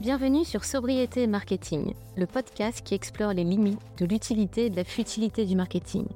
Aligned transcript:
Bienvenue 0.00 0.46
sur 0.46 0.64
Sobriété 0.64 1.24
et 1.24 1.26
Marketing, 1.26 1.92
le 2.16 2.24
podcast 2.24 2.80
qui 2.82 2.94
explore 2.94 3.34
les 3.34 3.44
limites 3.44 3.78
de 3.98 4.06
l'utilité 4.06 4.64
et 4.64 4.70
de 4.70 4.76
la 4.76 4.84
futilité 4.84 5.44
du 5.44 5.54
marketing. 5.54 6.06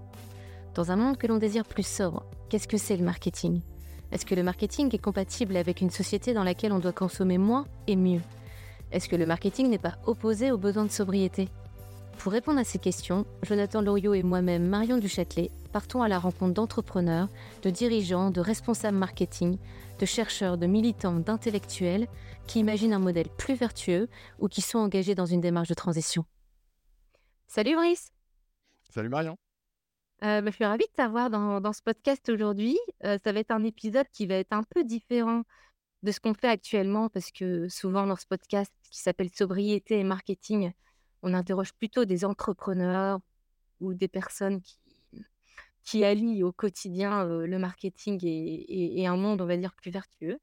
Dans 0.74 0.90
un 0.90 0.96
monde 0.96 1.18
que 1.18 1.26
l'on 1.26 1.36
désire 1.36 1.66
plus 1.66 1.86
sobre, 1.86 2.24
qu'est-ce 2.48 2.66
que 2.66 2.78
c'est 2.78 2.96
le 2.96 3.04
marketing? 3.04 3.60
Est-ce 4.10 4.24
que 4.24 4.34
le 4.34 4.42
marketing 4.42 4.88
est 4.94 4.98
compatible 4.98 5.54
avec 5.58 5.82
une 5.82 5.90
société 5.90 6.32
dans 6.32 6.44
laquelle 6.44 6.72
on 6.72 6.78
doit 6.78 6.92
consommer 6.92 7.36
moins 7.36 7.66
et 7.86 7.96
mieux? 7.96 8.22
Est-ce 8.90 9.06
que 9.06 9.16
le 9.16 9.26
marketing 9.26 9.68
n'est 9.68 9.76
pas 9.76 9.98
opposé 10.06 10.50
aux 10.50 10.56
besoins 10.56 10.86
de 10.86 10.90
sobriété? 10.90 11.50
Pour 12.18 12.32
répondre 12.32 12.58
à 12.58 12.64
ces 12.64 12.78
questions, 12.78 13.26
Jonathan 13.42 13.82
Loriot 13.82 14.14
et 14.14 14.22
moi-même, 14.22 14.66
Marion 14.66 14.98
Duchâtelet, 14.98 15.50
partons 15.72 16.02
à 16.02 16.08
la 16.08 16.18
rencontre 16.18 16.54
d'entrepreneurs, 16.54 17.28
de 17.62 17.70
dirigeants, 17.70 18.30
de 18.30 18.40
responsables 18.40 18.96
marketing, 18.96 19.58
de 19.98 20.06
chercheurs, 20.06 20.58
de 20.58 20.66
militants, 20.66 21.20
d'intellectuels 21.20 22.08
qui 22.46 22.60
imaginent 22.60 22.94
un 22.94 22.98
modèle 22.98 23.28
plus 23.36 23.54
vertueux 23.54 24.08
ou 24.38 24.48
qui 24.48 24.60
sont 24.60 24.78
engagés 24.78 25.14
dans 25.14 25.26
une 25.26 25.40
démarche 25.40 25.68
de 25.68 25.74
transition. 25.74 26.24
Salut 27.46 27.76
Brice 27.76 28.10
Salut 28.90 29.08
Marion 29.08 29.36
euh, 30.22 30.40
bah, 30.40 30.50
Je 30.50 30.56
suis 30.56 30.64
ravie 30.64 30.86
de 30.86 30.94
t'avoir 30.94 31.30
dans, 31.30 31.72
ce 31.72 31.82
podcast 31.82 32.28
aujourd'hui. 32.28 32.78
Euh, 33.04 33.18
ça 33.22 33.32
va 33.32 33.40
être 33.40 33.50
un 33.50 33.64
épisode 33.64 34.06
qui 34.12 34.26
va 34.26 34.36
être 34.36 34.52
un 34.52 34.62
peu 34.62 34.84
différent 34.84 35.42
de 36.02 36.12
ce 36.12 36.20
qu'on 36.20 36.34
fait 36.34 36.48
actuellement 36.48 37.08
parce 37.08 37.30
que 37.30 37.68
souvent 37.68 38.06
dans 38.06 38.16
ce 38.16 38.26
podcast 38.26 38.72
qui 38.90 39.00
s'appelle 39.00 39.30
Sobriété 39.30 39.98
et 39.98 40.04
Marketing, 40.04 40.72
on 41.24 41.34
interroge 41.34 41.72
plutôt 41.72 42.04
des 42.04 42.24
entrepreneurs 42.24 43.18
ou 43.80 43.94
des 43.94 44.08
personnes 44.08 44.60
qui 44.60 44.78
qui 45.82 46.02
allie 46.02 46.42
au 46.42 46.50
quotidien 46.50 47.24
le 47.26 47.58
marketing 47.58 48.18
et, 48.24 49.06
un 49.06 49.16
monde, 49.16 49.42
on 49.42 49.46
va 49.46 49.56
dire, 49.58 49.74
plus 49.74 49.90
vertueux. 49.90 50.38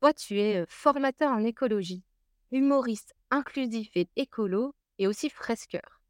Toi, 0.00 0.14
tu 0.14 0.40
es 0.40 0.64
formateur 0.68 1.30
en 1.30 1.44
écologie, 1.44 2.02
humoriste 2.50 3.14
inclusif 3.30 3.90
et 3.94 4.08
écolo, 4.16 4.74
et 4.98 5.06
aussi 5.06 5.28
fresqueur. 5.28 6.00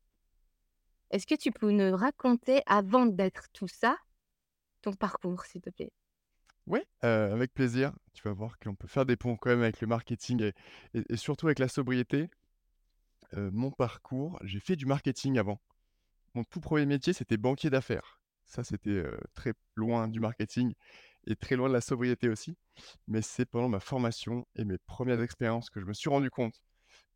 Est-ce 1.11 1.27
que 1.27 1.35
tu 1.35 1.51
peux 1.51 1.73
nous 1.73 1.97
raconter, 1.97 2.63
avant 2.67 3.07
d'être 3.07 3.49
tout 3.53 3.67
ça, 3.67 3.97
ton 4.83 4.93
parcours, 4.93 5.45
s'il 5.45 5.61
te 5.61 5.71
plaît? 5.71 5.93
Oui, 6.67 6.81
avec 7.03 7.53
plaisir. 7.53 7.93
Tu 8.15 8.23
vas 8.23 8.33
voir 8.33 8.57
qu'on 8.61 8.77
peut 8.77 8.87
faire 8.87 9.05
des 9.05 9.17
ponts 9.17 9.37
quand 9.37 9.51
même 9.51 9.63
avec 9.63 9.81
le 9.81 9.89
marketing 9.89 10.53
et, 10.95 11.17
surtout 11.17 11.47
avec 11.49 11.59
la 11.59 11.67
sobriété. 11.67 12.31
Mon 13.37 13.71
parcours, 13.71 14.39
j'ai 14.43 14.61
fait 14.61 14.77
du 14.77 14.87
marketing 14.87 15.39
avant. 15.39 15.61
Mon 16.35 16.45
tout 16.45 16.61
premier 16.61 16.87
métier, 16.87 17.13
c'était 17.13 17.37
banquier 17.37 17.71
d'affaires. 17.71 18.21
Ça, 18.45 18.65
c'était 18.65 19.05
très 19.35 19.55
loin 19.77 20.09
du 20.09 20.21
marketing 20.21 20.75
et 21.27 21.37
très 21.37 21.57
loin 21.57 21.69
de 21.69 21.75
la 21.75 21.81
sobriété 21.81 22.29
aussi. 22.29 22.57
Mais 23.07 23.23
c'est 23.23 23.47
pendant 23.47 23.69
ma 23.69 23.81
formation 23.81 24.47
et 24.57 24.65
mes 24.65 24.79
premières 24.79 25.23
expériences 25.23 25.71
que 25.71 25.81
je 25.81 25.87
me 25.87 25.93
suis 25.93 26.11
rendu 26.11 26.31
compte 26.31 26.61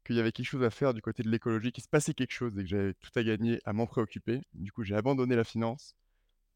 qu'il 0.04 0.16
y 0.16 0.20
avait 0.20 0.32
quelque 0.32 0.46
chose 0.46 0.62
à 0.62 0.70
faire 0.70 0.94
du 0.94 1.00
côté 1.00 1.22
de 1.22 1.30
l'écologie, 1.30 1.72
qu'il 1.72 1.82
se 1.82 1.88
passait 1.88 2.14
quelque 2.14 2.32
chose 2.32 2.56
et 2.58 2.62
que 2.62 2.68
j'avais 2.68 2.94
tout 2.94 3.10
à 3.16 3.22
gagner 3.22 3.60
à 3.64 3.72
m'en 3.72 3.86
préoccuper. 3.86 4.42
Du 4.52 4.70
coup, 4.70 4.84
j'ai 4.84 4.94
abandonné 4.94 5.34
la 5.34 5.44
finance 5.44 5.96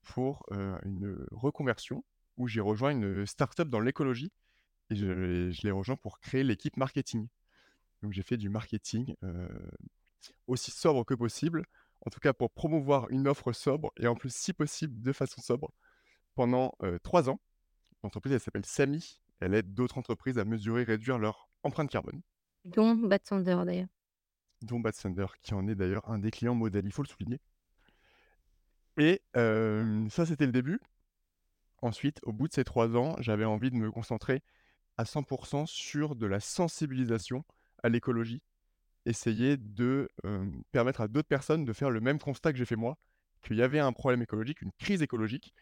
pour 0.03 0.45
une 0.85 1.27
reconversion 1.33 2.05
où 2.37 2.47
j'ai 2.47 2.61
rejoint 2.61 2.91
une 2.91 3.27
start-up 3.27 3.69
dans 3.69 3.81
l'écologie 3.81 4.31
et 4.91 4.97
je, 4.97 5.63
l'ai 5.63 5.71
rejoint 5.71 5.97
pour 5.97 6.21
créer 6.21 6.45
l'équipe 6.45 6.77
marketing. 6.77 7.29
Donc 8.03 8.13
j'ai 8.13 8.23
fait 8.23 8.37
du 8.37 8.49
marketing 8.49 9.15
aussi 10.47 10.71
sobre 10.71 11.05
que 11.05 11.15
possible 11.15 11.65
en 12.07 12.11
tout 12.11 12.21
cas 12.21 12.33
pour 12.33 12.51
promouvoir 12.51 13.11
une 13.11 13.27
offre 13.27 13.53
sobre 13.53 13.93
et 13.97 14.07
en 14.07 14.15
plus, 14.15 14.33
si 14.33 14.53
possible, 14.53 15.01
de 15.03 15.13
façon 15.13 15.41
sobre, 15.41 15.73
pendant 16.35 16.77
trois 17.03 17.29
ans. 17.29 17.41
L'entreprise, 18.03 18.33
elle 18.33 18.41
s'appelle 18.41 18.65
Samy. 18.65 19.21
Elle 19.41 19.55
aide 19.55 19.75
d'autres 19.75 19.99
entreprises 19.99 20.39
à 20.39 20.45
mesurer 20.45 20.83
et 20.83 20.85
réduire 20.85 21.19
leur 21.19 21.49
empreinte 21.63 21.91
carbone. 21.91 22.23
Dont 22.65 22.95
Bad 22.95 23.23
Thunder, 23.23 23.63
d'ailleurs. 23.65 23.89
Dont 24.63 24.81
Bad 24.81 24.95
Thunder, 24.95 25.27
qui 25.43 25.55
en 25.55 25.67
est 25.69 25.75
d'ailleurs 25.75 26.09
un 26.09 26.19
des 26.19 26.31
clients 26.31 26.55
modèles, 26.55 26.87
il 26.87 26.93
faut 26.93 27.03
le 27.03 27.09
souligner. 27.09 27.41
Et 28.97 29.21
ça, 29.35 30.27
c'était 30.27 30.47
le 30.47 30.53
début. 30.53 30.81
Ensuite, 31.83 32.19
au 32.23 32.33
bout 32.33 32.49
de 32.49 32.53
ces 32.53 32.65
trois 32.65 32.97
ans, 32.97 33.15
j'avais 33.19 33.45
envie 33.45 33.71
de 33.71 33.77
me 33.77 33.91
concentrer 33.91 34.43
à 34.97 35.05
100% 35.05 35.67
sur 35.67 36.17
de 36.17 36.27
la 36.27 36.41
sensibilisation 36.41 37.45
à 37.83 37.89
l'écologie 37.89 38.43
essayer 39.09 39.57
de 39.57 40.09
permettre 40.71 41.01
à 41.01 41.09
d'autres 41.09 41.29
personnes 41.29 41.65
de 41.65 41.73
faire 41.73 41.91
le 41.91 42.01
même 42.01 42.19
constat 42.19 42.53
que 42.53 42.59
j'ai 42.59 42.67
fait 42.67 42.77
moi, 42.77 42.99
qu'il 43.43 43.57
y 43.57 43.63
avait 43.63 43.79
un 43.79 43.93
problème 43.93 44.23
écologique, 44.23 44.61
une 44.63 44.73
crise 44.73 45.03
écologique, 45.03 45.55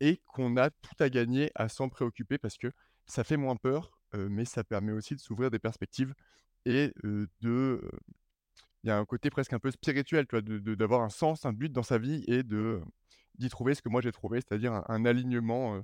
et 0.00 0.20
qu'on 0.26 0.56
a 0.56 0.70
tout 0.70 0.96
à 1.00 1.08
gagner 1.08 1.50
à 1.54 1.68
s'en 1.68 1.88
préoccuper 1.88 2.38
parce 2.38 2.58
que 2.58 2.72
ça 3.06 3.24
fait 3.24 3.36
moins 3.36 3.56
peur, 3.56 3.98
mais 4.14 4.44
ça 4.44 4.64
permet 4.64 4.92
aussi 4.92 5.14
de 5.14 5.20
s'ouvrir 5.20 5.50
des 5.50 5.58
perspectives 5.58 6.14
et 6.64 6.92
de... 7.40 7.80
Il 8.84 8.88
y 8.88 8.90
a 8.90 8.98
un 8.98 9.04
côté 9.04 9.30
presque 9.30 9.52
un 9.52 9.60
peu 9.60 9.70
spirituel, 9.70 10.26
tu 10.26 10.36
vois, 10.36 10.42
d'avoir 10.42 11.02
un 11.02 11.08
sens, 11.08 11.46
un 11.46 11.52
but 11.52 11.72
dans 11.72 11.84
sa 11.84 11.98
vie 11.98 12.24
et 12.26 12.42
de 12.42 12.80
d'y 13.36 13.48
trouver 13.48 13.74
ce 13.74 13.80
que 13.80 13.88
moi 13.88 14.02
j'ai 14.02 14.12
trouvé, 14.12 14.40
c'est-à-dire 14.40 14.82
un, 14.88 15.04
alignement 15.06 15.82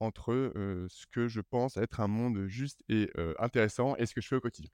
entre 0.00 0.52
ce 0.88 1.06
que 1.12 1.28
je 1.28 1.40
pense 1.40 1.76
être 1.76 2.00
un 2.00 2.08
monde 2.08 2.46
juste 2.46 2.82
et 2.88 3.10
intéressant 3.38 3.94
et 3.96 4.06
ce 4.06 4.14
que 4.14 4.20
je 4.20 4.28
fais 4.28 4.36
au 4.36 4.40
quotidien. 4.40 4.70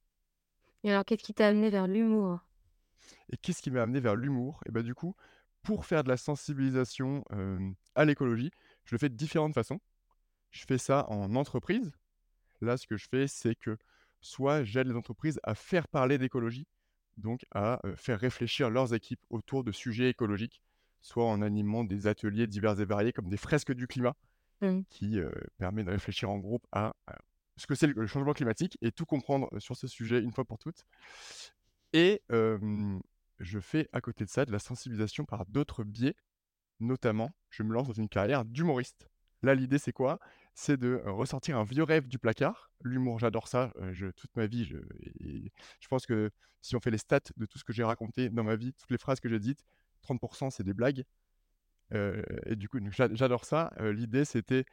Et 0.86 0.90
alors, 0.90 1.04
qu'est-ce 1.04 1.24
qui 1.24 1.34
t'a 1.34 1.48
amené 1.48 1.68
vers 1.68 1.88
l'humour? 1.88 2.38
Et 3.32 3.36
qu'est-ce 3.36 3.60
qui 3.60 3.72
m'a 3.72 3.82
amené 3.82 3.98
vers 3.98 4.14
l'humour? 4.14 4.60
Et 4.66 4.70
bah 4.70 4.82
du 4.82 4.94
coup, 4.94 5.16
pour 5.62 5.84
faire 5.84 6.04
de 6.04 6.08
la 6.08 6.16
sensibilisation 6.16 7.24
à 7.96 8.04
l'écologie, 8.04 8.52
je 8.84 8.94
le 8.94 8.98
fais 9.00 9.08
de 9.08 9.16
différentes 9.16 9.52
façons. 9.52 9.80
Je 10.52 10.64
fais 10.64 10.78
ça 10.78 11.04
en 11.10 11.34
entreprise. 11.34 11.92
Là, 12.60 12.76
ce 12.76 12.86
que 12.86 12.96
je 12.96 13.08
fais, 13.08 13.26
c'est 13.26 13.56
que 13.56 13.76
soit 14.20 14.62
j'aide 14.62 14.86
les 14.86 14.94
entreprises 14.94 15.40
à 15.42 15.56
faire 15.56 15.88
parler 15.88 16.18
d'écologie, 16.18 16.68
donc 17.16 17.44
à 17.50 17.80
faire 17.96 18.20
réfléchir 18.20 18.70
leurs 18.70 18.94
équipes 18.94 19.20
autour 19.28 19.64
de 19.64 19.72
sujets 19.72 20.10
écologiques, 20.10 20.62
soit 21.00 21.26
en 21.26 21.42
animant 21.42 21.82
des 21.82 22.06
ateliers 22.06 22.46
divers 22.46 22.80
et 22.80 22.84
variés 22.84 23.12
comme 23.12 23.28
des 23.28 23.36
fresques 23.36 23.72
du 23.72 23.88
climat, 23.88 24.14
mmh. 24.60 24.82
qui 24.88 25.18
permet 25.58 25.82
de 25.82 25.90
réfléchir 25.90 26.30
en 26.30 26.38
groupe 26.38 26.64
à 26.70 26.94
ce 27.56 27.66
que 27.66 27.74
c'est 27.74 27.86
le 27.86 28.06
changement 28.06 28.32
climatique 28.32 28.76
et 28.82 28.92
tout 28.92 29.06
comprendre 29.06 29.48
sur 29.58 29.76
ce 29.76 29.86
sujet 29.86 30.20
une 30.20 30.32
fois 30.32 30.44
pour 30.44 30.58
toutes. 30.58 30.84
Et 31.92 32.22
je 33.38 33.60
fais 33.60 33.88
à 33.92 34.00
côté 34.00 34.24
de 34.24 34.30
ça 34.30 34.44
de 34.44 34.52
la 34.52 34.58
sensibilisation 34.58 35.24
par 35.24 35.46
d'autres 35.46 35.84
biais, 35.84 36.14
notamment 36.80 37.32
je 37.50 37.62
me 37.62 37.72
lance 37.72 37.88
dans 37.88 37.94
une 37.94 38.08
carrière 38.08 38.44
d'humoriste. 38.44 39.08
Là, 39.42 39.54
l'idée, 39.54 39.78
c'est 39.78 39.92
quoi? 39.92 40.18
C'est 40.54 40.78
de 40.78 41.02
ressortir 41.04 41.58
un 41.58 41.64
vieux 41.64 41.82
rêve 41.82 42.08
du 42.08 42.18
placard. 42.18 42.70
L'humour, 42.82 43.18
j'adore 43.18 43.48
ça. 43.48 43.72
je, 43.92 44.06
toute 44.08 44.34
ma 44.36 44.46
vie, 44.46 44.64
je, 44.64 44.78
je 45.80 45.88
pense 45.88 46.06
que 46.06 46.30
si 46.62 46.74
on 46.74 46.80
fait 46.80 46.90
les 46.90 46.98
stats 46.98 47.20
de 47.36 47.46
tout 47.46 47.58
ce 47.58 47.64
que 47.64 47.72
j'ai 47.72 47.84
raconté 47.84 48.30
dans 48.30 48.44
ma 48.44 48.56
vie, 48.56 48.72
toutes 48.72 48.90
les 48.90 48.98
phrases 48.98 49.20
que 49.20 49.28
j'ai 49.28 49.38
dites, 49.38 49.64
30% 50.02 50.50
c'est 50.50 50.64
des 50.64 50.74
blagues. 50.74 51.04
et 51.92 52.56
du 52.56 52.68
coup, 52.68 52.78
j'adore 52.90 53.44
ça. 53.44 53.72
l'idée, 53.78 54.24
c'était 54.24 54.64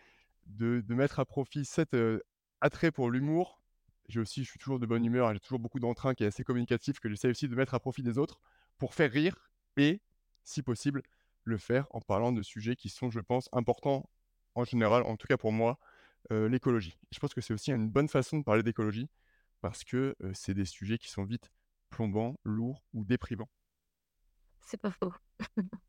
de, 0.48 0.82
de, 0.82 0.96
mettre 0.96 1.20
à 1.20 1.26
profit 1.26 1.66
cette 1.66 1.96
attrait 2.64 2.92
pour 2.92 3.12
l'humour. 3.12 3.62
J'ai 4.08 4.20
aussi, 4.20 4.44
je 4.44 4.50
suis 4.50 4.60
toujours 4.60 4.80
de 4.80 4.86
bonne 4.86 5.06
humeur, 5.06 5.32
j'ai 5.34 5.40
toujours 5.40 5.60
beaucoup 5.60 5.80
d'entrain 5.80 6.14
qui 6.14 6.24
est 6.24 6.28
assez 6.28 6.44
communicatif, 6.44 7.00
que 7.00 7.10
j'essaie 7.10 7.30
aussi 7.30 7.48
de 7.48 7.56
mettre 7.56 7.74
à 7.74 7.80
profit 7.80 8.04
des 8.04 8.18
autres 8.18 8.40
pour 8.78 8.94
faire 8.94 9.12
rire 9.12 9.52
et, 9.78 10.02
si 10.44 10.64
possible, 10.64 11.04
le 11.44 11.58
faire 11.58 11.88
en 11.92 12.00
parlant 12.00 12.32
de 12.32 12.42
sujets 12.42 12.76
qui 12.76 12.90
sont, 12.90 13.12
je 13.12 13.20
pense, 13.20 13.50
importants 13.52 14.10
en 14.56 14.64
général, 14.64 15.04
en 15.04 15.18
tout 15.18 15.28
cas 15.28 15.38
pour 15.38 15.52
moi, 15.52 15.78
euh, 16.32 16.48
l'écologie. 16.48 16.98
Je 17.12 17.20
pense 17.20 17.34
que 17.34 17.42
c'est 17.42 17.54
aussi 17.54 17.72
une 17.72 17.90
bonne 17.90 18.08
façon 18.08 18.38
de 18.38 18.44
parler 18.44 18.64
d'écologie 18.64 19.10
parce 19.62 19.84
que 19.84 20.16
euh, 20.24 20.32
c'est 20.34 20.54
des 20.54 20.66
sujets 20.66 20.98
qui 20.98 21.10
sont 21.10 21.24
vite 21.24 21.52
plombants, 21.90 22.36
lourds 22.44 22.84
ou 22.94 23.04
déprimants. 23.04 23.50
C'est 24.62 24.80
pas 24.80 24.92
faux. 24.92 25.14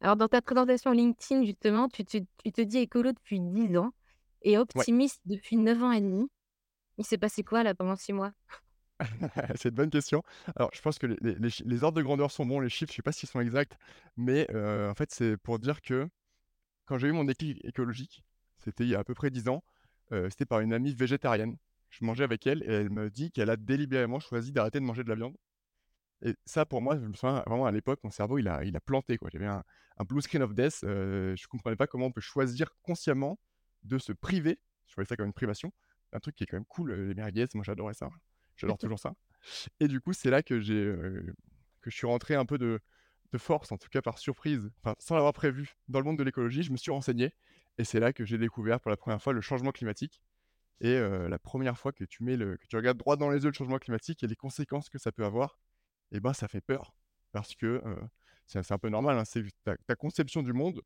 Alors, 0.00 0.16
dans 0.16 0.28
ta 0.28 0.40
présentation 0.40 0.92
LinkedIn, 0.92 1.44
justement, 1.44 1.88
tu, 1.88 2.04
tu 2.04 2.24
te 2.24 2.60
dis 2.62 2.78
écolo 2.78 3.12
depuis 3.12 3.40
10 3.40 3.76
ans 3.76 3.92
et 4.42 4.58
optimiste 4.58 5.20
depuis 5.24 5.56
9 5.56 5.82
ans 5.82 5.92
et 5.92 6.00
demi. 6.00 6.28
Il 6.98 7.04
s'est 7.04 7.18
passé 7.18 7.42
quoi 7.42 7.62
là 7.62 7.74
pendant 7.74 7.96
6 7.96 8.12
mois? 8.12 8.32
C'est 9.56 9.70
une 9.70 9.74
bonne 9.74 9.90
question. 9.90 10.22
Alors, 10.56 10.70
je 10.72 10.80
pense 10.80 10.98
que 10.98 11.06
les, 11.06 11.34
les, 11.64 11.84
ordres 11.84 11.98
de 11.98 12.02
grandeur 12.02 12.30
sont 12.30 12.46
bons, 12.46 12.60
les 12.60 12.68
chiffres, 12.68 12.92
je 12.92 12.94
ne 12.94 12.96
sais 12.96 13.02
pas 13.02 13.12
s'ils 13.12 13.28
sont 13.28 13.40
exacts, 13.40 13.76
mais 14.16 14.46
en 14.54 14.94
fait, 14.94 15.10
c'est 15.10 15.36
pour 15.36 15.58
dire 15.58 15.80
que 15.80 16.08
quand 16.86 16.98
j'ai 16.98 17.08
eu 17.08 17.12
mon 17.12 17.24
déclic 17.24 17.64
écologique, 17.64 18.22
c'était 18.58 18.84
il 18.84 18.90
y 18.90 18.94
a 18.94 19.00
à 19.00 19.04
peu 19.04 19.14
près 19.14 19.30
10 19.30 19.48
ans, 19.48 19.64
c'était 20.30 20.44
par 20.44 20.60
une 20.60 20.72
amie 20.72 20.94
végétarienne. 20.94 21.56
Je 21.90 22.04
mangeais 22.04 22.24
avec 22.24 22.46
elle 22.46 22.62
et 22.62 22.72
elle 22.72 22.90
me 22.90 23.10
dit 23.10 23.30
qu'elle 23.32 23.50
a 23.50 23.56
délibérément 23.56 24.20
choisi 24.20 24.52
d'arrêter 24.52 24.80
de 24.80 24.84
manger 24.84 25.04
de 25.04 25.08
la 25.08 25.14
viande. 25.14 25.36
Et 26.24 26.34
ça, 26.46 26.64
pour 26.64 26.80
moi, 26.80 26.96
je 26.96 27.06
me 27.06 27.14
souviens 27.14 27.42
vraiment 27.46 27.66
à 27.66 27.72
l'époque, 27.72 28.00
mon 28.04 28.10
cerveau, 28.10 28.38
il 28.38 28.48
a, 28.48 28.64
il 28.64 28.76
a 28.76 28.80
planté. 28.80 29.18
J'avais 29.32 29.46
un, 29.46 29.64
un, 29.98 30.04
blue 30.04 30.22
screen 30.22 30.42
of 30.42 30.54
death. 30.54 30.78
je 30.82 31.32
ne 31.32 31.48
comprenais 31.48 31.76
pas 31.76 31.86
comment 31.86 32.06
on 32.06 32.12
peut 32.12 32.20
choisir 32.20 32.70
consciemment 32.82 33.38
de 33.84 33.98
se 33.98 34.12
priver, 34.12 34.58
je 34.86 34.94
voyais 34.94 35.06
ça 35.06 35.16
comme 35.16 35.26
une 35.26 35.32
privation, 35.32 35.72
un 36.12 36.20
truc 36.20 36.34
qui 36.34 36.44
est 36.44 36.46
quand 36.46 36.56
même 36.56 36.66
cool, 36.66 36.92
les 36.92 37.14
merguez, 37.14 37.46
moi 37.54 37.64
j'adorais 37.64 37.94
ça, 37.94 38.08
j'adore 38.56 38.78
toujours 38.78 38.98
ça. 38.98 39.14
Et 39.80 39.88
du 39.88 40.00
coup, 40.00 40.12
c'est 40.12 40.30
là 40.30 40.42
que 40.42 40.60
j'ai 40.60 40.94
que 41.80 41.90
je 41.90 41.96
suis 41.96 42.06
rentré 42.06 42.34
un 42.34 42.44
peu 42.44 42.58
de, 42.58 42.80
force, 43.38 43.72
en 43.72 43.78
tout 43.78 43.88
cas 43.88 44.02
par 44.02 44.18
surprise, 44.18 44.70
sans 44.98 45.14
l'avoir 45.14 45.32
prévu, 45.32 45.74
dans 45.88 45.98
le 45.98 46.04
monde 46.04 46.18
de 46.18 46.22
l'écologie, 46.22 46.62
je 46.62 46.70
me 46.70 46.76
suis 46.76 46.90
renseigné, 46.90 47.34
et 47.78 47.84
c'est 47.84 47.98
là 47.98 48.12
que 48.12 48.24
j'ai 48.24 48.36
découvert 48.38 48.78
pour 48.78 48.90
la 48.90 48.96
première 48.96 49.22
fois 49.22 49.32
le 49.32 49.40
changement 49.40 49.72
climatique, 49.72 50.20
et 50.80 51.00
la 51.00 51.38
première 51.38 51.78
fois 51.78 51.92
que 51.92 52.04
tu 52.04 52.24
mets 52.24 52.36
le 52.36 52.56
que 52.56 52.66
tu 52.66 52.76
regardes 52.76 52.98
droit 52.98 53.16
dans 53.16 53.30
les 53.30 53.42
yeux 53.42 53.48
le 53.48 53.54
changement 53.54 53.78
climatique 53.78 54.22
et 54.22 54.26
les 54.26 54.36
conséquences 54.36 54.90
que 54.90 54.98
ça 54.98 55.12
peut 55.12 55.24
avoir, 55.24 55.58
et 56.10 56.20
ben, 56.20 56.34
ça 56.34 56.46
fait 56.46 56.60
peur 56.60 56.94
parce 57.32 57.54
que, 57.54 57.82
c'est 58.46 58.70
un 58.70 58.78
peu 58.78 58.90
normal, 58.90 59.18
hein, 59.18 59.24
c'est 59.24 59.42
ta 59.64 59.96
conception 59.96 60.42
du 60.42 60.52
monde, 60.52 60.82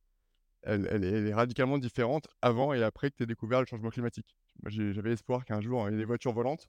elle 0.66 0.88
elle 0.90 1.04
est 1.28 1.34
radicalement 1.34 1.78
différente 1.78 2.28
avant 2.42 2.72
et 2.74 2.82
après 2.82 3.10
que 3.10 3.16
tu 3.16 3.22
aies 3.24 3.26
découvert 3.26 3.60
le 3.60 3.66
changement 3.66 3.90
climatique. 3.90 4.36
J'avais 4.66 5.12
espoir 5.12 5.44
qu'un 5.44 5.60
jour, 5.60 5.88
il 5.88 5.92
y 5.92 5.94
ait 5.96 5.98
des 5.98 6.04
voitures 6.04 6.32
volantes. 6.32 6.68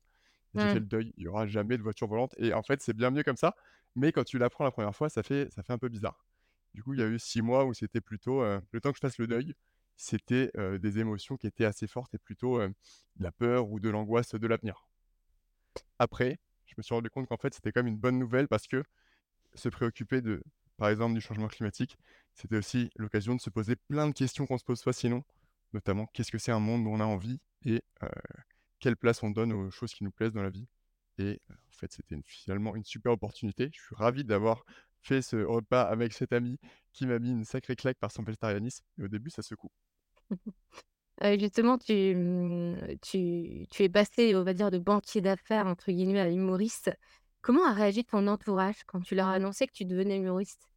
J'ai 0.55 0.67
fait 0.69 0.79
Mmh. 0.79 0.81
le 0.81 0.85
deuil, 0.87 1.13
il 1.17 1.23
y 1.25 1.27
aura 1.27 1.47
jamais 1.47 1.77
de 1.77 1.83
voitures 1.83 2.07
volantes 2.07 2.33
et 2.37 2.53
en 2.53 2.63
fait, 2.63 2.81
c'est 2.81 2.93
bien 2.95 3.11
mieux 3.11 3.23
comme 3.23 3.37
ça, 3.37 3.55
mais 3.95 4.11
quand 4.11 4.23
tu 4.25 4.37
l'apprends 4.39 4.63
la 4.65 4.71
première 4.71 4.95
fois, 4.95 5.09
ça 5.09 5.23
fait 5.23 5.51
ça 5.53 5.63
fait 5.63 5.73
un 5.73 5.77
peu 5.79 5.89
bizarre. 5.89 6.27
Du 6.73 6.83
coup, 6.83 6.93
il 6.93 6.99
y 6.99 7.03
a 7.03 7.07
eu 7.07 7.19
6 7.19 7.41
mois 7.41 7.65
où 7.65 7.73
c'était 7.73 8.01
plutôt, 8.01 8.41
heu, 8.43 8.61
le 8.71 8.81
temps 8.81 8.91
que 8.91 8.97
je 8.97 9.01
fasse 9.01 9.17
le 9.19 9.27
deuil, 9.27 9.53
c'était, 9.97 10.51
heu, 10.57 10.79
des 10.79 10.99
émotions 10.99 11.37
qui 11.37 11.47
étaient 11.47 11.65
assez 11.65 11.87
fortes 11.87 12.13
et 12.15 12.19
plutôt, 12.19 12.59
heu, 12.61 12.69
de 13.17 13.23
la 13.23 13.31
peur 13.31 13.69
ou 13.69 13.79
de 13.79 13.89
l'angoisse 13.89 14.35
de 14.35 14.47
l'avenir. 14.47 14.87
Après, 15.99 16.39
je 16.65 16.73
me 16.77 16.83
suis 16.83 16.93
rendu 16.93 17.09
compte 17.09 17.27
qu'en 17.27 17.37
fait, 17.37 17.53
c'était 17.53 17.71
quand 17.71 17.81
même 17.83 17.93
une 17.93 17.99
bonne 17.99 18.19
nouvelle 18.19 18.47
parce 18.47 18.67
que 18.67 18.83
se 19.55 19.69
préoccuper 19.69 20.21
de 20.21 20.43
par 20.77 20.89
exemple, 20.89 21.13
du 21.15 21.21
changement 21.21 21.47
climatique, 21.47 21.97
c'était 22.33 22.57
aussi 22.57 22.89
l'occasion 22.97 23.35
de 23.35 23.41
se 23.41 23.49
poser 23.49 23.75
plein 23.75 24.07
de 24.07 24.13
questions 24.13 24.45
qu'on 24.47 24.57
se 24.57 24.63
pose 24.65 24.83
pas 24.83 24.93
sinon, 24.93 25.23
notamment 25.73 26.05
qu'est-ce 26.13 26.31
que 26.31 26.37
c'est 26.37 26.51
un 26.51 26.59
monde 26.59 26.85
où 26.87 26.89
on 26.91 26.99
a 26.99 27.05
envie 27.05 27.39
et 27.65 27.83
heu, 28.03 28.09
quelle 28.79 28.97
place 28.97 29.23
on 29.23 29.29
donne 29.31 29.53
aux 29.53 29.71
choses 29.71 29.93
qui 29.93 30.03
nous 30.03 30.11
plaisent 30.11 30.33
dans 30.33 30.43
la 30.43 30.49
vie 30.49 30.67
et 31.19 31.41
heu, 31.51 31.55
en 31.55 31.71
fait, 31.71 31.91
c'était 31.91 32.17
finalement 32.25 32.75
une 32.75 32.83
super 32.83 33.11
opportunité. 33.13 33.69
Je 33.73 33.81
suis 33.81 33.95
ravi 33.95 34.23
d'avoir 34.23 34.65
fait 35.01 35.21
ce 35.21 35.37
repas 35.37 35.81
avec 35.83 36.13
cet 36.13 36.33
ami 36.33 36.59
qui 36.93 37.07
m'a 37.07 37.19
mis 37.19 37.31
une 37.31 37.45
sacrée 37.45 37.75
claque 37.75 37.97
par 37.99 38.11
son 38.11 38.23
végétarianisme 38.23 38.85
et 38.99 39.03
au 39.03 39.07
début, 39.07 39.29
ça 39.31 39.41
secoue. 39.43 39.71
Heu, 41.23 41.37
justement, 41.39 41.77
tu, 41.77 42.15
mmh, 42.15 42.97
tu 43.01 43.67
tu 43.69 43.83
es 43.83 43.89
passé, 43.89 44.35
on 44.35 44.43
va 44.43 44.53
dire, 44.53 44.71
de 44.71 44.77
«banquier 44.77 45.21
d'affaires» 45.21 45.67
entre 45.67 45.91
guillemets 45.91 46.19
à 46.19 46.29
humoriste. 46.29 46.91
Comment 47.47 47.63
a 47.65 47.71
réagi 47.71 48.03
ton 48.03 48.27
entourage 48.27 48.83
quand 48.83 48.99
tu 48.99 49.15
leur 49.15 49.29
as 49.29 49.31
annoncé 49.35 49.67
que 49.67 49.71
tu 49.71 49.85
devenais 49.85 50.17
humoriste? 50.17 50.67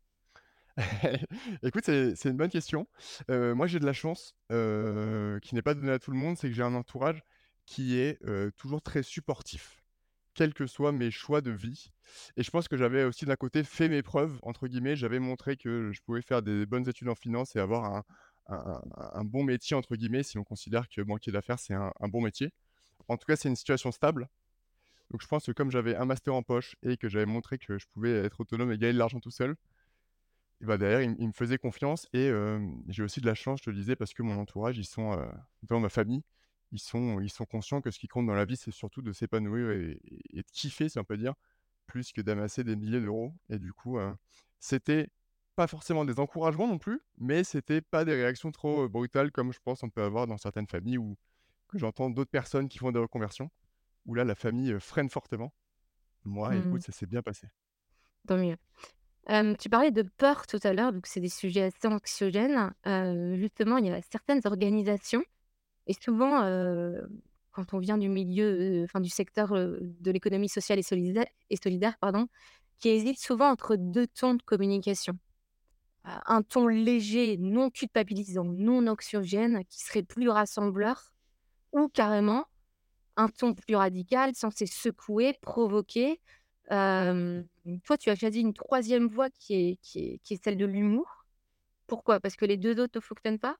Écoute, 1.62 1.84
c'est 1.84 2.24
une 2.28 2.36
bonne 2.36 2.48
question. 2.50 2.86
Heu, 3.30 3.54
moi, 3.54 3.66
j'ai 3.66 3.80
de 3.80 3.86
la 3.86 3.92
chance, 3.92 4.34
heu, 4.52 5.38
qui 5.42 5.54
n'est 5.54 5.62
pas 5.62 5.74
donnée 5.74 5.90
à 5.92 5.98
tout 5.98 6.10
le 6.10 6.16
monde, 6.16 6.36
c'est 6.38 6.48
que 6.48 6.54
j'ai 6.54 6.62
un 6.62 6.74
entourage 6.74 7.22
qui 7.66 7.98
est, 7.98 8.18
heu, 8.24 8.52
toujours 8.56 8.82
très 8.82 9.02
supportif, 9.02 9.82
quels 10.34 10.54
que 10.54 10.66
soient 10.66 10.92
mes 10.92 11.10
choix 11.10 11.40
de 11.40 11.50
vie 11.50 11.90
et 12.36 12.42
je 12.42 12.50
pense 12.50 12.68
que 12.68 12.76
j'avais 12.76 13.04
aussi 13.04 13.24
d'un 13.26 13.36
côté 13.36 13.64
«fait 13.64 13.88
mes 13.88 14.02
preuves» 14.02 14.38
entre 14.42 14.68
guillemets. 14.68 14.96
J'avais 14.96 15.20
montré 15.20 15.56
que 15.56 15.92
je 15.92 16.00
pouvais 16.02 16.22
faire 16.22 16.42
des 16.42 16.66
bonnes 16.66 16.88
études 16.88 17.08
en 17.08 17.14
finance 17.14 17.56
et 17.56 17.60
avoir 17.60 18.04
un 18.48 19.24
«bon 19.24 19.44
métier» 19.44 19.76
entre 19.76 19.96
guillemets, 19.96 20.22
si 20.24 20.38
on 20.38 20.44
considère 20.44 20.88
que 20.88 21.02
banquier 21.02 21.32
d'affaires, 21.32 21.58
c'est 21.58 21.74
un 21.74 21.92
bon 22.08 22.22
métier. 22.22 22.52
En 23.08 23.16
tout 23.16 23.26
cas, 23.26 23.36
c'est 23.36 23.48
une 23.48 23.56
situation 23.56 23.92
stable, 23.92 24.28
donc 25.10 25.22
je 25.22 25.26
pense 25.26 25.46
que 25.46 25.52
comme 25.52 25.70
j'avais 25.70 25.96
un 25.96 26.04
master 26.04 26.34
en 26.34 26.42
poche 26.42 26.76
et 26.82 26.96
que 26.96 27.08
j'avais 27.08 27.26
montré 27.26 27.58
que 27.58 27.78
je 27.78 27.86
pouvais 27.92 28.12
être 28.12 28.40
autonome 28.40 28.72
et 28.72 28.78
gagner 28.78 28.92
de 28.94 28.98
l'argent 28.98 29.20
tout 29.20 29.30
seul, 29.30 29.56
bah, 30.60 30.76
derrière, 30.76 31.00
il 31.00 31.10
me 31.10 31.16
il 31.18 31.28
me 31.28 31.32
faisait 31.32 31.58
confiance 31.58 32.06
et 32.12 32.30
j'ai 32.88 33.02
aussi 33.02 33.20
de 33.20 33.26
la 33.26 33.34
chance, 33.34 33.60
je 33.60 33.64
te 33.64 33.70
le 33.70 33.76
disais, 33.76 33.96
parce 33.96 34.12
que 34.12 34.22
mon 34.22 34.38
entourage, 34.38 34.76
ils 34.78 34.84
sont, 34.84 35.16
notamment 35.62 35.80
ma 35.80 35.88
famille, 35.88 36.22
ils 36.72 36.78
sont 36.78 37.20
ils 37.20 37.32
conscients 37.46 37.80
que 37.80 37.90
ce 37.90 37.98
qui 37.98 38.08
compte 38.08 38.26
dans 38.26 38.34
la 38.34 38.44
vie, 38.44 38.56
c'est 38.56 38.70
surtout 38.70 39.02
de 39.02 39.12
s'épanouir 39.12 39.70
et 39.70 40.00
de 40.36 40.44
kiffer, 40.52 40.88
si 40.88 40.98
on 40.98 41.04
peut 41.04 41.16
dire, 41.16 41.34
plus 41.86 42.12
que 42.12 42.20
d'amasser 42.20 42.62
des 42.62 42.76
milliers 42.76 43.00
d'euros. 43.00 43.32
Et 43.48 43.58
du 43.58 43.72
coup, 43.72 43.98
heu, 43.98 44.12
c'était 44.58 45.08
pas 45.56 45.66
forcément 45.66 46.04
des 46.04 46.20
encouragements 46.20 46.68
non 46.68 46.78
plus, 46.78 47.00
mais 47.18 47.42
c'était 47.42 47.80
pas 47.80 48.04
des 48.04 48.14
réactions 48.14 48.52
trop, 48.52 48.88
brutales 48.88 49.32
comme 49.32 49.52
je 49.52 49.58
pense 49.64 49.82
on 49.82 49.90
peut 49.90 50.02
avoir 50.02 50.26
dans 50.26 50.38
certaines 50.38 50.68
familles 50.68 50.98
ou 50.98 51.16
que 51.68 51.78
j'entends 51.78 52.10
d'autres 52.10 52.30
personnes 52.30 52.68
qui 52.68 52.78
font 52.78 52.92
des 52.92 52.98
reconversions, 53.00 53.50
où 54.06 54.14
là, 54.14 54.24
la 54.24 54.34
famille, 54.34 54.78
freine 54.80 55.10
fortement. 55.10 55.54
Moi, 56.24 56.56
Mmh 56.56 56.58
écoute, 56.58 56.82
ça 56.84 56.92
s'est 56.92 57.06
bien 57.06 57.22
passé. 57.22 57.48
Tant 58.26 58.36
mieux. 58.38 58.56
Hem, 59.28 59.56
tu 59.58 59.70
parlais 59.70 59.92
de 59.92 60.02
peur 60.02 60.46
tout 60.46 60.60
à 60.64 60.72
l'heure, 60.74 60.92
donc 60.92 61.06
c'est 61.06 61.20
des 61.20 61.28
sujets 61.30 61.62
assez 61.64 61.88
anxiogènes. 61.88 62.72
Heu, 62.86 63.36
justement, 63.36 63.78
il 63.78 63.86
y 63.86 63.90
a 63.90 64.00
certaines 64.02 64.42
organisations 64.46 65.24
et 65.86 65.94
souvent, 65.94 66.44
heu, 66.46 67.08
quand 67.52 67.74
on 67.74 67.78
vient 67.80 67.98
du 67.98 68.08
milieu, 68.10 68.82
heu, 68.82 68.84
enfin 68.84 69.00
du 69.00 69.10
secteur, 69.10 69.54
heu, 69.56 69.78
de 69.82 70.10
l'économie 70.12 70.48
sociale 70.50 70.78
et 70.80 70.82
solidaire 70.82 71.26
et 71.50 71.56
solidaire, 71.62 71.98
pardon, 72.00 72.28
qui 72.80 72.90
hésitent 72.90 73.20
souvent 73.20 73.50
entre 73.50 73.76
2 73.76 74.06
tons 74.08 74.34
de 74.36 74.42
communication. 74.42 75.14
Heu, 76.06 76.10
un 76.26 76.42
ton 76.42 76.66
léger, 76.68 77.36
non 77.38 77.70
culpabilisant, 77.70 78.44
non 78.44 78.86
anxiogène, 78.86 79.64
qui 79.68 79.80
serait 79.82 80.02
plus 80.02 80.28
rassembleur 80.28 81.12
ou 81.72 81.88
carrément 81.88 82.46
un 83.20 83.28
ton 83.28 83.54
plus 83.54 83.76
radical, 83.76 84.34
censé 84.34 84.66
secouer, 84.66 85.34
provoquer. 85.40 86.20
Toi, 86.68 87.98
tu 87.98 88.10
as 88.10 88.16
choisi 88.16 88.40
une 88.40 88.54
troisième 88.54 89.08
voie 89.08 89.30
qui 89.30 89.54
est 89.54 89.78
qui 89.82 89.98
est 90.00 90.18
qui 90.22 90.34
est 90.34 90.42
celle 90.42 90.56
de 90.56 90.66
l'humour. 90.66 91.24
Pourquoi? 91.86 92.20
Parce 92.20 92.36
que 92.36 92.44
les 92.44 92.56
2 92.56 92.80
autres 92.80 92.92
te 92.92 93.00
fonctionnent 93.00 93.38
pas? 93.38 93.56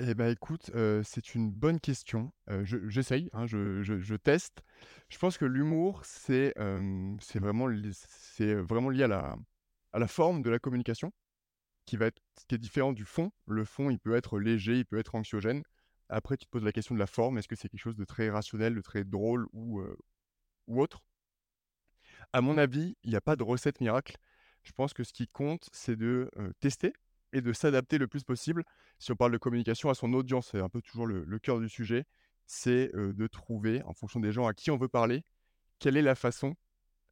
Eh 0.00 0.14
bah, 0.14 0.28
écoute, 0.28 0.70
c'est 1.02 1.34
une 1.34 1.50
bonne 1.50 1.80
question. 1.80 2.30
J'essaye, 2.62 3.30
hein, 3.32 3.46
je 3.46 3.82
je 3.82 4.14
teste. 4.14 4.62
Je 5.08 5.18
pense 5.18 5.38
que 5.38 5.44
l'humour, 5.44 6.02
c'est, 6.04 6.54
c'est 7.20 7.38
vraiment 7.40 7.66
vraiment 7.66 8.90
lié 8.90 9.04
à 9.04 9.08
la 9.08 9.36
à 9.94 9.98
la 9.98 10.06
forme 10.06 10.42
de 10.42 10.50
la 10.50 10.58
communication 10.58 11.12
qui 11.86 11.96
va 11.96 12.06
être 12.06 12.20
qui 12.46 12.54
est 12.54 12.58
différent 12.58 12.92
du 12.92 13.04
fond. 13.04 13.32
Le 13.46 13.64
fond, 13.64 13.90
il 13.90 13.98
peut 13.98 14.14
être 14.14 14.38
léger, 14.38 14.76
il 14.76 14.86
peut 14.86 14.98
être 14.98 15.14
anxiogène. 15.14 15.62
Après, 16.08 16.36
tu 16.36 16.46
te 16.46 16.50
poses 16.50 16.64
la 16.64 16.72
question 16.72 16.94
de 16.94 17.00
la 17.00 17.06
forme. 17.06 17.38
Est-ce 17.38 17.48
que 17.48 17.56
c'est 17.56 17.68
quelque 17.68 17.80
chose 17.80 17.96
de 17.96 18.04
très 18.04 18.30
rationnel, 18.30 18.74
de 18.74 18.80
très 18.80 19.04
drôle 19.04 19.46
ou, 19.52 19.82
autre? 20.66 21.02
À 22.32 22.40
mon 22.40 22.58
avis, 22.58 22.96
il 23.02 23.10
y 23.10 23.16
a 23.16 23.20
pas 23.20 23.36
de 23.36 23.42
recette 23.42 23.80
miracle. 23.80 24.16
Je 24.62 24.72
pense 24.72 24.92
que 24.92 25.04
ce 25.04 25.12
qui 25.12 25.28
compte, 25.28 25.68
c'est 25.72 25.96
de, 25.96 26.30
tester 26.60 26.92
et 27.32 27.40
de 27.40 27.52
s'adapter 27.52 27.98
le 27.98 28.08
plus 28.08 28.24
possible. 28.24 28.64
Si 28.98 29.12
on 29.12 29.16
parle 29.16 29.32
de 29.32 29.38
communication 29.38 29.90
à 29.90 29.94
son 29.94 30.12
audience, 30.14 30.48
c'est 30.50 30.60
un 30.60 30.68
peu 30.68 30.80
toujours 30.80 31.06
le 31.06 31.38
cœur 31.38 31.60
du 31.60 31.68
sujet. 31.68 32.04
C'est, 32.46 32.90
de 32.94 33.26
trouver, 33.26 33.82
en 33.82 33.92
fonction 33.92 34.20
des 34.20 34.32
gens 34.32 34.46
à 34.46 34.54
qui 34.54 34.70
on 34.70 34.78
veut 34.78 34.88
parler, 34.88 35.22
quelle 35.78 35.96
est 35.96 36.02
la 36.02 36.14
façon 36.14 36.56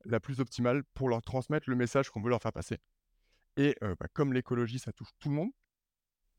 la 0.05 0.21
plus 0.21 0.41
optimale 0.41 0.85
pour 0.95 1.09
leur 1.09 1.23
transmettre 1.23 1.69
le 1.69 1.77
message 1.77 2.11
qu'on 2.11 2.23
veut 2.23 2.31
leur 2.31 2.41
faire 2.41 2.53
passer. 2.53 2.79
Et 3.57 3.77
bah, 3.81 4.07
comme 4.13 4.33
l'écologie, 4.33 4.79
ça 4.79 4.93
touche 4.93 5.11
tout 5.19 5.29
le 5.29 5.35
monde, 5.35 5.51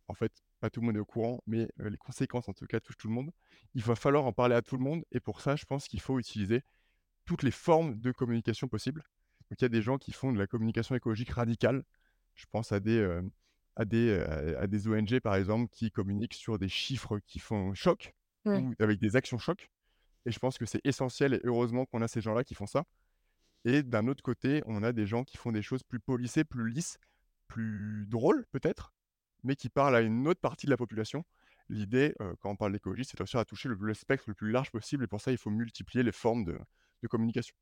en 0.07 0.13
fait, 0.13 0.31
pas 0.59 0.69
tout 0.69 0.80
le 0.81 0.88
monde 0.88 0.95
est 0.97 0.99
au 0.99 1.06
courant, 1.06 1.42
mais 1.47 1.68
les 1.78 1.97
conséquences, 1.97 2.49
en 2.49 2.54
tout 2.54 2.66
cas, 2.66 2.80
touchent 2.80 2.97
tout 2.97 3.07
le 3.07 3.14
monde. 3.14 3.31
Il 3.76 3.83
va 3.83 3.95
falloir 3.95 4.26
en 4.26 4.33
parler 4.33 4.56
à 4.56 4.61
tout 4.61 4.78
le 4.78 4.83
monde 4.83 5.04
et 5.11 5.19
pour 5.19 5.42
ça, 5.42 5.56
je 5.56 5.66
pense 5.66 5.87
qu'il 5.87 6.02
faut 6.02 6.19
utiliser 6.19 6.64
toutes 7.26 7.44
les 7.44 7.52
formes 7.52 7.99
de 7.99 8.11
communication 8.11 8.68
possibles. 8.68 9.04
Donc 9.49 9.61
il 9.61 9.64
y 9.64 9.66
a 9.66 9.69
des 9.69 9.81
gens 9.81 9.97
qui 9.97 10.11
font 10.11 10.31
de 10.33 10.37
la 10.40 10.47
communication 10.47 10.95
écologique 10.95 11.30
radicale. 11.30 11.83
Je 12.35 12.45
pense 12.52 12.71
à 12.71 12.80
des, 12.80 13.02
à 13.76 13.85
des, 13.85 14.19
à 14.57 14.68
des 14.68 14.87
ONG, 14.87 15.19
par 15.19 15.35
exemple, 15.35 15.69
qui 15.71 15.92
communiquent 15.92 16.33
sur 16.33 16.57
des 16.59 16.69
chiffres 16.69 17.19
qui 17.19 17.40
font 17.40 17.73
choc 17.73 18.14
Ouais. 18.45 18.59
ou 18.59 18.73
avec 18.80 18.99
des 18.99 19.18
actions 19.18 19.37
choc 19.37 19.69
et 20.26 20.31
je 20.31 20.40
pense 20.40 20.57
que 20.57 20.66
c'est 20.66 20.80
essentiel 20.85 21.33
et 21.33 21.42
heureusement 21.44 21.85
qu'on 21.85 22.02
a 22.02 22.07
ces 22.07 22.21
gens-là 22.21 22.45
qui 22.45 22.56
font 22.56 22.68
ça 22.68 22.85
et 23.66 23.83
d'un 23.83 24.07
autre 24.07 24.23
côté, 24.23 24.61
on 24.68 24.83
a 24.83 24.94
des 24.94 25.06
gens 25.06 25.26
qui 25.26 25.35
font 25.35 25.52
des 25.52 25.61
choses 25.61 25.83
plus 25.83 25.99
policées, 25.99 26.45
plus 26.45 26.69
lisses, 26.71 26.97
plus 27.47 28.06
drôles 28.07 28.45
peut-être, 28.52 28.94
mais 29.47 29.56
qui 29.57 29.69
parlent 29.69 29.95
à 29.97 30.01
une 30.01 30.27
autre 30.30 30.42
partie 30.42 30.68
de 30.68 30.71
la 30.71 30.77
population. 30.77 31.25
L'idée, 31.69 32.16
heu, 32.21 32.35
quand 32.42 32.51
on 32.51 32.57
parle 32.57 32.73
d'écologie, 32.73 33.06
c'est 33.06 33.18
de 33.18 33.23
réussir 33.23 33.39
à 33.42 33.45
toucher 33.45 33.69
le 33.69 33.77
le 33.81 33.95
spectre 33.95 34.25
le 34.30 34.35
plus 34.35 34.51
large 34.51 34.71
possible 34.71 35.06
et 35.06 35.07
pour 35.07 35.21
ça, 35.21 35.31
il 35.33 35.39
faut 35.39 35.51
multiplier 35.51 36.04
les 36.04 36.13
formes 36.13 36.45
de 36.45 36.59
de 37.04 37.07
communication. 37.09 37.56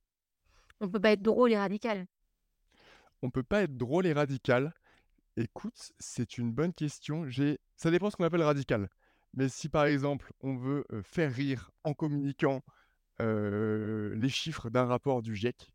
On 0.79 0.87
peut 0.89 1.01
pas 1.01 1.11
être 1.11 1.21
drôle 1.21 1.51
et 1.51 1.57
radical. 1.57 2.07
On 3.21 3.29
peut 3.31 3.43
pas 3.43 3.63
être 3.63 3.77
drôle 3.77 4.05
et 4.05 4.13
radical. 4.13 4.73
Écoute, 5.37 5.93
c'est 5.99 6.37
une 6.39 6.53
bonne 6.53 6.73
question. 6.73 7.29
J'ai 7.29 7.59
ça 7.77 7.91
dépend 7.91 8.11
ce 8.11 8.17
qu'on 8.17 8.25
appelle 8.25 8.43
radical. 8.43 8.89
Mais 9.35 9.49
si 9.49 9.69
par 9.69 9.85
exemple, 9.85 10.33
on 10.41 10.55
veut, 10.55 10.85
heu, 10.93 11.03
faire 11.03 11.33
rire 11.33 11.71
en 11.85 11.93
communiquant, 11.93 12.63
heu, 13.21 14.13
les 14.15 14.29
chiffres 14.29 14.69
d'un 14.69 14.85
rapport 14.85 15.21
du 15.23 15.35
GIEC 15.35 15.71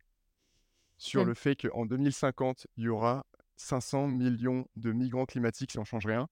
sur 0.99 1.25
Mmh. 1.25 1.27
le 1.27 1.35
fait 1.35 1.57
qu'en 1.57 1.87
2050, 1.87 2.67
il 2.77 2.85
y 2.85 2.89
aura 2.89 3.27
500 3.61 4.09
millions 4.09 4.67
de 4.77 4.93
migrants 4.93 5.27
climatiques 5.27 5.73
si 5.73 5.79
on 5.79 5.85
change 5.85 6.07
rien. 6.07 6.29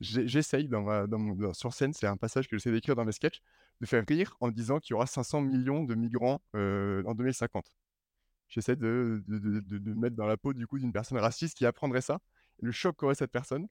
J'e 0.00 0.26
j'essaye 0.26 0.68
sur 1.54 1.74
scène, 1.74 1.92
c'est 1.92 2.06
un 2.06 2.16
passage 2.16 2.48
que 2.48 2.56
j'essaie 2.58 2.72
d'écrire 2.72 2.96
dans 2.96 3.04
mes 3.04 3.12
sketchs, 3.12 3.40
de 3.80 3.86
faire 3.86 4.04
rire 4.08 4.36
en 4.40 4.50
disant 4.50 4.80
qu'il 4.80 4.92
y 4.92 4.96
aura 4.96 5.06
500 5.06 5.42
millions 5.42 5.84
de 5.84 5.94
migrants, 5.94 6.40
heu, 6.56 7.02
en 7.06 7.14
2050. 7.14 7.72
J'essaie 8.48 8.76
de 8.76 9.22
de 9.28 9.38
de 9.38 9.60
de 9.60 9.78
de 9.78 9.90
me 9.94 10.00
mettre 10.00 10.16
dans 10.16 10.26
la 10.26 10.36
peau, 10.38 10.54
du 10.54 10.66
coup, 10.66 10.78
d'une 10.78 10.92
personne 10.92 11.18
raciste 11.18 11.56
qui 11.58 11.66
apprendrait 11.66 12.02
ça. 12.02 12.20
Le 12.60 12.72
choc 12.72 12.96
qu'aurait 12.96 13.14
cette 13.16 13.32
personne, 13.32 13.68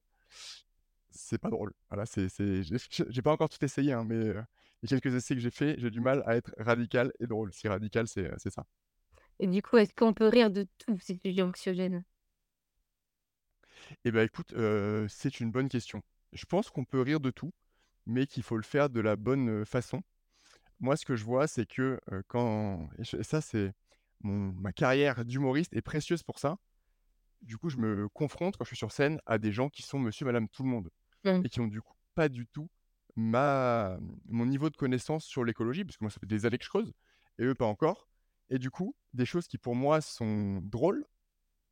c'est 1.10 1.38
pas 1.38 1.50
drôle. 1.50 1.72
Voilà, 1.90 2.06
c'est 2.06 2.28
j'ai 2.62 3.22
pas 3.22 3.32
encore 3.32 3.48
tout 3.48 3.62
essayé, 3.64 3.92
hein, 3.92 4.04
mais 4.04 4.16
heu, 4.16 4.42
les 4.82 4.88
quelques 4.88 5.14
essais 5.14 5.34
que 5.34 5.40
j'ai 5.40 5.50
faits, 5.50 5.78
j'ai 5.80 5.90
du 5.90 6.00
mal 6.00 6.22
à 6.26 6.36
être 6.36 6.52
radical 6.58 7.12
et 7.20 7.26
drôle. 7.26 7.52
Si 7.52 7.66
radical, 7.68 8.06
c'est, 8.08 8.30
c'est 8.38 8.50
ça. 8.50 8.66
Et 9.40 9.46
du 9.48 9.62
coup, 9.62 9.76
est-ce 9.78 9.94
qu'on 9.94 10.14
peut 10.14 10.28
rire 10.28 10.50
de 10.50 10.66
tous 10.78 10.98
ces 11.00 11.16
sujets 11.24 11.42
anxiogènes? 11.42 12.04
Et 14.04 14.10
bah, 14.10 14.24
écoute, 14.24 14.52
heu, 14.54 15.06
c'est 15.08 15.40
une 15.40 15.50
bonne 15.50 15.68
question. 15.68 16.02
Je 16.32 16.44
pense 16.44 16.70
qu'on 16.70 16.84
peut 16.84 17.00
rire 17.00 17.20
de 17.20 17.30
tout, 17.30 17.52
mais 18.06 18.26
qu'il 18.26 18.42
faut 18.42 18.56
le 18.56 18.62
faire 18.62 18.90
de 18.90 19.00
la 19.00 19.16
bonne, 19.16 19.64
façon. 19.64 20.02
Moi, 20.80 20.96
ce 20.96 21.04
que 21.06 21.16
je 21.16 21.24
vois, 21.24 21.46
c'est 21.48 21.66
que, 21.66 22.00
quand 22.28 22.88
et 22.98 23.04
ça, 23.24 23.40
c'est 23.40 23.72
mon 24.20 24.52
ma 24.52 24.72
carrière 24.72 25.24
d'humoriste 25.24 25.74
est 25.74 25.82
précieuse 25.82 26.22
pour 26.22 26.38
ça. 26.38 26.58
Du 27.42 27.56
coup, 27.58 27.70
je 27.70 27.76
me 27.78 28.08
confronte 28.08 28.56
quand 28.56 28.64
je 28.64 28.70
suis 28.70 28.76
sur 28.76 28.92
scène 28.92 29.20
à 29.26 29.38
des 29.38 29.52
gens 29.52 29.68
qui 29.68 29.82
sont 29.82 29.98
monsieur, 29.98 30.26
madame, 30.26 30.48
tout 30.48 30.62
le 30.62 30.68
monde 30.70 30.90
Mmh. 31.24 31.42
et 31.44 31.48
qui 31.48 31.60
ont 31.60 31.66
du 31.66 31.82
coup 31.82 31.94
pas 32.14 32.28
du 32.28 32.46
tout 32.46 32.70
ma 33.16 33.98
mon 34.28 34.46
niveau 34.46 34.70
de 34.70 34.76
connaissance 34.76 35.24
sur 35.24 35.44
l'écologie, 35.44 35.84
parce 35.84 35.96
que 35.96 36.04
moi, 36.04 36.10
ça 36.10 36.20
fait 36.20 36.26
des 36.26 36.46
années 36.46 36.58
que 36.58 36.64
je 36.64 36.70
creuse 36.70 36.92
et 37.38 37.44
eux, 37.44 37.54
pas 37.54 37.66
encore 37.66 38.08
et 38.50 38.58
du 38.58 38.70
coup, 38.70 38.94
des 39.12 39.26
choses 39.26 39.46
qui 39.48 39.58
pour 39.58 39.74
moi 39.74 40.00
sont 40.00 40.60
drôles 40.62 41.04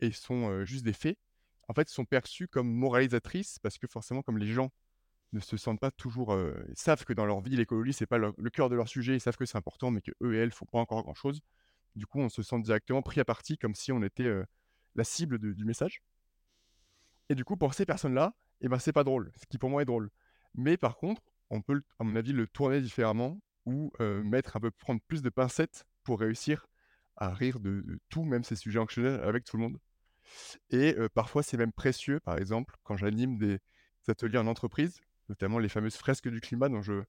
et 0.01 0.13
sont, 0.13 0.65
juste 0.65 0.85
des 0.85 0.93
faits, 0.93 1.19
en 1.69 1.75
fait, 1.75 1.89
sont 1.89 2.05
perçues 2.05 2.49
comme 2.49 2.73
moralisatrices 2.73 3.59
parce 3.61 3.79
que 3.79 3.87
forcément, 3.87 4.23
comme 4.23 4.39
les 4.39 4.47
gens 4.47 4.71
ne 5.33 5.41
se 5.41 5.57
sentent 5.57 5.81
pas 5.81 5.91
toujours, 5.91 6.35
heu, 6.35 6.67
savent 6.75 7.05
que 7.05 7.13
dans 7.13 7.27
leur 7.27 7.41
vie, 7.41 7.57
l'écologie, 7.57 7.93
c'est 7.93 8.07
pas 8.07 8.19
le 8.19 8.51
cœur 8.51 8.71
de 8.71 8.77
leur 8.77 8.89
sujet, 8.89 9.17
ils 9.17 9.21
savent 9.21 9.37
que 9.37 9.47
c'est 9.47 9.59
important, 9.59 9.91
mais 9.91 10.01
qu'eux 10.01 10.35
et 10.35 10.39
elles 10.39 10.53
font 10.53 10.67
pas 10.67 10.79
encore 10.79 11.03
grand-chose. 11.03 11.41
Du 11.97 12.07
coup, 12.07 12.21
on 12.21 12.29
se 12.29 12.43
sent 12.43 12.61
directement 12.61 13.03
pris 13.03 13.21
à 13.21 13.25
partie 13.25 13.59
comme 13.59 13.75
si 13.75 13.93
on 13.93 14.03
était, 14.03 14.25
heu, 14.25 14.47
la 14.95 15.05
cible 15.05 15.39
du 15.39 15.65
message 15.65 16.03
et 17.29 17.35
du 17.35 17.45
coup, 17.45 17.57
pour 17.57 17.75
ces 17.75 17.87
personnes-là 17.87 18.35
et 18.61 18.69
ben, 18.69 18.79
c'est 18.79 18.93
pas 18.93 19.05
drôle, 19.05 19.33
ce 19.37 19.47
qui 19.47 19.59
pour 19.59 19.69
moi 19.71 19.83
est 19.83 19.87
drôle. 19.87 20.11
Mais 20.55 20.77
par 20.77 20.97
contre, 20.97 21.23
on 21.51 21.61
peut 21.61 21.83
à 21.99 22.05
mon 22.05 22.17
avis, 22.17 22.33
le 22.33 22.47
tourner 22.47 22.81
différemment 22.81 23.39
ou, 23.67 23.93
heu, 24.01 24.23
mettre 24.23 24.57
un 24.57 24.61
peu 24.61 24.71
prendre 24.71 25.01
plus 25.07 25.23
de 25.23 25.29
pincettes 25.29 25.85
pour 26.05 26.21
réussir 26.21 26.67
à 27.17 27.33
rire 27.33 27.61
de 27.61 27.85
tout, 28.09 28.25
même 28.25 28.45
ces 28.45 28.57
sujets 28.57 28.79
anxiogènes 28.79 29.21
avec 29.21 29.45
tout 29.45 29.57
le 29.57 29.63
monde 29.65 29.79
et 30.71 30.95
parfois, 31.15 31.43
c'est 31.43 31.57
même 31.57 31.73
précieux. 31.73 32.21
Par 32.21 32.39
exemple, 32.39 32.77
quand 32.85 32.97
j'anime 32.97 33.39
des 33.39 33.59
ateliers 34.09 34.39
en 34.39 34.47
entreprise, 34.47 35.01
notamment 35.29 35.59
les 35.59 35.69
fameuses 35.69 35.97
fresques 35.97 36.29
du 36.29 36.41
climat 36.41 36.69
dont 36.69 36.83
je 36.83 37.03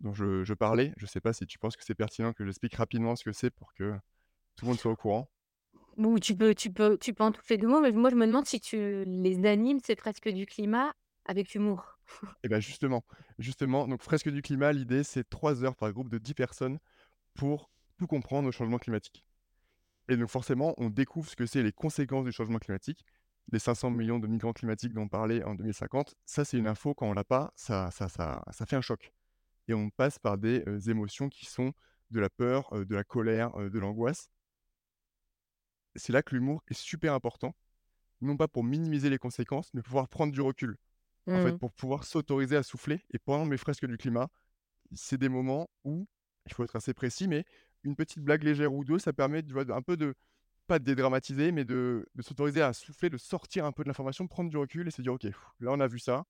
dont 0.00 0.14
je 0.14 0.44
je 0.44 0.54
parlais. 0.54 0.92
Je 0.96 1.06
sais 1.06 1.20
pas 1.20 1.32
si 1.32 1.46
tu 1.46 1.58
penses 1.58 1.76
que 1.76 1.84
c'est 1.84 1.94
pertinent 1.94 2.32
que 2.32 2.44
j'explique 2.44 2.74
rapidement 2.74 3.16
ce 3.16 3.24
que 3.24 3.32
c'est 3.32 3.50
pour 3.50 3.72
que 3.74 3.94
tout 4.56 4.64
le 4.64 4.70
monde 4.70 4.78
soit 4.78 4.92
au 4.92 4.96
courant? 4.96 5.28
Ou 5.96 6.18
tu 6.18 6.36
peux 6.36 6.54
tu 6.54 6.72
peux 6.72 6.96
tu 6.98 7.12
peux 7.12 7.24
en 7.24 7.32
toucher 7.32 7.58
2 7.58 7.66
mots, 7.66 7.80
mais 7.80 7.92
moi 7.92 8.10
je 8.10 8.14
me 8.14 8.26
demande 8.26 8.46
si 8.46 8.60
tu 8.60 9.04
les 9.04 9.44
animes, 9.46 9.80
c'est 9.84 9.96
presque 9.96 10.28
du 10.28 10.46
climat 10.46 10.94
avec 11.24 11.54
humour. 11.54 11.98
Et 12.42 12.48
bah, 12.48 12.60
justement, 12.60 13.04
justement, 13.38 13.86
donc 13.86 14.02
fresque 14.02 14.30
du 14.30 14.40
climat, 14.40 14.72
l'idée, 14.72 15.02
c'est 15.02 15.28
3 15.28 15.64
heures 15.64 15.76
par 15.76 15.92
groupe 15.92 16.08
de 16.08 16.18
10 16.18 16.34
personnes 16.34 16.78
pour 17.34 17.70
tout 17.98 18.06
comprendre 18.06 18.48
au 18.48 18.52
changement 18.52 18.78
climatique 18.78 19.24
et 20.08 20.16
donc 20.16 20.28
forcément, 20.30 20.74
on 20.78 20.90
découvre 20.90 21.28
ce 21.28 21.36
que 21.36 21.46
c'est 21.46 21.62
les 21.62 21.72
conséquences 21.72 22.24
du 22.24 22.32
changement 22.32 22.58
climatique. 22.58 23.04
Les 23.52 23.58
500 23.58 23.90
millions 23.90 24.18
de 24.18 24.26
migrants 24.26 24.52
climatiques 24.52 24.92
dont 24.94 25.02
on 25.02 25.08
parlait 25.08 25.42
en 25.44 25.54
2050, 25.54 26.14
ça, 26.26 26.44
c'est 26.44 26.58
une 26.58 26.66
info, 26.68 26.94
quand 26.94 27.08
on 27.08 27.14
l'a 27.14 27.24
pas, 27.24 27.52
ça 27.56 27.90
ça 27.90 28.08
ça 28.08 28.42
ça 28.52 28.66
fait 28.66 28.76
un 28.76 28.82
choc 28.82 29.12
et 29.68 29.74
on 29.74 29.90
passe 29.90 30.18
par 30.18 30.38
des, 30.38 30.64
heu, 30.68 30.90
émotions 30.90 31.28
qui 31.30 31.46
sont 31.46 31.72
de 32.10 32.20
la 32.20 32.30
peur, 32.30 32.74
heu, 32.74 32.86
de 32.86 32.94
la 32.96 33.04
colère, 33.04 33.58
heu, 33.60 33.70
de 33.70 33.78
l'angoisse. 33.80 34.30
C'est 35.96 36.12
là 36.12 36.22
que 36.22 36.34
l'humour 36.34 36.62
est 36.68 36.74
super 36.74 37.14
important, 37.14 37.54
non 38.22 38.36
pas 38.36 38.48
pour 38.48 38.64
minimiser 38.64 39.10
les 39.10 39.18
conséquences, 39.18 39.72
mais 39.74 39.82
pour 39.82 39.88
pouvoir 39.90 40.08
prendre 40.08 40.32
du 40.32 40.40
recul. 40.42 40.76
En 41.34 41.40
fait, 41.40 41.52
Mmh. 41.52 41.58
pour 41.58 41.72
pouvoir 41.72 42.04
s'autoriser 42.04 42.56
à 42.56 42.64
souffler 42.64 43.02
et 43.12 43.18
pendant 43.20 43.46
mes 43.46 43.58
fresques 43.58 43.86
du 43.86 43.98
climat, 43.98 44.28
c'est 44.94 45.18
des 45.18 45.28
moments 45.30 45.70
où 45.84 46.08
il 46.46 46.54
faut 46.54 46.64
être 46.64 46.76
assez 46.76 46.94
précis, 46.94 47.28
mais 47.28 47.44
une 47.84 47.96
petite 47.96 48.20
blague 48.20 48.44
légère 48.44 48.72
ou 48.74 48.84
2, 48.84 48.98
ça 48.98 49.12
permet, 49.12 49.42
tu 49.42 49.52
vois, 49.52 49.64
d'un 49.64 49.82
peu 49.82 49.96
de 49.96 50.14
pas 50.68 50.78
de 50.80 50.84
dédramatiser, 50.84 51.52
mais 51.52 51.64
de 51.64 52.06
de 52.14 52.22
s'autoriser 52.22 52.62
à 52.62 52.72
souffler, 52.74 53.10
de 53.10 53.18
sortir 53.18 53.64
un 53.66 53.72
peu 53.72 53.84
de 53.84 53.88
l'information, 53.88 54.24
de 54.24 54.30
prendre 54.30 54.50
du 54.50 54.56
recul 54.58 54.88
et 54.88 54.92
se 54.92 55.02
dire: 55.02 55.14
«OK, 55.14 55.22
pff, 55.22 55.36
là, 55.60 55.72
on 55.72 55.80
a 55.80 55.88
vu 55.88 55.98
ça, 56.00 56.24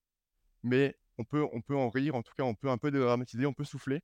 mais 0.64 0.96
on 1.18 1.24
peut 1.24 1.46
on 1.52 1.62
peut 1.62 1.76
en 1.76 1.90
rire, 1.90 2.14
en 2.16 2.22
tout 2.22 2.34
cas, 2.36 2.44
on 2.44 2.54
peut 2.56 2.70
un 2.70 2.78
peu 2.78 2.90
dédramatiser, 2.92 3.46
on 3.46 3.54
peut 3.54 3.64
souffler 3.64 4.00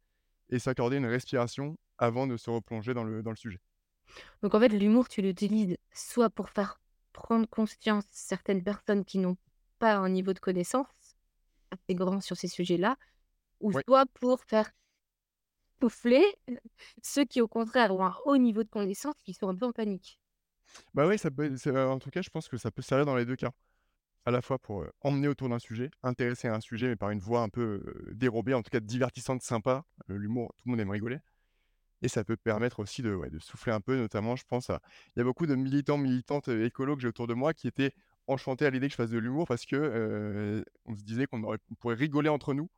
et 0.50 0.58
s'accorder 0.60 0.98
une 0.98 1.06
respiration 1.06 1.78
avant 1.98 2.26
de 2.28 2.36
se 2.38 2.50
replonger 2.50 2.94
dans 2.94 3.04
le 3.04 3.22
dans 3.24 3.30
le 3.32 3.36
sujet». 3.36 3.60
Donc 4.42 4.54
en 4.54 4.60
fait, 4.60 4.68
l'humour, 4.68 5.08
tu 5.08 5.22
l'utilises 5.22 5.76
soit 5.92 6.30
pour 6.30 6.50
faire 6.50 6.80
prendre 7.12 7.48
conscience 7.48 8.04
certaines 8.10 8.62
personnes 8.62 9.04
qui 9.04 9.18
n'ont 9.18 9.36
pas 9.78 9.96
un 9.96 10.08
niveau 10.08 10.32
de 10.32 10.40
connaissance 10.40 10.88
assez 11.70 11.94
grand 11.96 12.20
sur 12.20 12.36
ces 12.36 12.48
sujets-là, 12.48 12.96
ou 13.60 13.72
Ouais. 13.72 13.84
soit 13.88 14.06
pour 14.20 14.42
faire 14.44 14.70
souffler 15.84 16.24
ceux 17.02 17.24
qui, 17.24 17.40
au 17.40 17.48
contraire, 17.48 17.94
ont 17.94 18.04
un 18.04 18.14
haut 18.24 18.38
niveau 18.38 18.62
de 18.62 18.68
connaissance, 18.68 19.14
qui 19.24 19.34
sont 19.34 19.48
un 19.48 19.54
peu 19.54 19.66
en 19.66 19.72
panique. 19.72 20.18
Bah, 20.94 21.06
oui, 21.06 21.18
ça 21.18 21.30
peut 21.30 21.50
en 21.76 21.98
tout 21.98 22.10
cas, 22.10 22.22
je 22.22 22.30
pense 22.30 22.48
que 22.48 22.56
ça 22.56 22.70
peut 22.70 22.82
servir 22.82 23.04
dans 23.04 23.16
les 23.16 23.26
2 23.26 23.36
cas. 23.36 23.50
À 24.24 24.30
la 24.30 24.40
fois 24.40 24.58
pour, 24.58 24.86
emmener 25.02 25.28
autour 25.28 25.50
d'un 25.50 25.58
sujet, 25.58 25.90
intéresser 26.02 26.48
à 26.48 26.54
un 26.54 26.60
sujet, 26.60 26.88
mais 26.88 26.96
par 26.96 27.10
une 27.10 27.18
voix 27.18 27.42
un 27.42 27.50
peu, 27.50 27.82
dérobée, 28.12 28.54
en 28.54 28.62
tout 28.62 28.70
cas 28.70 28.80
divertissante, 28.80 29.42
sympa. 29.42 29.84
L'humour, 30.08 30.54
tout 30.56 30.62
le 30.66 30.70
monde 30.70 30.80
aime 30.80 30.90
rigoler 30.90 31.18
et 32.02 32.08
ça 32.08 32.22
peut 32.22 32.36
permettre 32.36 32.80
aussi 32.80 33.00
de, 33.00 33.18
souffler 33.38 33.72
un 33.72 33.80
peu, 33.80 33.96
notamment, 33.96 34.36
je 34.36 34.44
pense 34.46 34.68
à 34.68 34.82
il 35.16 35.20
y 35.20 35.22
a 35.22 35.24
beaucoup 35.24 35.46
de 35.46 35.54
militants, 35.54 35.96
militantes, 35.96 36.48
écolos 36.48 36.96
que 36.96 37.02
j'ai 37.02 37.08
autour 37.08 37.26
de 37.26 37.32
moi 37.32 37.54
qui 37.54 37.66
étaient 37.66 37.94
enchantés 38.26 38.66
à 38.66 38.70
l'idée 38.70 38.88
que 38.88 38.92
je 38.92 38.96
fasse 38.96 39.10
de 39.10 39.18
l'humour 39.18 39.46
parce 39.46 39.64
que, 39.64 40.62
on 40.84 40.94
se 40.96 41.02
disait 41.02 41.26
qu'on 41.26 41.40
pourrait 41.78 41.94
rigoler 41.94 42.28
entre 42.28 42.52
nous 42.52 42.68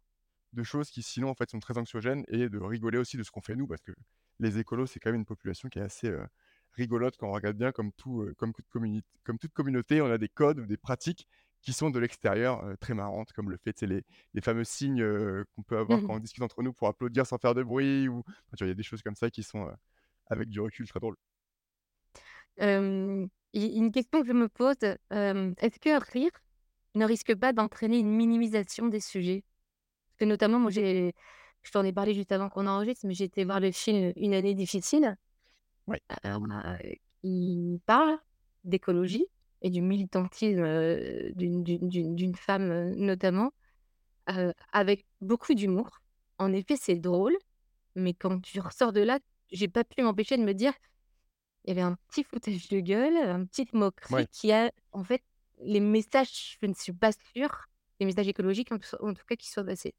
de 0.52 0.62
choses 0.62 0.90
qui 0.90 1.02
sinon, 1.02 1.28
en 1.30 1.34
fait, 1.34 1.50
sont 1.50 1.60
très 1.60 1.78
anxiogènes 1.78 2.24
et 2.28 2.48
de 2.48 2.58
rigoler 2.58 2.98
aussi 2.98 3.16
de 3.16 3.22
ce 3.22 3.30
qu'on 3.30 3.40
fait 3.42 3.56
nous, 3.56 3.66
parce 3.66 3.82
que 3.82 3.92
les 4.40 4.58
écolos, 4.58 4.86
c'est 4.86 5.00
quand 5.00 5.10
même 5.10 5.20
une 5.20 5.26
population 5.26 5.68
qui 5.68 5.78
est 5.78 5.82
assez, 5.82 6.08
heu, 6.08 6.26
rigolote 6.72 7.16
quand 7.18 7.28
on 7.28 7.32
regarde 7.32 7.56
bien 7.56 7.72
comme 7.72 7.92
tout, 7.92 8.22
heu, 8.22 8.34
comme 8.36 8.52
toute 8.52 8.68
communi 8.68 9.02
comme 9.24 9.38
toute 9.38 9.52
communauté, 9.52 10.00
on 10.02 10.06
a 10.10 10.18
des 10.18 10.28
codes 10.28 10.58
ou 10.60 10.66
des 10.66 10.76
pratiques 10.76 11.26
qui 11.62 11.72
sont 11.72 11.90
de 11.90 11.98
l'extérieur, 11.98 12.64
heu, 12.66 12.76
très 12.76 12.94
marrantes, 12.94 13.32
comme 13.32 13.50
le 13.50 13.56
fait, 13.58 13.80
les 13.82 14.04
les 14.34 14.40
fameux 14.42 14.64
signes, 14.64 15.02
qu'on 15.54 15.62
peut 15.62 15.78
avoir 15.78 16.02
quand 16.02 16.14
on 16.16 16.18
discute 16.20 16.42
entre 16.42 16.62
nous 16.62 16.72
pour 16.72 16.88
applaudir 16.88 17.26
sans 17.26 17.38
faire 17.38 17.54
de 17.54 17.62
bruit 17.62 18.08
ou 18.08 18.20
enfin, 18.52 18.56
il 18.66 18.68
y 18.68 18.70
a 18.70 18.74
des 18.74 18.82
choses 18.82 19.02
comme 19.02 19.16
ça 19.16 19.30
qui 19.30 19.42
sont, 19.42 19.70
avec 20.28 20.48
du 20.50 20.60
recul, 20.60 20.88
très 20.88 21.00
drôles. 21.00 21.16
I 23.52 23.76
une 23.78 23.90
question 23.92 24.20
que 24.22 24.26
je 24.28 24.32
me 24.32 24.48
pose, 24.48 24.76
est-ce 24.82 25.78
que 25.80 26.12
rire 26.12 26.30
ne 26.94 27.04
risque 27.06 27.34
pas 27.36 27.52
d'entraîner 27.52 27.98
une 28.00 28.10
minimisation 28.14 28.88
des 28.88 29.00
sujets? 29.00 29.44
Parce 30.18 30.26
que 30.26 30.30
notamment, 30.30 30.58
moi, 30.58 30.70
j'ai 30.70 31.12
je 31.62 31.70
t'en 31.72 31.84
ai 31.84 31.92
parlé 31.92 32.14
juste 32.14 32.32
avant 32.32 32.48
qu'on 32.48 32.66
enregistre, 32.68 33.06
mais 33.06 33.14
j'ai 33.14 33.24
été 33.24 33.44
voir 33.44 33.60
le 33.60 33.72
film 33.72 34.12
Une 34.16 34.34
année 34.34 34.54
difficile, 34.54 35.16
Ouais, 35.86 36.00
heu, 36.24 36.96
qui 37.22 37.80
parle 37.86 38.18
d'écologie 38.64 39.26
et 39.62 39.70
du 39.70 39.82
militantisme, 39.82 40.60
heu, 40.64 41.32
d'une 41.34 41.62
d'une 41.64 41.88
d'une 41.88 42.14
d'une 42.14 42.34
femme, 42.34 42.94
notamment, 42.94 43.52
avec 44.72 45.06
beaucoup 45.20 45.54
d'humour. 45.54 46.00
En 46.38 46.52
effet, 46.52 46.76
c'est 46.76 46.96
drôle, 46.96 47.36
mais 47.96 48.14
quand 48.14 48.40
tu 48.42 48.60
ressors 48.60 48.92
de 48.92 49.00
là, 49.02 49.20
j'ai 49.52 49.68
pas 49.68 49.84
pu 49.84 50.02
m'empêcher 50.02 50.36
de 50.38 50.44
me 50.44 50.54
dire: 50.54 50.74
«Il 51.64 51.70
y 51.70 51.72
avait 51.72 51.82
un 51.82 51.96
petit 52.10 52.24
foutage 52.24 52.68
de 52.68 52.80
gueule, 52.80 53.16
une 53.16 53.48
petite 53.48 53.74
moquerie 53.74 54.16
ouais, 54.16 54.28
qui 54.28 54.52
a 54.52 54.72
en 54.92 55.04
fait 55.04 55.22
les 55.60 55.80
messages, 55.80 56.58
je 56.62 56.66
ne 56.68 56.74
suis 56.74 56.92
pas 56.94 57.12
sûre, 57.12 57.66
les 58.00 58.06
messages 58.06 58.28
écologiques 58.28 58.72
en 58.72 58.78
tout 58.78 58.96
en 59.00 59.14
tout 59.14 59.24
cas 59.26 59.36
qui 59.36 59.50
soient 59.50 59.64
passés». 59.64 59.94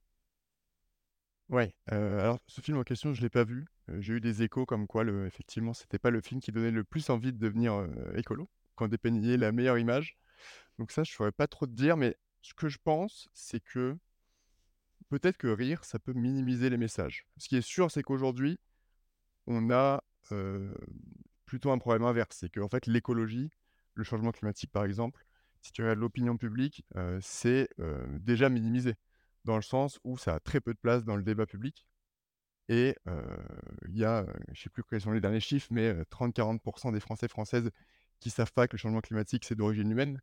Ouais, 1.49 1.73
heu, 1.91 2.19
alors 2.19 2.39
ce 2.47 2.61
film 2.61 2.77
en 2.77 2.83
question, 2.83 3.13
je 3.13 3.21
l'ai 3.21 3.29
pas 3.29 3.43
vu. 3.43 3.65
J'ai 3.99 4.13
eu 4.13 4.19
des 4.21 4.43
échos 4.43 4.65
comme 4.65 4.87
quoi 4.87 5.03
le 5.03 5.25
effectivement, 5.25 5.73
c'était 5.73 5.99
pas 5.99 6.09
le 6.09 6.21
film 6.21 6.41
qui 6.41 6.51
donnait 6.51 6.71
le 6.71 6.83
plus 6.83 7.09
envie 7.09 7.31
de 7.31 7.37
devenir, 7.37 7.73
heu, 7.73 7.89
écolo, 8.15 8.49
qu'on 8.75 8.87
dépeignait 8.87 9.37
la 9.37 9.51
meilleure 9.51 9.77
image. 9.77 10.17
Donc 10.79 10.91
ça, 10.91 11.03
je 11.03 11.11
saurais 11.11 11.31
pas 11.31 11.47
trop 11.47 11.65
te 11.65 11.71
dire, 11.71 11.97
mais 11.97 12.17
ce 12.41 12.53
que 12.53 12.67
je 12.69 12.77
pense, 12.83 13.29
c'est 13.33 13.61
que 13.61 13.97
peut-être 15.09 15.37
que 15.37 15.47
rire, 15.47 15.83
ça 15.83 15.99
peut 15.99 16.13
minimiser 16.13 16.69
les 16.69 16.77
messages. 16.77 17.25
Ce 17.37 17.47
qui 17.47 17.57
est 17.57 17.61
sûr, 17.61 17.91
c'est 17.91 18.03
qu'aujourd'hui, 18.03 18.59
on 19.47 19.71
a, 19.71 20.03
plutôt 21.45 21.71
un 21.71 21.77
problème 21.77 22.03
inverse. 22.03 22.35
C'est 22.37 22.49
qu'en 22.49 22.67
fait, 22.67 22.85
l'écologie, 22.87 23.49
le 23.93 24.03
changement 24.03 24.31
climatique, 24.31 24.71
par 24.71 24.83
exemple, 24.83 25.25
si 25.61 25.71
tu 25.71 25.81
regardes 25.81 25.99
l'opinion 25.99 26.37
publique, 26.37 26.85
c'est, 27.21 27.69
déjà 28.19 28.49
minimisé. 28.49 28.95
Dans 29.47 29.55
le 29.55 29.61
sens 29.63 29.99
où 30.03 30.17
ça 30.17 30.35
a 30.35 30.39
très 30.41 30.59
peu 30.59 30.73
de 30.73 30.79
place 30.79 31.05
dans 31.05 31.15
le 31.15 31.23
débat 31.23 31.45
public 31.45 31.87
et 32.67 32.95
il 33.87 33.97
y 33.97 34.03
a, 34.03 34.25
je 34.51 34.61
sais 34.61 34.69
plus 34.69 34.83
quels 34.83 34.99
sont 35.01 35.11
les 35.13 35.21
derniers 35.21 35.39
chiffres, 35.39 35.69
mais 35.71 35.87
heu, 35.93 36.05
30-40 36.09 36.93
des 36.93 36.99
Français, 36.99 37.29
Françaises 37.29 37.71
qui 38.19 38.29
savent 38.29 38.51
pas 38.51 38.67
que 38.67 38.75
le 38.75 38.79
changement 38.79 38.99
climatique, 38.99 39.45
c'est 39.45 39.55
d'origine 39.55 39.89
humaine, 39.89 40.19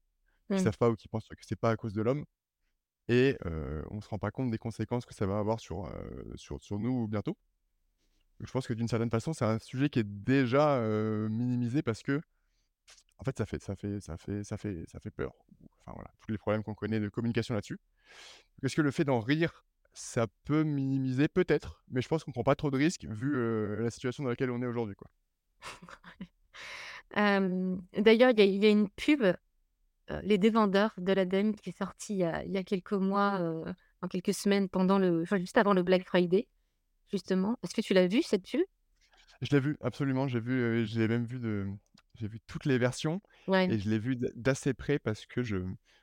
qui 0.51 0.57
Mmh. 0.57 0.59
savent 0.59 0.77
pas 0.77 0.91
ou 0.91 0.95
qui 0.95 1.09
pensent 1.09 1.27
que 1.27 1.35
c'est 1.41 1.57
pas 1.59 1.71
à 1.71 1.77
cause 1.77 1.95
de 1.95 2.03
l'homme 2.03 2.27
et 3.09 3.39
on 3.91 4.03
se 4.03 4.09
rend 4.11 4.19
pas 4.19 4.31
compte 4.31 4.51
des 4.51 4.59
conséquences 4.59 5.07
que 5.07 5.15
ça 5.15 5.27
va 5.27 5.39
avoir 5.39 5.59
sur, 5.59 5.91
sur 6.37 6.63
sur 6.63 6.79
nous 6.79 7.09
bientôt. 7.09 7.37
Je 8.41 8.51
pense 8.53 8.67
que 8.67 8.75
d'une 8.75 8.89
certaine 8.89 9.11
façon, 9.11 9.33
c'est 9.33 9.47
un 9.47 9.59
sujet 9.59 9.89
qui 9.89 10.01
est 10.01 10.05
déjà, 10.05 10.81
minimisé 11.31 11.83
parce 11.83 12.03
que 12.03 12.21
en 13.19 13.25
fait, 13.25 13.39
ça 13.39 13.47
fait 13.47 13.63
ça 13.63 13.75
fait 13.75 14.01
ça 14.01 14.19
fait 14.19 14.45
ça 14.45 14.59
fait 14.59 14.85
ça 14.91 15.01
fait 15.01 15.11
peur. 15.11 15.33
Enfin 15.87 15.95
voilà, 15.97 16.11
tous 16.21 16.31
les 16.33 16.39
problèmes 16.39 16.63
qu'on 16.63 16.75
connaît 16.75 17.01
de 17.01 17.09
communication 17.09 17.55
là-dessus. 17.55 17.79
Est-ce 18.63 18.77
que 18.77 18.83
le 18.83 18.91
fait 18.91 19.05
d'en 19.05 19.21
rire, 19.21 19.65
ça 19.95 20.27
peut 20.45 20.63
minimiser? 20.65 21.29
Peut-être, 21.29 21.85
mais 21.91 22.03
je 22.03 22.09
pense 22.09 22.25
qu'on 22.25 22.33
prend 22.33 22.45
pas 22.45 22.57
trop 22.57 22.71
de 22.71 22.77
risques 22.79 23.05
vu, 23.07 23.35
heu, 23.37 23.77
la 23.81 23.91
situation 23.91 24.25
dans 24.25 24.31
laquelle 24.31 24.51
on 24.51 24.63
est 24.63 24.67
aujourd'hui, 24.67 24.95
quoi. 24.97 25.11
D'ailleurs, 27.17 28.31
il 28.31 28.39
y 28.39 28.43
a 28.43 28.45
il 28.45 28.63
y 28.63 28.67
a 28.67 28.71
une 28.71 28.89
pub, 28.91 29.23
heu, 29.23 29.37
Les 30.25 30.39
Défendeurs 30.39 30.95
de 30.99 31.13
l'ADEME 31.13 31.55
qui 31.57 31.71
est 31.71 31.79
sortie 31.79 32.15
il 32.15 32.19
y 32.21 32.25
a 32.25 32.45
il 32.45 32.53
y 32.53 32.57
a 32.59 32.65
quelques 32.65 32.93
mois, 32.95 33.41
heu, 33.43 33.65
en 34.03 34.09
quelques 34.09 34.35
semaines 34.35 34.69
pendant 34.71 34.99
le 34.99 35.23
enfin, 35.23 35.39
juste 35.39 35.59
avant 35.59 35.75
le 35.75 35.83
Black 35.83 36.05
Friday, 36.07 36.49
justement. 37.11 37.59
Est-ce 37.65 37.75
que 37.75 37.83
tu 37.83 37.95
l'as 37.95 38.09
vu 38.09 38.23
cette 38.23 38.47
pub? 38.49 38.63
Je 39.43 39.51
l'ai 39.51 39.61
vu, 39.61 39.77
absolument, 39.81 40.29
j'ai 40.29 40.41
vu, 40.41 40.85
l'ai 40.85 41.09
même 41.09 41.25
vu 41.25 41.39
de 41.39 41.67
j'ai 42.15 42.29
vu 42.29 42.41
toutes 42.47 42.65
les 42.65 42.79
versions 42.79 43.21
Ouais. 43.49 43.67
et 43.73 43.79
je 43.79 43.89
l'ai 43.91 43.99
vu 43.99 44.17
d'assez 44.35 44.75
près 44.75 44.99
parce 44.99 45.27
que 45.27 45.43
je 45.43 45.57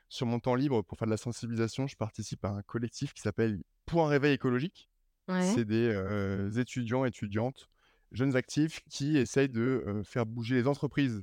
sur 0.08 0.26
mon 0.26 0.40
temps 0.40 0.54
libre 0.54 0.82
pour 0.82 0.98
faire 0.98 1.06
de 1.06 1.10
la 1.10 1.16
sensibilisation, 1.16 1.86
je 1.86 1.96
participe 1.96 2.44
à 2.44 2.50
un 2.50 2.62
collectif 2.62 3.14
qui 3.14 3.22
s'appelle 3.22 3.62
Point 3.86 4.08
Réveil 4.08 4.34
écologique. 4.34 4.90
Ouais. 5.26 5.42
C'est 5.54 5.64
des, 5.64 6.58
étudiants, 6.60 7.06
étudiantes, 7.06 7.70
jeunes 8.10 8.36
actifs 8.36 8.82
qui 8.90 9.16
essayent 9.16 9.48
de, 9.48 10.02
faire 10.04 10.26
bouger 10.26 10.56
les 10.56 10.66
entreprises 10.66 11.22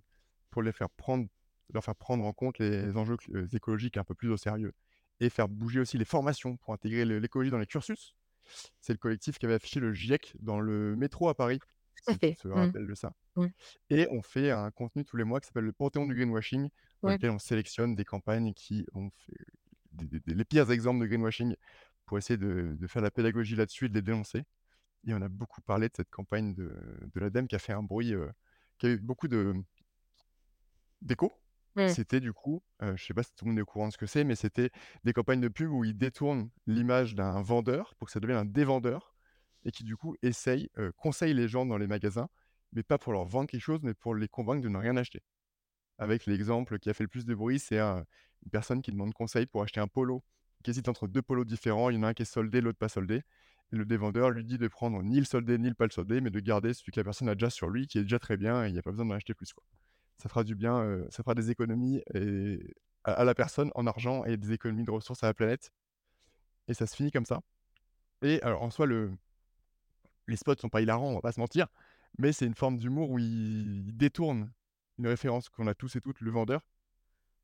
pour 0.49 0.63
les 0.63 0.71
faire 0.71 0.89
prendre 0.89 1.27
leur 1.71 1.83
faire 1.83 1.95
prendre 1.95 2.25
en 2.25 2.33
compte 2.33 2.57
les 2.57 2.97
enjeux 2.97 3.17
écologiques 3.53 3.97
un 3.97 4.03
peu 4.03 4.15
plus 4.15 4.31
au 4.31 4.37
sérieux 4.37 4.73
et 5.19 5.29
faire 5.29 5.47
bouger 5.47 5.79
aussi 5.79 5.99
les 5.99 6.05
formations 6.05 6.57
pour 6.57 6.73
intégrer 6.73 7.05
l'écologie 7.05 7.51
dans 7.51 7.59
les 7.59 7.67
cursus. 7.67 8.15
C'est 8.81 8.93
le 8.93 8.97
collectif 8.97 9.37
qui 9.37 9.45
avait 9.45 9.55
affiché 9.55 9.79
le 9.79 9.93
GIEC 9.93 10.35
dans 10.39 10.59
le 10.59 10.95
métro 10.95 11.29
à 11.29 11.35
Paris, 11.35 11.59
Tout 12.05 12.11
à 12.11 12.15
fait. 12.19 12.39
te 12.39 12.47
Mmh. 12.53 12.71
rappelles 12.71 12.87
de 12.87 12.95
ça 12.95 13.13
Mmh. 13.35 13.49
et 13.89 14.07
on 14.11 14.21
fait 14.23 14.51
un 14.51 14.71
contenu 14.71 15.05
tous 15.05 15.17
les 15.17 15.23
mois 15.25 15.39
qui 15.41 15.47
s'appelle 15.47 15.65
le 15.65 15.73
Panthéon 15.73 16.07
du 16.07 16.15
greenwashing, 16.15 16.69
dans 17.03 17.11
lequel 17.11 17.31
on 17.31 17.39
sélectionne 17.39 17.95
des 17.95 18.05
campagnes 18.05 18.53
qui 18.53 18.85
ont 18.93 19.09
fait 19.17 19.33
des 19.93 20.07
des 20.07 20.19
des 20.21 20.35
les 20.35 20.45
pires 20.45 20.71
exemples 20.71 21.01
de 21.01 21.07
greenwashing 21.07 21.55
pour 22.05 22.17
essayer 22.19 22.37
de 22.37 22.75
de 22.79 22.87
faire 22.87 23.01
la 23.03 23.11
pédagogie 23.11 23.55
là-dessus 23.57 23.85
et 23.87 23.89
de 23.89 23.95
les 23.95 24.01
dénoncer 24.03 24.43
et 25.07 25.13
on 25.15 25.21
a 25.23 25.29
beaucoup 25.29 25.61
parlé 25.61 25.89
de 25.89 25.93
cette 25.97 26.11
campagne 26.11 26.53
de 26.55 26.73
de 27.13 27.21
l'ADEME 27.21 27.47
qui 27.47 27.55
a 27.55 27.59
fait 27.59 27.73
un 27.73 27.83
bruit, 27.83 28.13
qui 28.79 28.87
a 28.87 28.89
eu 28.91 28.99
beaucoup 28.99 29.27
de 29.29 29.55
d'écho. 31.01 31.33
Mmh. 31.75 31.95
C'était 31.95 32.19
du 32.19 32.33
coup, 32.33 32.63
heu, 32.83 32.95
je 32.97 33.05
sais 33.05 33.13
pas 33.13 33.23
si 33.23 33.33
tout 33.35 33.45
le 33.45 33.51
monde 33.51 33.59
est 33.59 33.61
au 33.61 33.65
courant 33.65 33.87
de 33.87 33.93
ce 33.93 33.97
que 33.97 34.05
c'est, 34.05 34.23
mais 34.23 34.35
c'était 34.35 34.69
des 35.05 35.13
campagnes 35.13 35.39
de 35.41 35.47
pub 35.47 35.71
où 35.71 35.83
ils 35.85 35.97
détournent 35.97 36.49
l'image 36.67 37.15
d'un 37.15 37.41
vendeur 37.41 37.95
pour 37.95 38.07
que 38.07 38.11
ça 38.11 38.19
devienne 38.19 38.37
un 38.39 38.45
dévendeur 38.45 39.15
et 39.69 39.71
qui 39.71 39.83
du 39.83 39.95
coup 39.95 40.15
essayent, 40.23 40.69
les 41.21 41.47
gens 41.47 41.65
dans 41.65 41.77
les 41.77 41.87
magasins, 41.87 42.27
mais 42.73 42.83
pas 42.83 42.97
pour 42.97 43.13
leur 43.13 43.25
vendre 43.25 43.47
quelque 43.47 43.61
chose, 43.61 43.79
mais 43.83 43.93
pour 43.93 44.15
les 44.15 44.27
convaincre 44.27 44.61
de 44.63 44.69
ne 44.69 44.77
rien 44.77 44.97
acheter. 44.97 45.21
Avec 45.99 46.25
l'exemple 46.25 46.79
qui 46.79 46.89
a 46.89 46.93
fait 46.93 47.03
le 47.03 47.09
plus 47.09 47.25
de 47.25 47.35
bruit, 47.35 47.59
c'est 47.59 47.79
un 47.79 48.05
une 48.45 48.51
personne 48.51 48.81
qui 48.81 48.91
demande 48.91 49.13
conseil 49.13 49.45
pour 49.45 49.61
acheter 49.63 49.81
un 49.81 49.87
polo, 49.87 50.23
qui 50.63 50.71
hésite 50.71 50.87
entre 50.87 51.07
2 51.07 51.21
polos 51.21 51.45
différents, 51.45 51.89
il 51.89 51.97
y 51.97 51.99
en 51.99 52.03
a 52.03 52.07
un 52.09 52.13
qui 52.13 52.21
est 52.21 52.25
soldé, 52.25 52.61
l'autre 52.61 52.77
pas 52.77 52.89
soldé 52.89 53.21
et 53.71 53.75
le 53.75 53.85
dévendeur 53.85 54.31
lui 54.31 54.43
dit 54.45 54.57
de 54.57 54.67
prendre 54.67 55.03
ni 55.03 55.19
le 55.19 55.25
soldé, 55.25 55.57
ni 55.57 55.67
le 55.67 55.75
pas 55.75 55.85
le 55.85 55.91
soldé, 55.91 56.21
mais 56.21 56.31
de 56.31 56.39
garder 56.39 56.73
celui 56.73 56.91
que 56.91 56.99
la 56.99 57.03
personne 57.03 57.29
a 57.29 57.35
déjà 57.35 57.49
sur 57.51 57.69
lui, 57.69 57.85
qui 57.85 57.99
est 57.99 58.03
déjà 58.03 58.17
très 58.17 58.37
bien 58.37 58.65
et 58.65 58.69
il 58.69 58.75
y 58.75 58.79
a 58.79 58.81
pas 58.81 58.91
besoin 58.91 59.05
d'en 59.05 59.13
acheter 59.13 59.33
plus. 59.35 59.53
Ça 60.17 60.29
fera 60.29 60.43
du 60.43 60.55
bien, 60.55 61.05
ça 61.11 61.21
fera 61.21 61.35
des 61.35 61.51
économies 61.51 62.01
à 63.03 63.13
à 63.13 63.23
la 63.23 63.33
personne 63.33 63.71
en 63.75 63.87
argent 63.87 64.25
et 64.25 64.37
des 64.37 64.51
économies 64.53 64.83
de 64.83 64.91
ressources 64.91 65.23
à 65.23 65.27
la 65.27 65.33
planète 65.33 65.71
et 66.67 66.73
ça 66.73 66.85
se 66.85 66.95
finit 66.95 67.11
comme 67.11 67.25
ça 67.25 67.41
et 68.21 68.41
alors 68.41 68.61
en 68.61 68.69
soi 68.69 68.85
le 68.85 69.13
les 70.29 70.37
spots 70.37 70.55
sont 70.57 70.69
pas 70.69 70.81
hilarants, 70.81 71.09
on 71.11 71.15
va 71.15 71.21
pas 71.21 71.31
se 71.33 71.39
mentir, 71.39 71.67
mais 72.19 72.31
c'est 72.33 72.45
une 72.47 72.55
forme 72.55 72.77
d'humour 72.77 73.11
où 73.11 73.19
ils 73.19 73.87
ils 73.89 73.97
détournent 73.97 74.51
une 74.99 75.07
référence 75.07 75.49
qu'on 75.49 75.67
a 75.67 75.75
tous 75.75 75.95
et 75.95 76.01
toutes, 76.01 76.21
le 76.21 76.31
vendeur, 76.31 76.61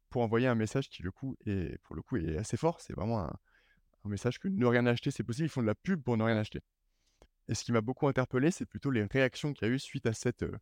pour 0.09 0.21
envoyer 0.21 0.47
un 0.47 0.55
message 0.55 0.89
qui, 0.89 1.03
le 1.03 1.11
coup, 1.11 1.35
est 1.45 1.79
pour 1.83 1.95
le 1.95 2.01
coup, 2.01 2.17
est 2.17 2.37
assez 2.37 2.57
fort. 2.57 2.81
C'est 2.81 2.93
vraiment 2.95 3.21
un 3.21 3.33
un 4.05 4.09
message 4.09 4.39
que 4.39 4.47
ne 4.49 4.65
rien 4.67 4.85
acheter, 4.87 5.11
c'est 5.11 5.23
possible. 5.25 5.47
Ils 5.47 5.49
font 5.49 5.61
de 5.61 5.67
la 5.67 5.75
pub 5.75 6.03
pour 6.03 6.17
ne 6.17 6.23
rien 6.23 6.37
acheter 6.37 6.61
et 7.47 7.55
ce 7.55 7.63
qui 7.63 7.71
m'a 7.71 7.81
beaucoup 7.81 8.07
interpellé, 8.07 8.51
c'est 8.51 8.65
plutôt 8.65 8.91
les 8.91 9.03
réactions 9.03 9.53
qu'il 9.53 9.67
y 9.67 9.71
a 9.71 9.73
eu 9.73 9.79
suite 9.79 10.05
à 10.07 10.13
cette, 10.13 10.43
heu, 10.43 10.53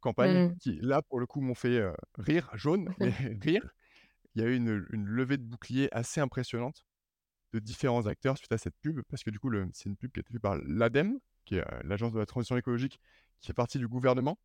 campagne 0.00 0.42
Mmh. 0.42 0.58
qui, 0.60 0.78
là, 0.82 1.02
pour 1.02 1.20
le 1.20 1.26
coup, 1.26 1.40
m'ont 1.40 1.54
fait, 1.54 1.78
heu, 1.80 1.92
rire, 2.18 2.50
jaune, 2.54 2.90
mais 2.98 3.12
rire. 3.42 3.74
Il 4.34 4.42
y 4.42 4.44
a 4.46 4.48
eu 4.48 4.56
une 4.56 4.86
une 4.92 5.06
levée 5.06 5.38
de 5.38 5.44
boucliers 5.44 5.88
assez 5.92 6.20
impressionnante 6.20 6.86
différents 7.58 8.06
acteurs 8.06 8.38
suite 8.38 8.52
à 8.52 8.58
cette 8.58 8.76
pub 8.80 9.00
parce 9.08 9.22
que, 9.24 9.30
du 9.30 9.38
coup, 9.38 9.50
c'est 9.72 9.88
une 9.88 9.96
pub 9.96 10.12
qui 10.12 10.20
a 10.20 10.22
été 10.22 10.32
faite 10.32 10.42
par 10.42 10.56
l'ADEME, 10.66 11.18
qui 11.44 11.56
est, 11.56 11.60
heu, 11.60 11.82
l'agence 11.84 12.12
de 12.12 12.18
la 12.18 12.26
transition 12.26 12.56
écologique, 12.56 13.00
qui 13.40 13.48
fait 13.48 13.52
partie 13.54 13.78
du 13.78 13.88
gouvernement 13.88 14.38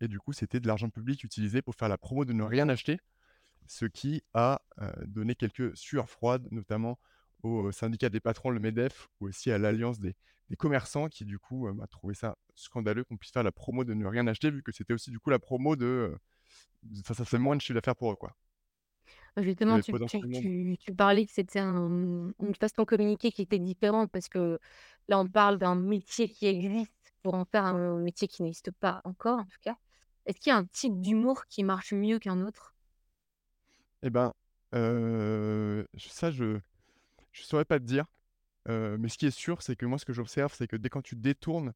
et 0.00 0.08
du 0.08 0.18
coup, 0.18 0.32
c'était 0.32 0.60
de 0.60 0.66
l'argent 0.66 0.88
public 0.90 1.24
utilisé 1.24 1.62
pour 1.62 1.74
faire 1.74 1.88
la 1.88 1.98
promo 1.98 2.24
de 2.24 2.32
ne 2.32 2.42
rien 2.42 2.68
acheter, 2.68 2.98
ce 3.66 3.86
qui 3.86 4.22
a, 4.34 4.62
heu, 4.80 4.90
donné 5.06 5.34
quelques 5.34 5.76
sueurs 5.76 6.08
froides, 6.10 6.48
notamment 6.50 6.98
au 7.42 7.72
syndicat 7.72 8.08
des 8.10 8.20
patrons, 8.20 8.50
le 8.50 8.60
MEDEF, 8.60 9.08
ou 9.20 9.28
aussi 9.28 9.50
à 9.50 9.58
l'alliance 9.58 9.98
des 10.00 10.14
commerçants 10.58 11.08
qui, 11.08 11.24
du 11.24 11.38
coup, 11.38 11.68
bah, 11.72 11.86
trouvaient 11.86 12.14
ça 12.14 12.36
scandaleux 12.54 13.04
qu'on 13.04 13.16
puisse 13.16 13.32
faire 13.32 13.42
la 13.42 13.52
promo 13.52 13.84
de 13.84 13.94
ne 13.94 14.06
rien 14.06 14.26
acheter, 14.26 14.50
vu 14.50 14.62
que 14.62 14.72
c'était 14.72 14.92
aussi, 14.94 15.10
du 15.10 15.18
coup, 15.20 15.30
la 15.30 15.38
promo 15.38 15.76
de, 15.76 16.16
enfin, 17.00 17.14
ça 17.14 17.24
fait 17.24 17.38
moins 17.38 17.56
de 17.56 17.60
chiffre 17.60 17.74
d'affaires 17.74 17.96
pour 17.96 18.12
eux, 18.12 18.16
quoi. 18.16 18.36
Justement, 19.36 19.78
Et 19.78 19.80
tu 19.80 19.94
tu 20.04 20.24
potentiellement 20.24 20.28
tu 20.28 20.76
tu 20.80 20.94
parlais 20.94 21.24
que 21.26 21.32
c'était 21.32 21.60
un, 21.60 22.32
une 22.40 22.54
façon 22.60 22.82
de 22.82 22.84
communiquer 22.86 23.30
qui 23.32 23.42
était 23.42 23.58
différente 23.58 24.10
parce 24.10 24.28
que 24.28 24.58
là, 25.08 25.18
on 25.20 25.26
parle 25.28 25.58
d'un 25.58 25.74
métier 25.76 26.28
qui 26.28 26.46
existe 26.46 26.92
pour 27.22 27.34
en 27.34 27.44
faire 27.44 27.64
un 27.64 27.98
métier 27.98 28.28
qui 28.28 28.42
n'existe 28.42 28.70
pas 28.72 29.00
encore, 29.04 29.38
en 29.40 29.44
tout 29.44 29.58
cas. 29.62 29.76
Est-ce 30.26 30.40
qu'il 30.40 30.50
y 30.50 30.54
a 30.54 30.58
un 30.58 30.66
type 30.66 31.00
d'humour 31.00 31.46
qui 31.46 31.64
marche 31.64 31.92
mieux 31.92 32.18
qu'un 32.18 32.40
autre? 32.42 32.74
et 34.02 34.10
ben, 34.10 34.32
heu, 34.74 35.86
ça, 35.96 36.30
je 36.30 36.58
je 37.32 37.42
saurais 37.44 37.64
pas 37.66 37.80
te 37.80 37.84
dire, 37.84 38.06
heu, 38.68 38.98
mais 38.98 39.08
ce 39.10 39.18
qui 39.18 39.26
est 39.26 39.30
sûr, 39.32 39.62
c'est 39.62 39.76
que 39.76 39.86
moi, 39.86 39.98
ce 39.98 40.06
que 40.06 40.12
j'observe, 40.14 40.54
c'est 40.54 40.68
que 40.68 40.76
dès 40.76 40.90
quand 40.90 41.02
tu 41.02 41.16
détournes 41.16 41.72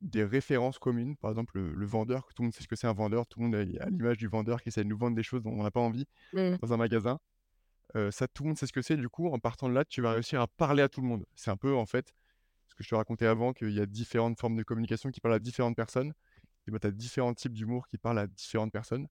des 0.00 0.24
références 0.24 0.78
communes, 0.78 1.16
par 1.16 1.30
exemple, 1.30 1.58
le 1.58 1.72
le 1.74 1.86
vendeur, 1.86 2.28
tout 2.34 2.42
le 2.42 2.46
monde 2.46 2.54
sait 2.54 2.62
ce 2.62 2.68
que 2.68 2.76
c'est 2.76 2.86
un 2.86 2.92
vendeur, 2.94 3.26
tout 3.26 3.40
le 3.40 3.46
monde 3.46 3.54
est 3.56 3.78
à 3.80 3.88
l'image 3.90 4.16
du 4.18 4.28
vendeur 4.28 4.62
qui 4.62 4.68
essaie 4.70 4.84
de 4.84 4.88
nous 4.88 4.98
vendre 4.98 5.16
des 5.16 5.22
choses 5.24 5.42
dont 5.42 5.52
on 5.52 5.62
n'a 5.64 5.70
pas 5.70 5.80
envie 5.80 6.06
Mmh. 6.32 6.56
dans 6.62 6.72
un 6.72 6.76
magasin. 6.76 7.18
Ça, 8.10 8.28
tout 8.28 8.42
le 8.44 8.48
monde 8.48 8.58
sait 8.58 8.66
ce 8.66 8.72
que 8.72 8.82
c'est. 8.82 8.96
Du 8.96 9.08
coup, 9.08 9.28
en 9.28 9.38
partant 9.38 9.68
de 9.68 9.74
là, 9.74 9.84
tu 9.84 10.02
vas 10.02 10.12
réussir 10.12 10.40
à 10.40 10.46
parler 10.46 10.82
à 10.82 10.88
tout 10.88 11.00
le 11.00 11.06
monde. 11.08 11.24
C'est 11.34 11.50
un 11.50 11.56
peu, 11.56 11.74
en 11.74 11.86
fait, 11.86 12.12
ce 12.68 12.74
que 12.74 12.84
je 12.84 12.88
te 12.90 12.94
racontais 12.94 13.26
avant, 13.26 13.52
qu'il 13.54 13.70
y 13.72 13.80
a 13.80 13.86
différentes 13.86 14.38
formes 14.38 14.56
de 14.56 14.62
communication 14.62 15.10
qui 15.10 15.20
parlent 15.20 15.34
à 15.34 15.38
différentes 15.40 15.76
personnes 15.76 16.12
et 16.68 16.70
bah, 16.72 16.78
tu 16.80 16.86
as 16.88 16.92
différents 16.92 17.34
types 17.34 17.54
d'humour 17.54 17.86
qui 17.88 17.98
parlent 17.98 18.18
à 18.20 18.26
différentes 18.28 18.72
personnes. 18.72 19.08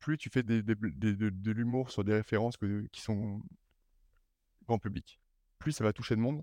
Plus 0.00 0.18
tu 0.18 0.30
fais 0.30 0.42
des 0.44 0.62
des 0.62 0.74
bl 0.76 0.92
des 0.98 1.14
de 1.16 1.30
de 1.30 1.52
l'humour 1.52 1.90
sur 1.90 2.04
des 2.04 2.14
références 2.14 2.56
que 2.58 2.86
qui 2.92 3.02
sont 3.02 3.42
grand 4.68 4.78
public, 4.78 5.20
plus 5.58 5.72
ça 5.72 5.84
va 5.84 5.92
toucher 5.92 6.16
de 6.16 6.20
monde. 6.20 6.42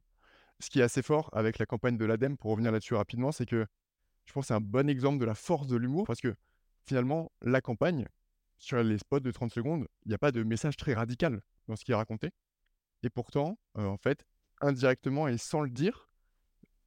Ce 0.60 0.70
qui 0.70 0.80
est 0.80 0.84
assez 0.84 1.02
fort 1.02 1.30
avec 1.34 1.58
la 1.60 1.66
campagne 1.66 1.98
de 1.98 2.06
l'ADEME, 2.06 2.38
pour 2.38 2.52
revenir 2.52 2.72
là-dessus 2.72 2.96
rapidement, 2.96 3.32
c'est 3.32 3.46
que 3.46 3.66
je 4.26 4.34
pense 4.34 4.46
que 4.46 4.48
c'est 4.50 4.54
un 4.54 4.62
bon 4.62 4.90
exemple 4.90 5.20
de 5.20 5.26
la 5.26 5.36
force 5.36 5.68
de 5.68 5.76
l'humour 5.78 6.06
parce 6.06 6.22
que 6.22 6.36
finalement, 6.86 7.32
la 7.42 7.62
campagne, 7.62 8.08
sur 8.60 8.82
les 8.84 8.98
spots 8.98 9.20
de 9.22 9.32
30 9.32 9.52
secondes, 9.52 9.88
il 10.06 10.12
y 10.12 10.16
a 10.16 10.18
pas 10.18 10.32
de 10.32 10.44
message 10.44 10.78
très 10.78 10.94
radical 10.94 11.42
dans 11.68 11.76
ce 11.76 11.86
qui 11.86 11.92
est 11.92 11.96
raconté 11.96 12.32
et 13.04 13.10
pourtant, 13.10 13.60
heu, 13.78 13.88
en 13.88 13.98
fait, 13.98 14.26
indirectement 14.62 15.28
et 15.28 15.38
sans 15.38 15.62
le 15.62 15.70
dire, 15.70 16.10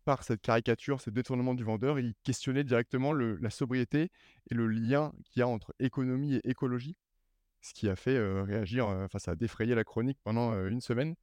par 0.04 0.22
cette 0.24 0.42
caricature, 0.42 1.00
ce 1.00 1.10
détournement 1.10 1.54
du 1.54 1.64
vendeur, 1.64 1.98
il 1.98 2.14
questionnait 2.24 2.64
directement 2.64 3.12
la 3.12 3.50
sobriété 3.50 4.10
et 4.50 4.54
le 4.54 4.68
lien 4.68 5.12
qu'il 5.24 5.40
y 5.40 5.42
a 5.42 5.48
entre 5.48 5.74
économie 5.80 6.36
et 6.36 6.50
écologie. 6.50 6.96
Ce 7.62 7.74
qui 7.74 7.88
a 7.88 7.96
fait, 7.96 8.16
heu, 8.16 8.42
réagir, 8.42 8.88
enfin 8.88 9.18
ça 9.18 9.32
a 9.32 9.36
défrayé 9.36 9.74
la 9.74 9.84
chronique 9.84 10.18
pendant, 10.24 10.52
1 10.52 10.80
semaine 10.80 11.16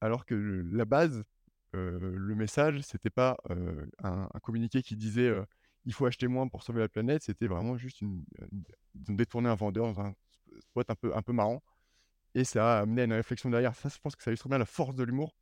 alors 0.00 0.26
que 0.26 0.34
la 0.72 0.84
base, 0.86 1.24
le 1.72 2.34
message, 2.34 2.80
c'était 2.82 3.10
pas, 3.10 3.36
un 4.02 4.28
un 4.34 4.40
communiqué 4.40 4.82
qui 4.82 4.96
disait, 4.96 5.32
«Il 5.84 5.92
faut 5.92 6.06
acheter 6.06 6.28
moins 6.28 6.48
pour 6.48 6.62
sauver 6.62 6.80
la 6.80 6.88
planète», 6.88 7.22
c'était 7.24 7.46
vraiment 7.48 7.76
juste 7.76 8.00
une, 8.00 8.24
une 8.52 8.64
ils 8.94 9.10
ont 9.12 9.14
détourné 9.14 9.48
un 9.48 9.54
vendeur 9.54 9.86
dans 9.92 10.00
un 10.00 10.14
spot 10.60 10.90
un 10.90 10.94
peu 10.96 11.16
un 11.16 11.22
peu 11.22 11.32
marrant 11.32 11.62
et 12.34 12.44
ça 12.44 12.78
a 12.78 12.82
amené 12.82 13.02
à 13.02 13.04
une 13.06 13.12
réflexion 13.14 13.50
derrière. 13.50 13.74
Ça, 13.76 13.88
je 13.90 13.98
pense 14.00 14.16
que 14.16 14.22
ça 14.24 14.30
illustre 14.32 14.48
bien 14.48 14.58
la 14.58 14.66
force 14.66 14.94
de 14.96 15.04
l'humour 15.04 15.36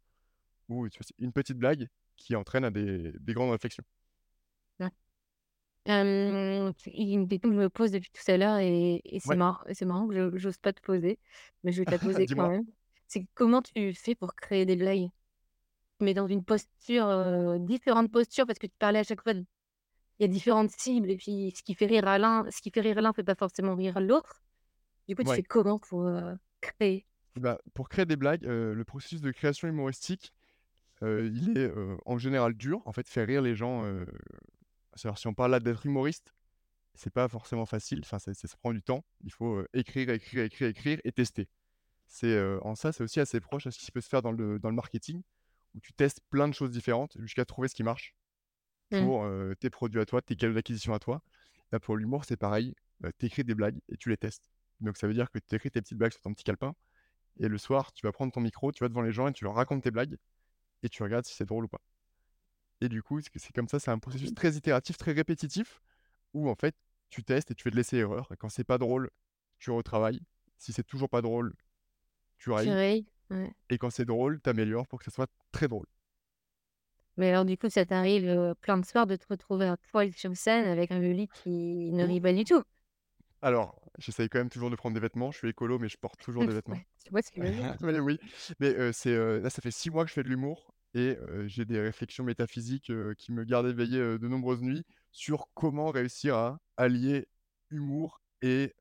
où 0.69 0.89
tu 0.91 0.99
vois, 1.01 1.07
une 1.19 1.33
petite 1.33 1.59
blague 1.59 1.89
qui 2.17 2.37
entraîne 2.37 2.65
à 2.65 2.71
des 2.73 3.12
des 3.21 3.35
grandes 3.35 3.53
réflexions. 3.53 3.85
Ouais. 4.81 4.91
Une 5.87 7.29
question 7.29 7.51
que 7.51 7.55
je 7.57 7.61
me 7.61 7.71
pose 7.71 7.91
depuis 7.93 8.11
tout 8.11 8.31
à 8.31 8.37
l'heure 8.37 8.59
et 8.59 9.01
et 9.05 9.21
c'est 9.21 9.35
Ouais, 9.35 9.37
marrant 9.37 9.65
marrant 9.83 10.09
que 10.09 10.15
je 10.15 10.39
j'ose 10.39 10.59
pas 10.59 10.73
te 10.73 10.81
poser, 10.83 11.19
mais 11.62 11.73
je 11.73 11.81
vais 11.83 11.87
te 11.87 11.95
la 11.95 11.99
poser 12.01 12.29
quand 12.29 12.49
même. 12.51 12.65
C'est 13.09 13.27
comment 13.35 13.62
tu 13.62 13.95
fais 13.95 14.15
pour 14.17 14.35
créer 14.35 14.67
des 14.67 14.77
blagues? 14.77 15.11
Mets 16.01 16.15
dans 16.15 16.27
une 16.27 16.45
posture, 16.45 17.07
heu, 17.07 17.59
différentes 17.59 18.13
postures 18.13 18.47
parce 18.47 18.59
que 18.59 18.67
tu 18.67 18.77
parlais 18.79 18.99
à 18.99 19.03
chaque 19.03 19.23
fois 19.23 19.35
de 19.35 19.45
il 20.19 20.23
y 20.23 20.25
a 20.25 20.29
différentes 20.29 20.71
cibles 20.71 21.11
et 21.11 21.17
puis 21.17 21.53
ce 21.55 21.63
qui 21.63 21.75
fait 21.75 21.87
rire 21.87 22.09
à 22.09 22.19
l'un 22.19 22.51
ce 22.51 22.63
qui 22.63 22.71
fait 22.71 22.81
rire 22.81 23.01
l'un 23.03 23.13
fait 23.13 23.23
pas 23.23 23.35
forcément 23.35 23.75
rire 23.75 24.01
l'autre. 24.01 24.43
Du 25.09 25.15
coup, 25.15 25.23
tu 25.23 25.35
fais 25.35 25.43
comment 25.43 25.79
pour, 25.79 26.11
créer? 26.61 27.07
Bah, 27.37 27.59
pour 27.75 27.89
créer 27.89 28.07
des 28.07 28.17
blagues, 28.17 28.43
le 28.43 28.83
processus 28.85 29.21
de 29.21 29.31
création 29.31 29.69
humoristique, 29.69 30.33
il 31.03 31.53
est, 31.57 31.71
en 32.07 32.19
général 32.19 32.55
dur. 32.55 32.83
En 32.87 32.93
fait, 32.93 33.09
faire 33.09 33.27
rire 33.27 33.43
les 33.43 33.55
gens, 33.55 33.85
c'est-à-dire 34.95 35.19
si 35.19 35.27
on 35.29 35.35
parle 35.35 35.53
là 35.53 35.61
d'être 35.61 35.87
humoriste, 35.87 36.35
c'est 36.95 37.13
pas 37.13 37.29
forcément 37.29 37.67
facile, 37.67 38.01
enfin, 38.03 38.19
ça 38.19 38.33
prend 38.59 38.73
du 38.73 38.83
temps. 38.83 39.05
Il 39.23 39.31
faut, 39.31 39.63
écrire, 39.75 40.11
écrire, 40.11 40.45
écrire, 40.45 40.69
écrire 40.69 40.99
et 41.05 41.13
tester. 41.13 41.47
C'est, 42.07 42.41
en 42.63 42.75
ça, 42.75 42.93
c'est 42.93 43.05
aussi 43.05 43.21
assez 43.21 43.39
proche 43.39 43.67
à 43.67 43.71
ce 43.71 43.79
qui 43.79 43.93
peut 43.93 44.01
se 44.01 44.09
faire 44.09 44.23
dans 44.23 44.33
le 44.33 44.59
dans 44.59 44.71
le 44.71 44.77
marketing, 44.77 45.23
où 45.77 45.81
tu 45.81 45.93
testes 45.93 46.21
plein 46.31 46.49
de 46.49 46.55
choses 46.55 46.71
différentes 46.71 47.17
jusqu'à 47.21 47.45
trouver 47.45 47.69
ce 47.69 47.75
qui 47.75 47.83
marche 47.83 48.15
Mmh. 48.93 49.05
pour, 49.05 49.29
tes 49.59 49.71
produits 49.71 50.01
à 50.01 50.07
toi, 50.07 50.23
tes 50.23 50.37
canaux 50.37 50.55
d'acquisition 50.55 50.95
à 50.95 50.99
toi. 50.99 51.23
Là, 51.73 51.81
pour 51.81 51.97
l'humour, 51.97 52.25
c'est 52.25 52.37
pareil, 52.37 52.75
tu 53.19 53.27
écris 53.27 53.45
des 53.45 53.55
blagues 53.55 53.79
et 53.89 53.97
tu 53.97 54.09
les 54.09 54.17
testes. 54.17 54.49
Donc 54.81 54.97
ça 54.97 55.07
veut 55.07 55.15
dire 55.15 55.31
que 55.31 55.39
tu 55.39 55.55
écris 55.55 55.71
tes 55.71 55.81
petites 55.81 55.99
blagues 55.99 56.12
sur 56.12 56.21
ton 56.21 56.33
petit 56.33 56.45
calepin 56.45 56.75
et 57.39 57.49
le 57.49 57.59
soir, 57.59 57.93
tu 57.93 58.07
vas 58.07 58.12
prendre 58.12 58.33
ton 58.33 58.41
micro, 58.41 58.73
tu 58.73 58.85
vas 58.85 58.89
devant 58.89 59.03
les 59.03 59.12
gens 59.12 59.29
et 59.29 59.33
tu 59.33 59.45
leur 59.45 59.55
racontes 59.55 59.83
tes 59.83 59.91
blagues 59.91 60.17
et 60.83 60.89
tu 60.89 61.03
regardes 61.03 61.25
si 61.25 61.35
c'est 61.35 61.45
drôle 61.45 61.65
ou 61.65 61.69
pas. 61.69 61.81
Et 62.81 62.89
du 62.89 63.03
coup, 63.03 63.21
c'est 63.21 63.53
comme 63.55 63.69
ça, 63.69 63.81
c'est 63.81 63.91
un 63.91 63.99
processus 63.99 64.35
très 64.35 64.53
itératif, 64.53 64.97
très 64.99 65.12
répétitif, 65.12 65.81
où 66.35 66.49
en 66.49 66.55
fait, 66.55 66.77
tu 67.09 67.25
testes 67.25 67.51
et 67.51 67.55
tu 67.55 67.62
fais 67.62 67.71
de 67.71 67.77
l'essai-erreur. 67.77 68.31
Et 68.33 68.37
quand 68.37 68.51
c'est 68.51 68.65
pas 68.65 68.79
drôle, 68.79 69.11
tu 69.59 69.71
retravailles. 69.71 70.21
Si 70.59 70.73
c'est 70.73 70.85
toujours 70.85 71.09
pas 71.09 71.23
drôle, 71.23 71.55
tu 72.39 72.51
railles. 72.51 73.07
Ouais. 73.31 73.53
Et 73.71 73.79
quand 73.79 73.91
c'est 73.91 74.05
drôle, 74.05 74.41
tu 74.41 74.51
améliores 74.51 74.87
pour 74.87 74.99
que 74.99 75.05
ça 75.05 75.11
soit 75.11 75.31
très 75.53 75.69
drôle. 75.69 75.87
Mais 77.17 77.31
alors, 77.31 77.45
du 77.45 77.57
coup, 77.57 77.71
ça 77.71 77.87
t'arrive 77.87 78.29
euh, 78.29 78.55
plein 78.55 78.77
de 78.79 78.85
soirs 78.85 79.07
de 79.07 79.17
te 79.17 79.27
retrouver 79.29 79.67
à 79.67 79.77
poil 79.91 80.12
sur 80.12 80.37
scène 80.37 80.67
avec 80.67 80.91
un 80.91 81.01
public 81.01 81.31
qui 81.43 81.91
ne 81.93 82.05
rit 82.05 82.21
pas 82.21 82.33
du 82.33 82.45
tout? 82.45 82.62
Alors, 83.41 83.81
j'essaye 83.99 84.29
quand 84.29 84.39
même 84.39 84.51
toujours 84.51 84.71
de 84.71 84.77
prendre 84.77 84.95
des 84.95 85.01
vêtements. 85.01 85.31
Je 85.31 85.39
suis 85.39 85.49
écolo, 85.49 85.79
mais 85.79 85.89
je 85.89 85.97
porte 85.97 86.21
toujours 86.21 86.45
des 86.47 86.53
vêtements. 86.55 86.79
Tu 87.05 87.11
vois 87.11 87.23
ce 87.23 87.31
que 87.31 87.41
je 87.41 87.47
veux 87.47 87.55
dire? 87.55 87.77
Mais 87.81 87.99
oui, 88.01 88.19
mais 88.59 88.93
c'est, 88.93 89.17
là, 89.17 89.49
ça 89.49 89.62
fait 89.62 89.71
6 89.71 89.91
mois 89.91 90.05
que 90.05 90.09
je 90.09 90.15
fais 90.15 90.25
de 90.25 90.29
l'humour 90.29 90.75
et 90.95 91.17
j'ai 91.47 91.65
des 91.65 91.81
réflexions 91.81 92.25
métaphysiques, 92.25 92.91
qui 93.17 93.33
me 93.33 93.45
gardent 93.45 93.69
éveillé, 93.69 93.99
de 93.99 94.29
nombreuses 94.29 94.62
nuits 94.62 94.85
sur 95.12 95.47
comment 95.55 95.91
réussir 95.91 96.35
à 96.35 96.59
allier 96.77 97.29
humour 97.71 98.21
et 98.43 98.75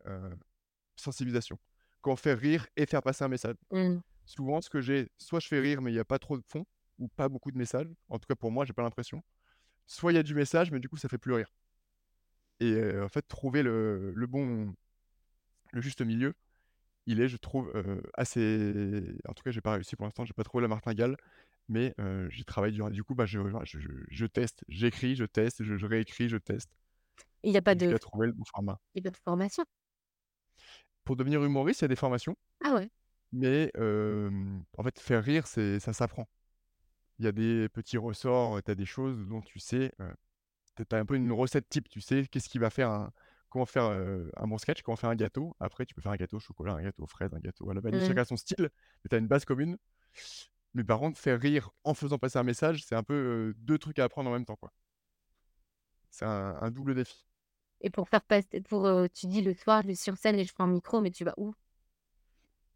sensibilisation. 0.95 1.59
Comment 2.01 2.15
faire 2.15 2.39
rire 2.39 2.65
et 2.75 2.85
faire 2.85 3.03
passer 3.03 3.23
un 3.23 3.27
message. 3.27 3.55
Mmh. 3.71 3.97
Souvent, 4.25 4.61
ce 4.61 4.69
que 4.69 4.81
j'ai, 4.81 5.09
soit 5.17 5.39
je 5.39 5.47
fais 5.47 5.59
rire, 5.59 5.81
mais 5.81 5.91
il 5.91 5.95
y 5.95 5.99
a 5.99 6.05
pas 6.05 6.19
trop 6.19 6.37
de 6.37 6.43
fond 6.47 6.65
ou 6.99 7.07
pas 7.09 7.29
beaucoup 7.29 7.51
de 7.51 7.57
messages. 7.57 7.87
En 8.09 8.19
tout 8.19 8.27
cas, 8.27 8.35
pour 8.35 8.51
moi, 8.51 8.65
j'ai 8.65 8.73
pas 8.73 8.83
l'impression. 8.83 9.23
Soit 9.87 10.13
il 10.13 10.15
y 10.17 10.19
a 10.19 10.23
du 10.23 10.35
message, 10.35 10.71
mais 10.71 10.79
du 10.81 10.89
coup, 10.89 10.97
ça 10.97 11.09
fait 11.09 11.17
plus 11.19 11.33
rire. 11.33 11.49
Et 12.59 12.71
heu, 12.73 13.03
en 13.03 13.09
fait, 13.09 13.21
trouver 13.27 13.63
le 13.63 14.11
le 14.15 14.27
bon 14.27 14.73
le 15.73 15.81
juste 15.81 16.01
milieu, 16.01 16.33
il 17.07 17.21
est, 17.21 17.29
je 17.29 17.37
trouve, 17.37 17.71
heu, 17.75 18.03
assez 18.15 19.17
en 19.27 19.33
tout 19.33 19.43
cas, 19.43 19.51
j'ai 19.51 19.61
pas 19.61 19.73
réussi 19.73 19.95
pour 19.97 20.05
l'instant, 20.05 20.25
j'ai 20.25 20.33
pas 20.33 20.43
trouvé 20.43 20.61
la 20.63 20.69
martingale, 20.69 21.17
mais 21.69 21.95
heu, 21.99 22.29
j'y 22.31 22.45
travaille 22.45 22.73
dur. 22.73 22.91
Du 22.91 23.03
coup, 23.03 23.15
bah, 23.15 23.25
je 23.27 23.39
je 23.65 23.79
je 23.79 23.89
je 24.09 24.25
teste, 24.27 24.63
j'écris, 24.69 25.15
je 25.15 25.25
teste, 25.25 25.63
je 25.63 25.87
réécris, 25.87 26.29
je 26.29 26.37
teste 26.37 26.71
Il 27.43 27.53
y 27.53 27.57
a 27.57 27.61
pas 27.61 27.75
de 27.75 27.97
bon 28.33 28.43
format. 28.53 28.79
il 28.95 29.03
y 29.03 29.07
a 29.07 29.11
pas 29.11 29.11
de 29.11 29.17
formation? 29.23 29.65
Pour 31.03 31.15
devenir 31.15 31.43
humoriste, 31.43 31.81
il 31.81 31.83
y 31.83 31.85
a 31.85 31.87
des 31.87 31.95
formations, 31.95 32.35
Ah 32.63 32.73
ouais? 32.73 32.89
Mais 33.35 33.71
hem, 33.75 34.63
en 34.77 34.83
fait, 34.83 34.99
faire 34.99 35.23
rire, 35.23 35.47
c'est 35.47 35.79
ça 35.79 35.93
s'apprend. 35.93 36.27
Il 37.19 37.25
y 37.25 37.27
a 37.27 37.31
des 37.33 37.69
petits 37.69 37.97
ressorts, 37.97 38.61
tu 38.63 38.71
as 38.71 38.75
des 38.75 38.85
choses 38.85 39.27
dont 39.27 39.41
tu 39.41 39.59
sais, 39.59 39.93
heu, 40.01 40.13
tu 40.77 40.95
as 40.95 40.99
un 40.99 41.05
peu 41.05 41.15
une 41.15 41.31
recette 41.33 41.69
type, 41.69 41.89
tu 41.89 42.01
sais 42.01 42.27
qu'est-ce 42.27 42.49
qui 42.49 42.59
va 42.59 42.69
faire 42.71 42.91
un 42.91 43.11
comment 43.49 43.65
faire, 43.67 43.85
un 43.85 44.47
bon 44.47 44.57
sketch, 44.59 44.81
comment 44.83 44.97
faire 44.97 45.09
un 45.11 45.15
gâteau. 45.15 45.55
Après, 45.61 45.85
tu 45.85 45.95
peux 45.95 46.01
faire 46.01 46.11
un 46.13 46.17
gâteau 46.17 46.37
au 46.37 46.39
chocolat, 46.41 46.73
un 46.75 46.83
gâteau 46.83 47.03
aux 47.03 47.07
fraises, 47.07 47.33
un 47.33 47.39
gâteau 47.39 47.69
à 47.71 47.75
la 47.75 47.81
vanille, 47.81 48.01
Mmh. 48.01 48.01
chacun 48.01 48.25
son 48.25 48.37
style, 48.37 48.57
mais 49.03 49.09
tu 49.09 49.15
as 49.15 49.19
une 49.19 49.27
base 49.27 49.45
commune. 49.45 49.77
Mais 50.75 50.83
par 50.83 50.99
contre, 50.99 51.19
faire 51.19 51.39
rire 51.41 51.71
en 51.85 51.93
faisant 51.95 52.17
passer 52.19 52.39
un 52.39 52.43
message, 52.43 52.83
c'est 52.85 52.95
un 52.95 53.03
peu, 53.03 53.13
heu, 53.15 53.53
2 53.57 53.77
trucs 53.79 53.99
à 53.99 54.05
apprendre 54.05 54.29
en 54.29 54.33
même 54.33 54.45
temps, 54.45 54.57
quoi. 54.57 54.73
C'est 56.09 56.25
un 56.25 56.57
un 56.63 56.71
double 56.71 56.95
défi. 56.95 57.27
Et 57.79 57.89
pour 57.89 58.09
faire 58.09 58.21
passer 58.21 58.59
pour, 58.59 58.85
tu 59.13 59.27
dis: 59.27 59.41
«Le 59.41 59.53
soir, 59.53 59.81
je 59.81 59.87
vais 59.87 59.95
sur 59.95 60.17
scène 60.17 60.37
et 60.37 60.43
je 60.43 60.53
prends 60.53 60.65
un 60.65 60.67
micro», 60.67 60.99
mais 60.99 61.11
tu 61.11 61.23
vas 61.23 61.33
où? 61.37 61.53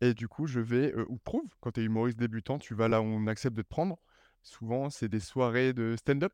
Et 0.02 0.14
du 0.14 0.28
coup, 0.28 0.48
je 0.48 0.60
vais, 0.60 0.94
où 1.08 1.18
prouve, 1.18 1.50
quand 1.60 1.72
tu 1.74 1.82
es 1.82 1.84
humoriste 1.84 2.18
débutant, 2.18 2.58
tu 2.58 2.74
vas 2.74 2.88
là 2.88 3.02
où 3.02 3.06
on 3.06 3.28
accepte 3.28 3.56
de 3.56 3.62
te 3.62 3.68
prendre. 3.68 3.98
Souvent, 4.44 4.90
c'est 4.90 5.10
des 5.10 5.20
soirées 5.20 5.74
de 5.74 5.96
stand-up. 5.98 6.34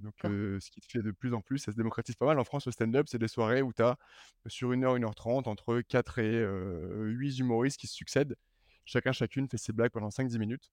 Donc, 0.00 0.14
ce 0.22 0.70
qui 0.70 0.80
se 0.80 0.88
fait 0.88 1.02
de 1.02 1.10
plus 1.10 1.34
en 1.34 1.40
plus, 1.40 1.58
ça 1.58 1.72
se 1.72 1.76
démocratise 1.76 2.14
pas 2.14 2.26
mal. 2.26 2.38
En 2.38 2.44
France, 2.44 2.66
le 2.66 2.72
stand-up, 2.72 3.06
c'est 3.08 3.18
des 3.18 3.28
soirées 3.28 3.62
où 3.62 3.72
tu 3.72 3.82
as, 3.82 3.98
sur 4.46 4.72
1 4.72 4.82
heure, 4.82 4.94
1 4.94 5.04
heure 5.04 5.14
30, 5.14 5.46
entre 5.46 5.80
4 5.80 6.18
et 6.18 6.36
heu, 6.36 7.08
8 7.08 7.38
humoristes 7.38 7.78
qui 7.78 7.86
se 7.86 7.94
succèdent. 7.94 8.36
Chacun, 8.84 9.12
chacune 9.12 9.48
fait 9.48 9.58
ses 9.58 9.72
blagues 9.72 9.92
pendant 9.92 10.10
5-10 10.10 10.38
minutes. 10.38 10.70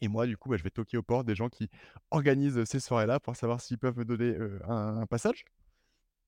Et 0.00 0.08
moi, 0.08 0.26
du 0.26 0.36
coup, 0.36 0.48
bah, 0.48 0.56
je 0.56 0.62
vais 0.62 0.70
toquer 0.70 0.96
aux 0.96 1.02
portes 1.02 1.26
des 1.26 1.34
gens 1.34 1.48
qui 1.48 1.68
organisent 2.10 2.64
ces 2.64 2.80
soirées-là 2.80 3.20
pour 3.20 3.36
savoir 3.36 3.60
s'ils 3.60 3.78
peuvent 3.78 3.98
me 3.98 4.04
donner, 4.04 4.36
un 4.66 5.06
passage. 5.06 5.44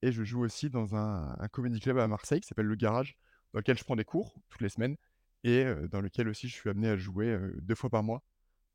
Et 0.03 0.13
je 0.13 0.25
joue 0.25 0.43
aussi 0.43 0.69
dans 0.69 0.95
un 0.95 1.37
un 1.39 1.49
comedy 1.49 1.81
club 1.81 1.97
à 1.99 2.09
Marseille 2.09 2.41
qui 2.41 2.49
s'appelle 2.49 2.67
Le 2.67 2.75
Garage, 2.75 3.17
dans 3.53 3.61
lequel 3.61 3.79
je 3.79 3.85
prends 3.85 3.97
des 3.97 4.05
cours 4.05 4.35
toutes 4.51 4.61
les 4.63 4.69
semaines 4.71 4.97
et 5.45 5.65
dans 5.91 6.01
lequel 6.01 6.29
aussi 6.29 6.49
je 6.49 6.55
suis 6.55 6.71
amené 6.71 6.89
à 6.89 6.97
jouer, 6.97 7.29
heu, 7.29 7.59
2 7.63 7.75
fois 7.75 7.91
par 7.91 8.03
mois 8.05 8.23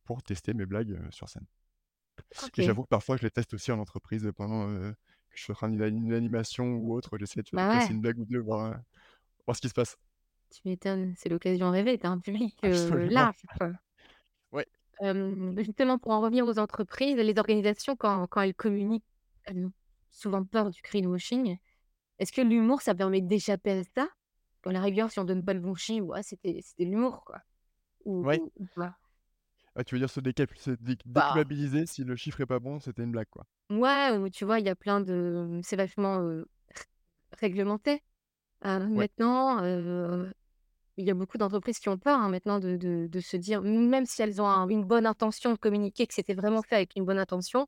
pour 0.05 0.23
tester 0.23 0.53
mes 0.55 0.65
blagues, 0.67 0.99
sur 1.11 1.29
scène. 1.29 1.47
Et 2.57 2.61
j'avoue 2.63 2.83
que 2.83 2.87
parfois 2.89 3.17
je 3.17 3.23
les 3.23 3.31
teste 3.31 3.53
aussi 3.53 3.71
en 3.71 3.79
entreprise, 3.79 4.31
pendant, 4.35 4.67
que 4.67 4.95
je 5.35 5.43
suis 5.43 5.51
en 5.53 5.55
train 5.55 5.69
d'une 5.69 5.81
une 5.83 6.13
animation 6.13 6.65
ou 6.75 6.93
autre, 6.93 7.17
j'essaie 7.17 7.41
de 7.43 7.49
Bah 7.51 7.67
ouais, 7.69 7.89
une 7.89 8.01
blague 8.01 8.19
ou 8.19 8.25
2, 8.25 8.39
voir, 8.39 8.79
voir 9.47 9.55
ce 9.57 9.61
qui 9.61 9.69
se 9.69 9.75
passe. 9.75 9.97
tu 10.51 10.61
m'étonnes, 10.65 11.13
c'est 11.17 11.29
l'occasion 11.29 11.71
rêvée, 11.71 11.97
tu 11.97 12.05
as 12.05 12.09
un 12.11 12.19
public, 12.19 12.59
Absolument. 12.61 13.09
large. 13.09 13.41
Ouais. 14.51 14.67
Justement, 15.57 15.97
pour 15.99 16.11
en 16.11 16.21
revenir 16.21 16.45
aux 16.47 16.57
entreprises, 16.59 17.17
les 17.17 17.37
organisations 17.37 17.95
quand 17.95 18.25
quand 18.27 18.41
elles 18.41 18.55
communiquent, 18.55 19.05
elles 19.45 19.65
ont 19.65 19.71
souvent 20.11 20.43
peur 20.43 20.69
du 20.71 20.81
greenwashing. 20.81 21.57
Est-ce 22.19 22.33
que 22.33 22.41
l'humour, 22.41 22.81
ça 22.81 22.95
permet 22.95 23.21
d'échapper 23.21 23.71
à 23.71 23.83
ça? 23.83 24.09
À 24.67 24.71
la 24.73 24.81
rigueur, 24.81 25.11
si 25.11 25.19
on 25.19 25.23
donne 25.23 25.43
pas 25.43 25.53
le 25.53 25.59
bon 25.61 25.75
chiffre, 25.75 26.05
ouais, 26.07 26.23
c'était 26.23 26.59
c'était 26.63 26.85
l'humour, 26.85 27.23
quoi. 27.25 27.41
Ou 28.05 28.25
Ouais. 28.25 28.41
Ah, 29.75 29.83
tu 29.85 29.95
veux 29.95 29.99
dire 29.99 30.09
se 30.09 30.19
Bah, 31.15 31.41
déculpabiliser 31.41 31.85
si 31.85 32.03
le 32.03 32.17
chiffre 32.17 32.41
est 32.41 32.45
pas 32.45 32.59
bon, 32.59 32.81
c'était 32.81 33.03
une 33.03 33.11
blague, 33.11 33.29
quoi. 33.29 33.45
ouais, 33.69 34.17
ou 34.17 34.29
tu 34.29 34.45
vois, 34.45 34.59
il 34.59 34.65
y 34.65 34.69
a 34.69 34.75
plein 34.75 35.01
de 35.01 35.59
c'est 35.63 35.75
vachement, 35.75 36.19
réglementé. 37.39 38.03
Ouais. 38.93 39.07
maintenant, 39.23 39.61
il 40.97 41.05
y 41.05 41.11
a 41.11 41.13
beaucoup 41.13 41.37
d'entreprises 41.37 41.79
qui 41.79 41.89
ont 41.89 41.97
peur, 41.97 42.19
hein, 42.19 42.29
maintenant 42.29 42.59
de 42.59 42.75
de 42.77 43.07
de 43.07 43.19
se 43.19 43.37
dire 43.37 43.61
même 43.61 44.05
si 44.05 44.21
elles 44.21 44.41
ont 44.41 44.47
un 44.47 44.67
une 44.69 44.83
bonne 44.85 45.05
intention 45.05 45.51
de 45.51 45.57
communiquer, 45.57 46.07
que 46.07 46.13
c'était 46.13 46.33
vraiment 46.33 46.61
fait 46.63 46.75
avec 46.75 46.95
une 46.95 47.05
bonne 47.05 47.19
intention, 47.19 47.67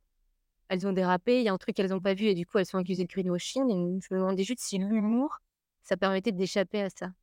elles 0.70 0.88
ont 0.88 0.94
dérapé, 0.94 1.40
il 1.40 1.46
y 1.46 1.50
a 1.50 1.54
un 1.54 1.58
truc 1.60 1.76
qu'elles 1.76 1.94
ont 1.94 2.02
pas 2.02 2.14
vu 2.16 2.26
et 2.28 2.36
du 2.36 2.46
coup, 2.48 2.60
elles 2.60 2.66
sont 2.68 2.80
accusées 2.80 3.06
de 3.06 3.10
greenwashing 3.14 3.70
et 3.72 4.00
je 4.02 4.14
me 4.14 4.20
demandais 4.22 4.44
juste 4.44 4.62
si 4.62 4.80
l'humour, 4.80 5.40
ça 5.84 5.98
permettait 5.98 6.32
d'échapper 6.32 6.82
à 6.82 6.90
ça, 6.90 7.14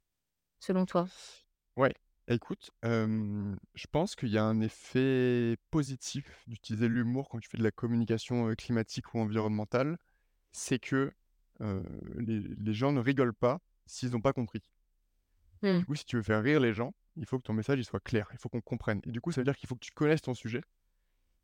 selon 0.60 0.86
toi? 0.86 1.08
Ouais, 1.76 1.92
écoute, 2.28 2.70
je 2.82 3.86
pense 3.90 4.16
qu'il 4.16 4.30
y 4.30 4.38
a 4.38 4.44
un 4.44 4.60
effet 4.60 5.56
positif 5.70 6.42
d'utiliser 6.46 6.88
l'humour 6.88 7.28
quand 7.28 7.38
tu 7.38 7.48
fais 7.48 7.58
de 7.58 7.62
la 7.62 7.70
communication, 7.70 8.54
climatique 8.54 9.14
ou 9.14 9.18
environnementale. 9.18 9.98
C'est 10.52 10.80
que, 10.80 11.12
les 11.60 12.40
les 12.40 12.74
gens 12.74 12.92
ne 12.92 13.00
rigolent 13.00 13.34
pas 13.34 13.60
s'ils 13.86 14.16
ont 14.16 14.20
pas 14.22 14.32
compris. 14.34 14.62
Mmh. 15.62 15.80
Du 15.80 15.84
coup, 15.86 15.94
si 15.94 16.04
tu 16.04 16.16
veux 16.16 16.22
faire 16.22 16.42
rire 16.42 16.60
les 16.60 16.72
gens, 16.72 16.94
il 17.16 17.26
faut 17.26 17.38
que 17.38 17.42
ton 17.42 17.52
message, 17.52 17.78
il 17.78 17.84
soit 17.84 18.00
clair, 18.00 18.28
il 18.32 18.38
faut 18.38 18.48
qu'on 18.48 18.60
comprenne 18.60 19.00
et 19.04 19.10
du 19.12 19.20
coup, 19.20 19.32
ça 19.32 19.40
veut 19.40 19.44
dire 19.44 19.56
qu'il 19.56 19.68
faut 19.68 19.74
que 19.74 19.84
tu 19.84 19.92
connaisses 19.92 20.22
ton 20.22 20.34
sujet 20.34 20.62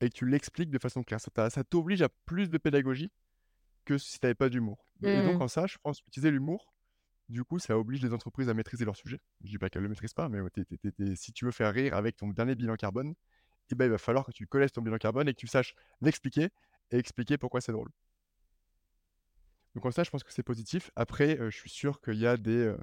et 0.01 0.09
que 0.11 0.15
tu 0.15 0.27
l'expliques 0.27 0.71
de 0.71 0.79
façon 0.79 1.03
claire. 1.05 1.21
Ça 1.21 1.65
t'oblige 1.65 2.03
à 2.03 2.09
plus 2.27 2.51
de 2.51 2.59
pédagogie 2.59 3.11
que 3.85 3.99
si 3.99 4.21
tu 4.21 4.27
avais 4.27 4.35
pas 4.35 4.49
d'humour 4.51 4.87
et 5.03 5.23
donc 5.23 5.41
Mmh. 5.41 5.43
en 5.43 5.49
ça, 5.49 5.67
je 5.67 5.79
pense 5.83 6.01
utiliser 6.09 6.31
l'humour, 6.31 6.72
du 7.33 7.45
coup, 7.45 7.59
ça 7.59 7.79
oblige 7.79 8.03
les 8.03 8.13
entreprises 8.15 8.49
à 8.49 8.55
maîtriser 8.55 8.85
leur 8.85 8.97
sujet. 8.97 9.21
Je 9.45 9.51
dis 9.51 9.59
pas 9.59 9.71
qu'elles 9.71 9.83
le 9.83 9.89
maîtrisent 9.89 10.15
pas, 10.15 10.29
mais 10.29 10.41
si 11.17 11.33
tu 11.33 11.45
veux 11.47 11.51
faire 11.53 11.73
rire 11.75 11.95
avec 11.97 12.17
ton 12.17 12.29
dernier 12.29 12.55
bilan 12.55 12.77
carbone 12.77 13.15
et 13.71 13.75
ben, 13.77 13.87
il 13.87 13.91
va 13.93 13.99
falloir 13.99 14.27
que 14.27 14.33
tu 14.33 14.47
connaisses 14.47 14.73
ton 14.73 14.83
bilan 14.83 14.99
carbone 14.99 15.29
et 15.29 15.35
que 15.35 15.39
tu 15.41 15.49
saches 15.49 15.75
l'expliquer 16.03 16.51
et 16.93 16.99
expliquer 16.99 17.39
pourquoi 17.39 17.61
c'est 17.63 17.73
drôle. 17.73 17.91
Donc 19.75 19.87
en 19.87 19.91
ça, 19.91 20.05
je 20.05 20.11
pense 20.11 20.25
que 20.25 20.33
c'est 20.33 20.43
positif. 20.43 20.91
Après, 20.97 21.39
heu, 21.41 21.51
je 21.51 21.57
suis 21.57 21.71
sûr 21.71 22.01
qu'il 22.01 22.15
y 22.19 22.27
a 22.27 22.37
des, 22.37 22.57
heu, 22.67 22.79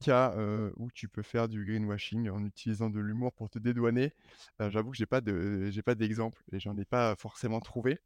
cas, 0.00 0.34
heu, 0.36 0.72
où 0.76 0.90
tu 0.92 1.08
peux 1.08 1.22
faire 1.22 1.48
du 1.48 1.64
greenwashing 1.64 2.28
en 2.30 2.44
utilisant 2.44 2.90
de 2.90 3.00
l'humour 3.00 3.32
pour 3.32 3.48
te 3.50 3.58
dédouaner. 3.58 4.12
Heu, 4.60 4.70
j'avoue 4.70 4.90
que 4.90 4.96
j'ai 4.96 5.06
pas 5.06 5.20
de 5.22 5.70
j'ai 5.70 5.82
pas 5.82 5.94
d'exemple 5.94 6.42
et 6.52 6.60
j'en 6.60 6.76
ai 6.76 6.84
pas 6.84 7.16
forcément 7.16 7.60
trouvé, 7.60 7.98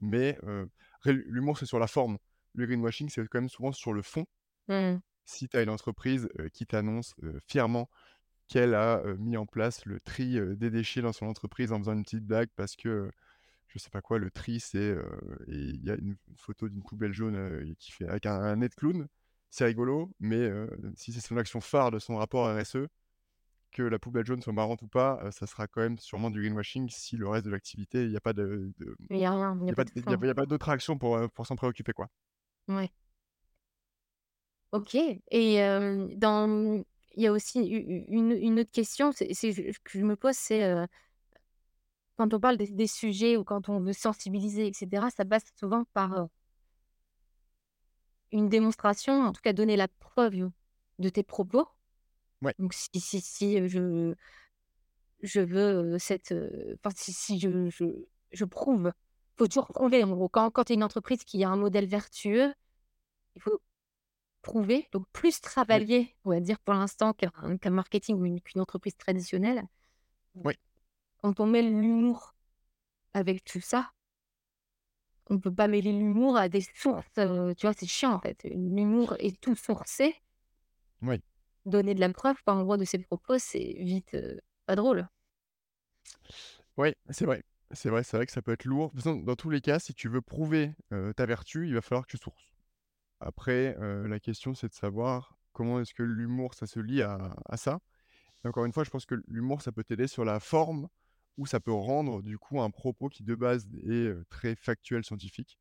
mais 0.00 0.38
l'humour, 1.06 1.58
c'est 1.58 1.66
sur 1.66 1.78
la 1.80 1.86
forme. 1.88 2.18
Le 2.54 2.66
greenwashing, 2.66 3.08
c'est 3.10 3.26
quand 3.28 3.40
même 3.40 3.48
souvent 3.50 3.72
sur 3.72 3.92
le 3.94 4.02
fond. 4.02 4.26
Mmh. 4.68 5.00
Si 5.28 5.46
tu 5.46 5.58
as 5.58 5.62
une 5.62 5.68
entreprise, 5.68 6.26
qui 6.54 6.64
t'annonce, 6.64 7.14
fièrement 7.46 7.90
qu'elle 8.48 8.74
a, 8.74 9.02
mis 9.18 9.36
en 9.36 9.44
place 9.44 9.84
le 9.84 10.00
tri, 10.00 10.38
des 10.56 10.70
déchets 10.70 11.02
dans 11.02 11.12
son 11.12 11.26
entreprise 11.26 11.70
en 11.70 11.78
faisant 11.78 11.92
une 11.92 12.02
petite 12.02 12.24
blague 12.24 12.48
parce 12.56 12.76
que, 12.76 13.10
je 13.66 13.78
sais 13.78 13.90
pas 13.90 14.00
quoi, 14.00 14.18
le 14.18 14.30
tri 14.30 14.58
c'est, 14.58 14.96
et 15.48 15.54
il 15.54 15.84
y 15.84 15.90
a 15.90 15.96
une 15.96 16.16
photo 16.34 16.70
d'une 16.70 16.82
poubelle 16.82 17.12
jaune, 17.12 17.74
qui 17.78 17.92
fait 17.92 18.08
avec 18.08 18.24
un 18.24 18.40
un 18.40 18.56
nez 18.56 18.70
de 18.70 18.74
clown. 18.74 19.06
C'est 19.50 19.66
rigolo, 19.66 20.10
mais 20.18 20.50
si 20.96 21.12
c'est 21.12 21.20
son 21.20 21.36
action 21.36 21.60
phare 21.60 21.90
de 21.90 21.98
son 21.98 22.16
rapport 22.16 22.50
RSE, 22.50 22.88
que 23.70 23.82
la 23.82 23.98
poubelle 23.98 24.24
jaune 24.24 24.40
soit 24.40 24.54
marrante 24.54 24.80
ou 24.80 24.88
pas, 24.88 25.30
ça 25.30 25.46
sera 25.46 25.66
quand 25.66 25.82
même 25.82 25.98
sûrement 25.98 26.30
du 26.30 26.40
greenwashing 26.40 26.88
si 26.88 27.18
le 27.18 27.28
reste 27.28 27.44
de 27.44 27.50
l'activité, 27.50 28.06
il 28.06 28.12
y 28.12 28.16
a 28.16 28.20
pas 28.22 28.32
de 28.32 28.72
de 28.78 28.96
Il 29.10 29.18
y 29.18 29.26
a 29.26 29.32
rien, 29.32 29.54
il 29.60 29.68
y 29.68 29.74
il 29.96 30.10
y 30.10 30.26
a 30.26 30.30
a 30.30 30.34
pas 30.34 30.46
d'autre 30.46 30.70
action 30.70 30.96
pour, 30.96 31.20
pour 31.32 31.46
s'en 31.46 31.54
préoccuper, 31.54 31.92
quoi. 31.92 32.08
Ouais. 32.68 32.90
OK 34.72 34.94
et 34.96 35.54
hem, 35.54 36.14
dans, 36.18 36.82
il 37.16 37.22
y 37.22 37.26
a 37.26 37.32
aussi 37.32 37.60
u 37.60 37.78
u 37.78 38.04
une 38.08 38.32
une 38.32 38.60
autre 38.60 38.70
question, 38.70 39.12
c'est 39.12 39.32
c'est 39.32 39.52
je 39.52 39.78
que 39.82 39.98
je 39.98 40.04
me 40.04 40.14
pose, 40.14 40.34
c'est, 40.36 40.62
heu, 40.64 40.86
quand 42.16 42.34
on 42.34 42.40
parle 42.40 42.58
des 42.58 42.68
des 42.68 42.86
sujets 42.88 43.36
ou 43.38 43.44
quand 43.44 43.68
on 43.70 43.80
veut 43.80 43.92
sensibiliser 43.94 44.68
et 44.68 44.72
cetera, 44.74 45.10
ça 45.10 45.24
passe 45.24 45.44
souvent 45.58 45.84
par, 45.94 46.12
heu 46.18 46.28
une 48.32 48.48
démonstration, 48.48 49.22
en 49.22 49.32
tout 49.32 49.40
cas 49.42 49.52
donner 49.52 49.76
la 49.76 49.88
preuve 49.88 50.50
de 50.98 51.08
tes 51.08 51.22
propos. 51.22 51.66
Ouais. 52.42 52.54
Donc 52.58 52.74
si 52.74 52.88
si 53.00 53.20
si, 53.20 53.58
heu, 53.58 53.68
je 53.68 54.14
je 55.22 55.40
veux 55.40 55.98
cette. 55.98 56.34
Enfin, 56.84 56.94
si, 56.96 57.12
si 57.12 57.40
je, 57.40 57.68
je, 57.70 57.84
je 58.32 58.44
prouve, 58.44 58.92
il 58.94 59.38
faut 59.38 59.46
toujours 59.48 59.68
prouver. 59.68 60.04
En 60.04 60.10
gros, 60.14 60.28
quand, 60.28 60.50
quand 60.50 60.64
tu 60.64 60.72
es 60.72 60.76
une 60.76 60.84
entreprise 60.84 61.24
qui 61.24 61.42
a 61.44 61.50
un 61.50 61.56
modèle 61.56 61.86
vertueux, 61.86 62.52
il 63.36 63.42
faut 63.42 63.60
prouver. 64.48 64.88
Donc, 64.92 65.06
plus 65.12 65.40
travailler, 65.40 66.16
on 66.24 66.30
va 66.30 66.40
dire, 66.40 66.58
pour 66.60 66.74
l'instant, 66.74 67.12
qu'un 67.12 67.70
marketing 67.70 68.16
ou 68.16 68.40
qu'une 68.40 68.60
entreprise 68.60 68.96
traditionnelle. 68.96 69.62
Oui. 70.34 70.54
Quand 71.18 71.40
on 71.40 71.46
met 71.46 71.62
l'humour 71.62 72.34
avec 73.12 73.44
tout 73.44 73.60
ça, 73.60 73.90
on 75.30 75.34
ne 75.34 75.38
peut 75.38 75.54
pas 75.54 75.68
mêler 75.68 75.92
l'humour 75.92 76.36
à 76.36 76.48
des 76.48 76.62
sources. 76.74 77.06
tu 77.14 77.66
vois, 77.66 77.74
c'est 77.76 77.86
chiant, 77.86 78.14
en 78.14 78.20
fait. 78.20 78.42
L'humour 78.44 79.14
est 79.18 79.38
tout 79.40 79.54
sourcé. 79.54 80.14
Oui. 81.02 81.20
Donner 81.66 81.94
de 81.94 82.00
la 82.00 82.08
preuve 82.12 82.42
par 82.44 82.56
envoi 82.56 82.76
de 82.78 82.84
ses 82.84 82.98
propos, 82.98 83.38
c'est 83.38 83.76
vite 83.78 84.16
pas 84.64 84.74
drôle. 84.74 85.06
Oui, 86.76 86.94
c'est 87.10 87.26
vrai. 87.26 87.42
C'est 87.72 87.90
vrai, 87.90 88.02
c'est 88.02 88.16
vrai 88.16 88.24
que 88.24 88.32
ça 88.32 88.40
peut 88.40 88.52
être 88.52 88.64
lourd. 88.64 88.90
dans 89.04 89.36
tous 89.36 89.50
les 89.50 89.60
cas, 89.60 89.78
si 89.78 89.92
tu 89.92 90.08
veux 90.08 90.22
prouver 90.22 90.72
ta 91.16 91.26
vertu, 91.26 91.66
il 91.66 91.74
va 91.74 91.82
falloir 91.82 92.06
que 92.06 92.12
tu 92.12 92.16
sources. 92.16 92.57
Après, 93.20 93.76
la 93.78 94.20
question, 94.20 94.54
c'est 94.54 94.68
de 94.68 94.74
savoir 94.74 95.38
comment 95.52 95.80
est-ce 95.80 95.94
que 95.94 96.02
l'humour, 96.02 96.54
ça 96.54 96.66
se 96.66 96.78
lie 96.80 97.02
à, 97.02 97.34
ça. 97.56 97.80
encore 98.44 98.64
une 98.64 98.72
fois, 98.72 98.84
je 98.84 98.90
pense 98.90 99.06
que 99.06 99.16
l'humour, 99.26 99.62
ça 99.62 99.72
peut 99.72 99.84
t'aider 99.84 100.06
sur 100.06 100.24
la 100.24 100.40
forme 100.40 100.88
ou 101.36 101.46
ça 101.46 101.60
peut 101.60 101.72
rendre 101.72 102.22
du 102.22 102.38
coup 102.38 102.60
un 102.60 102.70
propos 102.70 103.08
qui 103.08 103.22
de 103.22 103.34
base 103.34 103.68
est 103.86 104.12
très 104.28 104.54
factuel, 104.54 105.04
scientifique, 105.04 105.58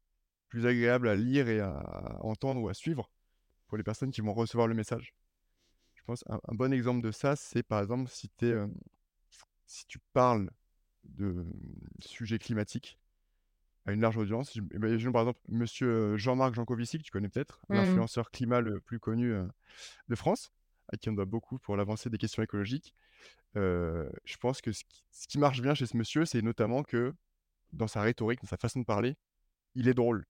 plus 0.49 0.65
agréable 0.65 1.07
à 1.07 1.15
lire 1.15 1.49
et 1.49 1.59
à 1.59 2.17
entendre 2.21 2.61
ou 2.61 2.69
à 2.69 2.73
suivre 2.73 3.11
pour 3.67 3.77
les 3.77 3.83
personnes 3.83 4.11
qui 4.11 4.21
vont 4.21 4.33
recevoir 4.33 4.67
le 4.67 4.73
message. 4.73 5.13
Je 5.95 6.03
pense 6.03 6.23
un, 6.29 6.39
un 6.47 6.55
bon 6.55 6.71
exemple 6.71 7.01
de 7.01 7.11
ça, 7.11 7.35
c'est 7.35 7.63
par 7.63 7.81
exemple 7.81 8.09
si, 8.09 8.31
si 9.65 9.85
tu 9.87 9.99
parles 10.13 10.49
de 11.03 11.25
mmh, 11.25 11.53
sujets 11.99 12.39
climatiques 12.39 12.99
à 13.87 13.93
une 13.93 14.01
large 14.01 14.17
audience. 14.17 14.53
Imaginons 14.55 15.13
par 15.13 15.21
exemple 15.23 15.39
monsieur 15.47 16.17
Jean-Marc 16.17 16.53
Jancovici, 16.53 16.99
que 16.99 17.03
tu 17.03 17.11
connais 17.11 17.29
peut-être, 17.29 17.61
Mmh 17.69 17.75
l'influenceur 17.75 18.29
climat 18.31 18.59
le 18.59 18.81
plus 18.81 18.99
connu 18.99 19.33
de 20.09 20.15
France, 20.15 20.51
à 20.89 20.97
qui 20.97 21.09
on 21.09 21.13
doit 21.13 21.25
beaucoup 21.25 21.57
pour 21.57 21.75
l'avancée 21.77 22.09
des 22.09 22.17
questions 22.17 22.43
écologiques. 22.43 22.93
je 23.55 24.37
pense 24.39 24.61
que 24.61 24.71
ce 24.73 24.83
qui, 25.27 25.39
marche 25.39 25.61
bien 25.61 25.73
chez 25.73 25.85
ce 25.85 25.97
monsieur, 25.97 26.25
c'est 26.25 26.41
notamment 26.41 26.83
que 26.83 27.15
dans 27.73 27.87
sa 27.87 28.01
rhétorique, 28.01 28.41
dans 28.41 28.47
sa 28.47 28.57
façon 28.57 28.79
de 28.79 28.85
parler, 28.85 29.15
il 29.73 29.87
est 29.87 29.93
drôle. 29.93 30.25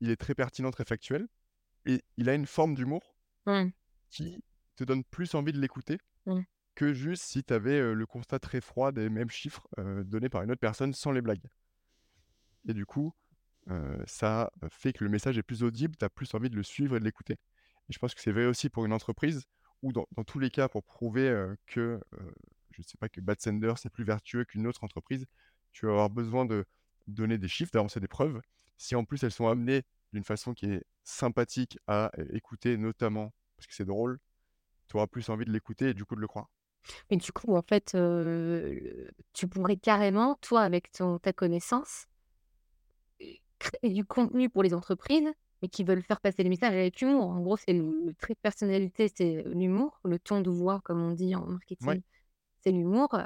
Il 0.00 0.10
est 0.10 0.16
très 0.16 0.34
pertinent, 0.34 0.70
très 0.70 0.84
factuel. 0.84 1.26
Et 1.86 2.02
il 2.16 2.28
a 2.28 2.34
une 2.34 2.46
forme 2.46 2.74
d'humour 2.74 3.14
mmh. 3.46 3.68
qui 4.10 4.42
te 4.76 4.84
donne 4.84 5.04
plus 5.04 5.34
envie 5.34 5.52
de 5.52 5.60
l'écouter 5.60 5.98
mmh. 6.26 6.40
que 6.74 6.94
juste 6.94 7.24
si 7.24 7.44
tu 7.44 7.52
avais 7.52 7.94
le 7.94 8.06
constat 8.06 8.38
très 8.38 8.60
froid 8.60 8.90
des 8.92 9.08
mêmes 9.10 9.30
chiffres 9.30 9.68
donnés 10.04 10.28
par 10.28 10.42
une 10.42 10.50
autre 10.50 10.60
personne 10.60 10.92
sans 10.92 11.12
les 11.12 11.22
blagues. 11.22 11.46
Et 12.68 12.74
du 12.74 12.86
coup, 12.86 13.14
ça 14.06 14.50
fait 14.68 14.92
que 14.92 15.04
le 15.04 15.10
message 15.10 15.38
est 15.38 15.42
plus 15.42 15.62
audible, 15.62 15.96
tu 15.96 16.04
as 16.04 16.10
plus 16.10 16.32
envie 16.34 16.50
de 16.50 16.56
le 16.56 16.62
suivre 16.62 16.96
et 16.96 17.00
de 17.00 17.04
l'écouter. 17.04 17.34
Et 17.88 17.92
je 17.92 17.98
pense 17.98 18.14
que 18.14 18.20
c'est 18.20 18.32
vrai 18.32 18.46
aussi 18.46 18.68
pour 18.68 18.84
une 18.84 18.92
entreprise 18.92 19.44
ou 19.82 19.92
dans, 19.92 20.06
tous 20.26 20.38
les 20.38 20.50
cas 20.50 20.68
pour 20.68 20.82
prouver 20.82 21.28
que, 21.66 22.00
je 22.70 22.80
ne 22.80 22.84
sais 22.84 22.96
pas, 22.98 23.08
que 23.08 23.20
Bad 23.20 23.40
Sender, 23.40 23.74
c'est 23.76 23.90
plus 23.90 24.04
vertueux 24.04 24.44
qu'une 24.44 24.66
autre 24.66 24.84
entreprise, 24.84 25.26
tu 25.72 25.86
vas 25.86 25.92
avoir 25.92 26.10
besoin 26.10 26.46
de 26.46 26.64
donner 27.06 27.36
des 27.36 27.48
chiffres, 27.48 27.70
d'avancer 27.72 28.00
des 28.00 28.08
preuves. 28.08 28.40
Si 28.78 28.94
en 28.94 29.04
plus 29.04 29.22
elles 29.22 29.32
sont 29.32 29.48
amenées 29.48 29.82
d'une 30.12 30.24
façon 30.24 30.54
qui 30.54 30.66
est 30.66 30.84
sympathique 31.02 31.78
à 31.86 32.10
écouter, 32.30 32.76
notamment 32.76 33.34
parce 33.56 33.66
que 33.66 33.74
c'est 33.74 33.84
drôle, 33.84 34.18
tu 34.88 34.96
auras 34.96 35.06
plus 35.06 35.28
envie 35.28 35.44
de 35.44 35.52
l'écouter 35.52 35.90
et 35.90 35.94
du 35.94 36.04
coup 36.04 36.16
de 36.16 36.20
le 36.20 36.28
croire. 36.28 36.50
Mais 37.10 37.16
du 37.16 37.32
coup, 37.32 37.56
en 37.56 37.62
fait, 37.62 37.96
tu 39.32 39.48
pourrais 39.48 39.76
carrément, 39.76 40.36
toi, 40.36 40.62
avec 40.62 40.90
ta 41.22 41.32
connaissance, 41.32 42.06
créer 43.64 43.92
du 43.92 44.04
contenu 44.04 44.48
pour 44.48 44.62
les 44.62 44.74
entreprises, 44.74 45.28
mais 45.62 45.68
qui 45.68 45.84
veulent 45.84 46.02
faire 46.02 46.20
passer 46.20 46.42
les 46.42 46.48
messages 46.48 46.72
avec 46.72 47.00
humour. 47.00 47.28
En 47.28 47.40
gros, 47.40 47.56
c'est 47.56 47.72
le, 47.72 48.14
trait 48.18 48.34
de 48.34 48.38
personnalité, 48.40 49.10
c'est 49.14 49.44
l'humour, 49.46 49.98
le 50.04 50.18
ton 50.18 50.40
de 50.40 50.50
voix, 50.50 50.80
comme 50.84 51.02
on 51.02 51.12
dit 51.12 51.34
en 51.34 51.46
marketing, 51.46 52.02
c'est 52.60 52.72
l'humour. 52.72 53.18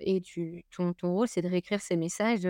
Et 0.00 0.20
tu, 0.22 0.64
ton, 0.74 0.94
ton 0.94 1.12
rôle, 1.12 1.28
c'est 1.28 1.42
de 1.42 1.48
réécrire 1.48 1.80
ces 1.80 1.96
messages. 1.96 2.48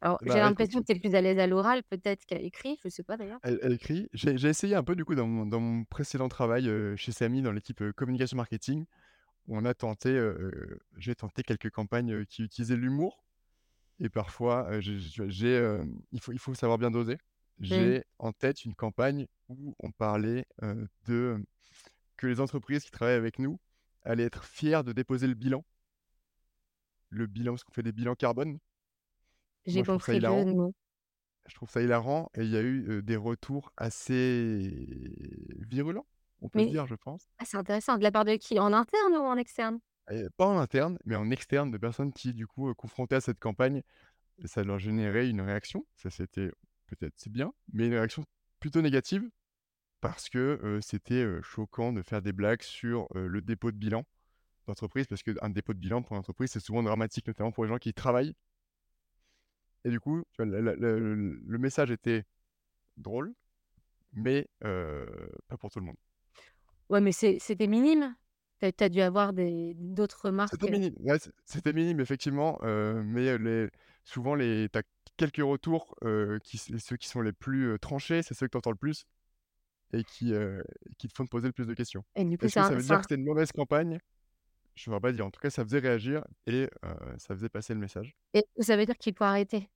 Alors, 0.00 0.18
j'ai 0.22 0.28
bah, 0.30 0.40
l'impression 0.40 0.80
que 0.80 0.86
tu 0.86 0.92
es 0.92 0.98
plus 0.98 1.14
à 1.14 1.20
l'aise 1.20 1.38
à 1.38 1.46
l'oral, 1.46 1.82
peut-être 1.82 2.24
qu'à 2.26 2.38
l'écrit, 2.38 2.78
je 2.82 2.88
ne 2.88 2.90
sais 2.90 3.02
pas 3.02 3.16
d'ailleurs. 3.16 3.38
Elle, 3.42 3.72
écrit. 3.72 4.08
J'ai 4.12 4.48
essayé 4.48 4.74
un 4.74 4.82
peu, 4.82 4.96
du 4.96 5.04
coup, 5.04 5.14
dans 5.14 5.26
mon, 5.26 5.46
dans 5.46 5.60
mon 5.60 5.84
précédent 5.84 6.28
travail 6.28 6.70
chez 6.96 7.12
Samy, 7.12 7.42
dans 7.42 7.52
l'équipe 7.52 7.82
communication 7.92 8.36
marketing, 8.36 8.86
où 9.46 9.58
on 9.58 9.64
a 9.64 9.74
tenté, 9.74 10.18
j'ai 10.96 11.14
tenté 11.14 11.42
quelques 11.42 11.70
campagnes 11.70 12.24
qui 12.26 12.42
utilisaient 12.42 12.76
l'humour 12.76 13.23
et 14.00 14.08
parfois, 14.08 14.80
j'ai, 14.80 14.98
il 16.12 16.20
faut 16.20 16.32
il 16.32 16.38
faut 16.38 16.54
savoir 16.54 16.78
bien 16.78 16.90
doser. 16.90 17.14
Mmh. 17.58 17.64
J'ai 17.64 18.04
en 18.18 18.32
tête 18.32 18.64
une 18.64 18.74
campagne 18.74 19.26
où 19.48 19.74
on 19.78 19.92
parlait, 19.92 20.46
de 21.06 21.38
que 22.16 22.26
les 22.26 22.40
entreprises 22.40 22.84
qui 22.84 22.90
travaillent 22.90 23.16
avec 23.16 23.38
nous 23.38 23.58
allaient 24.02 24.24
être 24.24 24.44
fières 24.44 24.84
de 24.84 24.92
déposer 24.92 25.26
le 25.26 25.34
bilan. 25.34 25.64
Le 27.10 27.26
bilan, 27.26 27.52
parce 27.52 27.64
qu'on 27.64 27.72
fait 27.72 27.82
des 27.82 27.92
bilans 27.92 28.14
carbone. 28.14 28.58
J'ai 29.66 29.82
compris 29.82 30.20
le 30.20 30.28
Je 31.46 31.54
trouve 31.54 31.70
ça 31.70 31.82
hilarant 31.82 32.30
et 32.34 32.42
il 32.42 32.50
y 32.50 32.56
a 32.56 32.62
eu, 32.62 33.02
des 33.02 33.16
retours 33.16 33.72
assez 33.76 35.14
virulents, 35.68 36.06
on 36.42 36.48
peut 36.48 36.64
dire, 36.66 36.86
je 36.86 36.94
pense. 36.94 37.28
Ah, 37.38 37.44
c'est 37.44 37.56
intéressant. 37.56 37.96
De 37.96 38.02
la 38.02 38.10
part 38.10 38.24
de 38.24 38.36
qui? 38.36 38.58
En 38.58 38.72
interne 38.72 39.14
ou 39.14 39.22
en 39.22 39.36
externe? 39.36 39.78
Pas 40.36 40.46
en 40.46 40.58
interne, 40.58 40.98
mais 41.04 41.16
en 41.16 41.30
externe, 41.30 41.70
de 41.70 41.78
personnes 41.78 42.12
qui, 42.12 42.34
du 42.34 42.46
coup, 42.46 42.72
confrontées 42.74 43.16
à 43.16 43.20
cette 43.20 43.38
campagne, 43.40 43.82
ça 44.44 44.64
leur 44.64 44.78
générait 44.78 45.28
une 45.28 45.40
réaction. 45.40 45.86
Ça, 45.96 46.10
c'était 46.10 46.50
peut-être 46.86 47.14
c'est 47.16 47.32
bien, 47.32 47.52
mais 47.72 47.86
une 47.86 47.94
réaction 47.94 48.24
plutôt 48.60 48.82
négative 48.82 49.28
parce 50.00 50.28
que 50.28 50.78
c'était 50.82 51.26
choquant 51.42 51.92
de 51.92 52.02
faire 52.02 52.20
des 52.20 52.32
blagues 52.32 52.62
sur 52.62 53.08
le 53.14 53.40
dépôt 53.40 53.70
de 53.70 53.76
bilan 53.76 54.04
d'entreprise, 54.66 55.06
parce 55.06 55.22
qu'un 55.22 55.50
dépôt 55.50 55.72
de 55.72 55.78
bilan 55.78 56.02
pour 56.02 56.16
l'entreprise, 56.16 56.50
c'est 56.50 56.60
souvent 56.60 56.82
dramatique, 56.82 57.26
notamment 57.26 57.52
pour 57.52 57.64
les 57.64 57.70
gens 57.70 57.78
qui 57.78 57.94
travaillent. 57.94 58.34
Et 59.84 59.90
du 59.90 60.00
coup, 60.00 60.24
le, 60.38 61.58
message 61.58 61.90
était 61.90 62.24
drôle, 62.96 63.34
mais 64.12 64.48
pas 64.60 65.56
pour 65.58 65.70
tout 65.70 65.80
le 65.80 65.86
monde. 65.86 65.96
Ouais, 66.90 67.00
mais 67.00 67.12
c'était 67.12 67.66
minime. 67.66 68.14
Tu 68.60 68.84
as 68.84 68.88
dû 68.88 69.00
avoir 69.00 69.32
d'autres 69.34 70.30
marques. 70.30 70.54
C'était 71.44 71.72
minime, 71.72 72.00
effectivement, 72.00 72.58
mais 72.62 73.36
les 73.38 73.68
souvent 74.04 74.34
les 74.34 74.68
tu 74.72 74.78
as 74.78 74.82
quelques 75.16 75.42
retours, 75.42 75.94
qui 76.42 76.58
ceux 76.58 76.96
qui 76.96 77.08
sont 77.08 77.20
les 77.20 77.32
plus, 77.32 77.78
tranchés, 77.80 78.22
c'est 78.22 78.34
ceux 78.34 78.46
que 78.46 78.52
tu 78.52 78.58
entends 78.58 78.70
le 78.70 78.76
plus 78.76 79.04
et 79.92 80.02
qui, 80.02 80.32
qui 80.98 81.08
te 81.08 81.14
font 81.14 81.24
te 81.24 81.30
poser 81.30 81.46
le 81.46 81.52
plus 81.52 81.66
de 81.66 81.74
questions. 81.74 82.04
Et 82.16 82.24
du 82.24 82.38
coup, 82.38 82.46
Est-ce 82.46 82.54
que 82.54 82.62
ça 82.62 82.74
veut 82.74 82.82
dire 82.82 82.96
que 82.96 83.02
c'était 83.02 83.14
une 83.16 83.24
mauvaise 83.24 83.52
campagne? 83.52 83.98
Je 84.74 84.90
ne 84.90 84.96
vais 84.96 85.00
pas 85.00 85.12
dire. 85.12 85.24
En 85.24 85.30
tout 85.30 85.40
cas, 85.40 85.50
ça 85.50 85.62
faisait 85.62 85.78
réagir 85.78 86.24
et 86.46 86.68
ça 87.18 87.34
faisait 87.34 87.48
passer 87.48 87.74
le 87.74 87.80
message. 87.80 88.16
Et 88.32 88.44
ça 88.60 88.76
veut 88.76 88.86
dire 88.86 88.96
qu'il 88.96 89.14
faut 89.14 89.24
arrêter? 89.24 89.68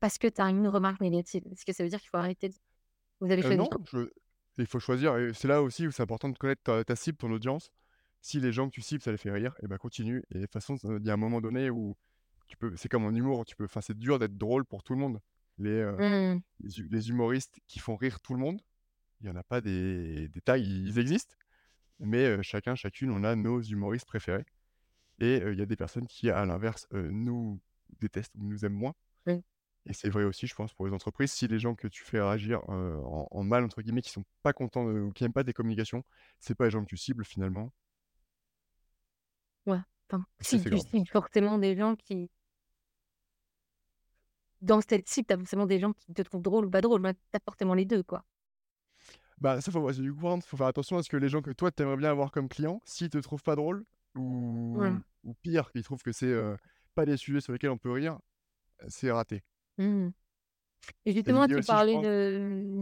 Parce 0.00 0.18
que 0.18 0.26
tu 0.26 0.42
as 0.42 0.50
une 0.50 0.66
remarque 0.66 1.00
négative. 1.00 1.42
Est-ce 1.52 1.64
que 1.64 1.72
ça 1.72 1.84
veut 1.84 1.88
dire 1.88 2.00
qu'il 2.00 2.10
faut 2.10 2.16
arrêter 2.16 2.50
Vous 3.20 3.30
avez 3.30 3.40
choisi 3.40 3.56
non, 3.56 3.70
il 4.58 4.66
faut 4.66 4.80
choisir 4.80 5.16
c'est 5.32 5.48
là 5.48 5.62
aussi 5.62 5.86
où 5.86 5.90
c'est 5.90 6.02
important 6.02 6.28
de 6.28 6.36
connaître 6.36 6.82
ta 6.82 6.96
cible, 6.96 7.16
ton 7.16 7.30
audience 7.30 7.70
si 8.22 8.40
les 8.40 8.52
gens 8.52 8.68
que 8.68 8.74
tu 8.74 8.80
cibles, 8.80 9.02
ça 9.02 9.10
les 9.10 9.18
fait 9.18 9.32
rire, 9.32 9.54
et 9.62 9.66
ben 9.66 9.76
continue. 9.76 10.24
Et 10.30 10.36
de 10.36 10.40
toute 10.42 10.52
façon, 10.52 10.76
il 10.76 11.04
y 11.04 11.10
a 11.10 11.12
un 11.12 11.18
moment 11.18 11.40
donné 11.40 11.68
où 11.70 11.96
tu 12.46 12.56
peux, 12.56 12.74
c'est 12.76 12.88
comme 12.88 13.04
en 13.04 13.10
humour, 13.10 13.44
tu 13.44 13.56
peux, 13.56 13.64
enfin, 13.64 13.80
c'est 13.80 13.98
dur 13.98 14.18
d'être 14.18 14.38
drôle 14.38 14.64
pour 14.64 14.84
tout 14.84 14.94
le 14.94 15.00
monde. 15.00 15.20
Les, 15.58 15.70
euh, 15.70 16.36
mmh. 16.36 16.42
les, 16.90 17.10
humoristes 17.10 17.60
qui 17.66 17.78
font 17.78 17.96
rire 17.96 18.20
tout 18.20 18.32
le 18.32 18.40
monde, 18.40 18.62
il 19.20 19.24
n'y 19.24 19.32
en 19.32 19.36
a 19.36 19.42
pas 19.42 19.60
des, 19.60 20.28
des 20.28 20.40
tailles, 20.40 20.66
ils 20.86 20.98
existent, 20.98 21.34
mais 21.98 22.24
euh, 22.24 22.42
chacun, 22.42 22.74
chacune, 22.74 23.10
on 23.10 23.24
a 23.24 23.34
nos 23.34 23.60
humoristes 23.60 24.06
préférés. 24.06 24.46
Et 25.18 25.42
euh, 25.42 25.52
il 25.52 25.58
y 25.58 25.62
a 25.62 25.66
des 25.66 25.76
personnes 25.76 26.06
qui, 26.06 26.30
à 26.30 26.44
l'inverse, 26.46 26.86
nous 26.92 27.60
détestent 28.00 28.34
ou 28.36 28.44
nous 28.44 28.64
aiment 28.64 28.72
moins. 28.72 28.94
Et 29.84 29.94
c'est 29.94 30.10
vrai 30.10 30.22
aussi, 30.22 30.46
je 30.46 30.54
pense, 30.54 30.72
pour 30.72 30.86
les 30.86 30.92
entreprises. 30.92 31.32
Si 31.32 31.48
les 31.48 31.58
gens 31.58 31.74
que 31.74 31.88
tu 31.88 32.04
fais 32.04 32.20
réagir 32.20 32.60
en, 32.68 33.42
mal, 33.42 33.64
entre 33.64 33.82
guillemets, 33.82 34.00
qui 34.00 34.10
sont 34.10 34.24
pas 34.44 34.52
contents 34.52 34.86
ou 34.86 35.10
qui 35.10 35.24
n'aiment 35.24 35.32
pas 35.32 35.42
tes 35.42 35.52
communications, 35.52 36.04
c'est 36.38 36.54
pas 36.54 36.66
les 36.66 36.70
gens 36.70 36.82
que 36.82 36.88
tu 36.88 36.96
cibles 36.96 37.24
finalement. 37.24 37.72
Ouais, 39.66 39.78
enfin, 40.08 40.24
si 40.40 40.62
tu 40.62 40.78
cibles 40.78 41.06
forcément 41.06 41.58
des 41.58 41.76
gens 41.76 41.96
qui 41.96 42.30
dans 44.60 44.80
cette 44.80 45.08
cible, 45.08 45.26
tu 45.26 45.34
as 45.34 45.38
forcément 45.38 45.66
des 45.66 45.80
gens 45.80 45.92
qui 45.92 46.12
te 46.12 46.22
trouvent 46.22 46.42
drôle 46.42 46.66
ou 46.66 46.70
pas 46.70 46.80
drôle, 46.80 47.00
mais 47.00 47.14
tu 47.14 47.20
as 47.34 47.40
forcément 47.44 47.74
les 47.74 47.84
deux, 47.84 48.02
quoi. 48.02 48.24
Bah, 49.38 49.60
ça, 49.60 49.72
faut, 49.72 49.90
du 49.90 50.14
coup, 50.14 50.40
faut 50.40 50.56
faire 50.56 50.68
attention 50.68 50.98
à 50.98 51.02
ce 51.02 51.08
que 51.08 51.16
les 51.16 51.28
gens 51.28 51.42
que 51.42 51.50
toi, 51.50 51.72
tu 51.72 51.82
aimerais 51.82 51.96
bien 51.96 52.10
avoir 52.10 52.30
comme 52.30 52.48
client, 52.48 52.80
s'ils 52.84 53.10
te 53.10 53.18
trouvent 53.18 53.42
pas 53.42 53.56
drôle, 53.56 53.84
ou, 54.14 54.80
ou 55.24 55.34
pire, 55.42 55.72
qu'ils 55.72 55.82
trouvent 55.82 56.02
que 56.02 56.12
c'est 56.12 56.32
pas 56.94 57.04
des 57.04 57.16
sujets 57.16 57.40
sur 57.40 57.52
lesquels 57.52 57.70
on 57.70 57.78
peut 57.78 57.90
rire, 57.90 58.18
c'est 58.86 59.10
raté. 59.10 59.42
Mmh. 59.78 60.10
Et 61.06 61.12
justement, 61.12 61.46
tu 61.46 61.60
parlais 61.62 61.98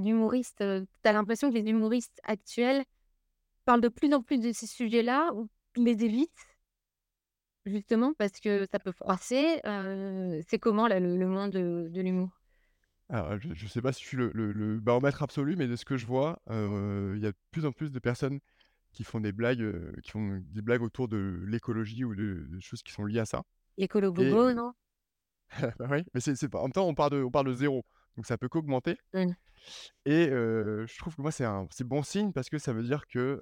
d'humoristes. 0.02 0.58
Tu 0.58 1.08
as 1.08 1.12
l'impression 1.12 1.50
que 1.50 1.54
les 1.54 1.70
humoristes 1.70 2.20
actuels 2.24 2.84
parlent 3.64 3.80
de 3.80 3.88
plus 3.88 4.12
en 4.12 4.22
plus 4.22 4.38
de 4.38 4.52
ces 4.52 4.66
sujets-là 4.66 5.32
ou 5.34 5.48
les 5.76 6.04
évitent 6.04 6.46
Justement 7.66 8.12
parce 8.14 8.38
que 8.40 8.66
ça 8.70 8.78
peut 8.78 8.92
froisser, 8.92 9.60
c'est 10.48 10.58
comment 10.58 10.88
là 10.88 10.98
le 11.00 11.16
le 11.16 11.26
monde 11.26 11.50
de 11.52 11.88
de 11.90 12.00
l'humour? 12.00 12.30
Alors, 13.08 13.38
je 13.40 13.52
je 13.54 13.66
sais 13.66 13.82
pas 13.82 13.92
si 13.92 14.02
je 14.02 14.08
suis 14.08 14.16
le 14.16 14.30
le 14.34 14.52
le 14.52 14.78
baromètre 14.80 15.22
absolu, 15.22 15.56
mais 15.56 15.66
de 15.66 15.76
ce 15.76 15.84
que 15.84 15.96
je 15.96 16.06
vois, 16.06 16.40
il 16.48 17.18
y 17.20 17.26
a 17.26 17.32
de 17.32 17.36
plus 17.50 17.66
en 17.66 17.72
plus 17.72 17.90
de 17.90 17.98
personnes 17.98 18.40
qui 18.92 19.04
font 19.04 19.20
des 19.20 19.32
blagues, 19.32 20.00
qui 20.02 20.10
font 20.10 20.40
des 20.44 20.62
blagues 20.62 20.82
autour 20.82 21.08
de 21.08 21.42
l'écologie 21.46 22.04
ou 22.04 22.14
de 22.14 22.46
de 22.48 22.60
choses 22.60 22.82
qui 22.82 22.92
sont 22.92 23.04
liées 23.04 23.20
à 23.20 23.26
ça 23.26 23.44
et 23.76 23.88
bobo, 23.88 24.52
non? 24.54 24.72
bah, 25.78 25.86
oui, 25.90 26.04
mais 26.14 26.20
c'est 26.20 26.36
c'est 26.36 26.48
pas 26.48 26.58
en 26.60 26.64
même 26.64 26.72
temps, 26.72 26.86
on 26.86 26.94
part 26.94 27.10
de 27.10 27.22
on 27.22 27.30
part 27.30 27.44
de 27.44 27.52
0, 27.52 27.84
donc 28.16 28.26
ça 28.26 28.38
peut 28.38 28.48
qu'augmenter 28.48 28.96
Mmh. 29.12 29.34
et 30.06 30.26
je 30.30 30.98
trouve 30.98 31.16
que 31.16 31.22
moi, 31.22 31.32
c'est 31.32 31.44
un 31.44 31.66
c'est 31.70 31.86
bon 31.86 32.02
signe 32.02 32.32
parce 32.32 32.48
que 32.48 32.58
ça 32.58 32.72
veut 32.72 32.82
dire 32.82 33.06
que, 33.06 33.40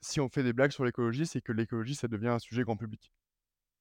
si 0.00 0.20
on 0.20 0.28
fait 0.28 0.42
des 0.42 0.52
blagues 0.52 0.72
sur 0.72 0.84
l'écologie, 0.84 1.26
c'est 1.26 1.40
que 1.40 1.52
l'écologie, 1.52 1.94
ça 1.94 2.08
devient 2.08 2.28
un 2.28 2.38
sujet 2.38 2.62
grand 2.62 2.76
public, 2.76 3.12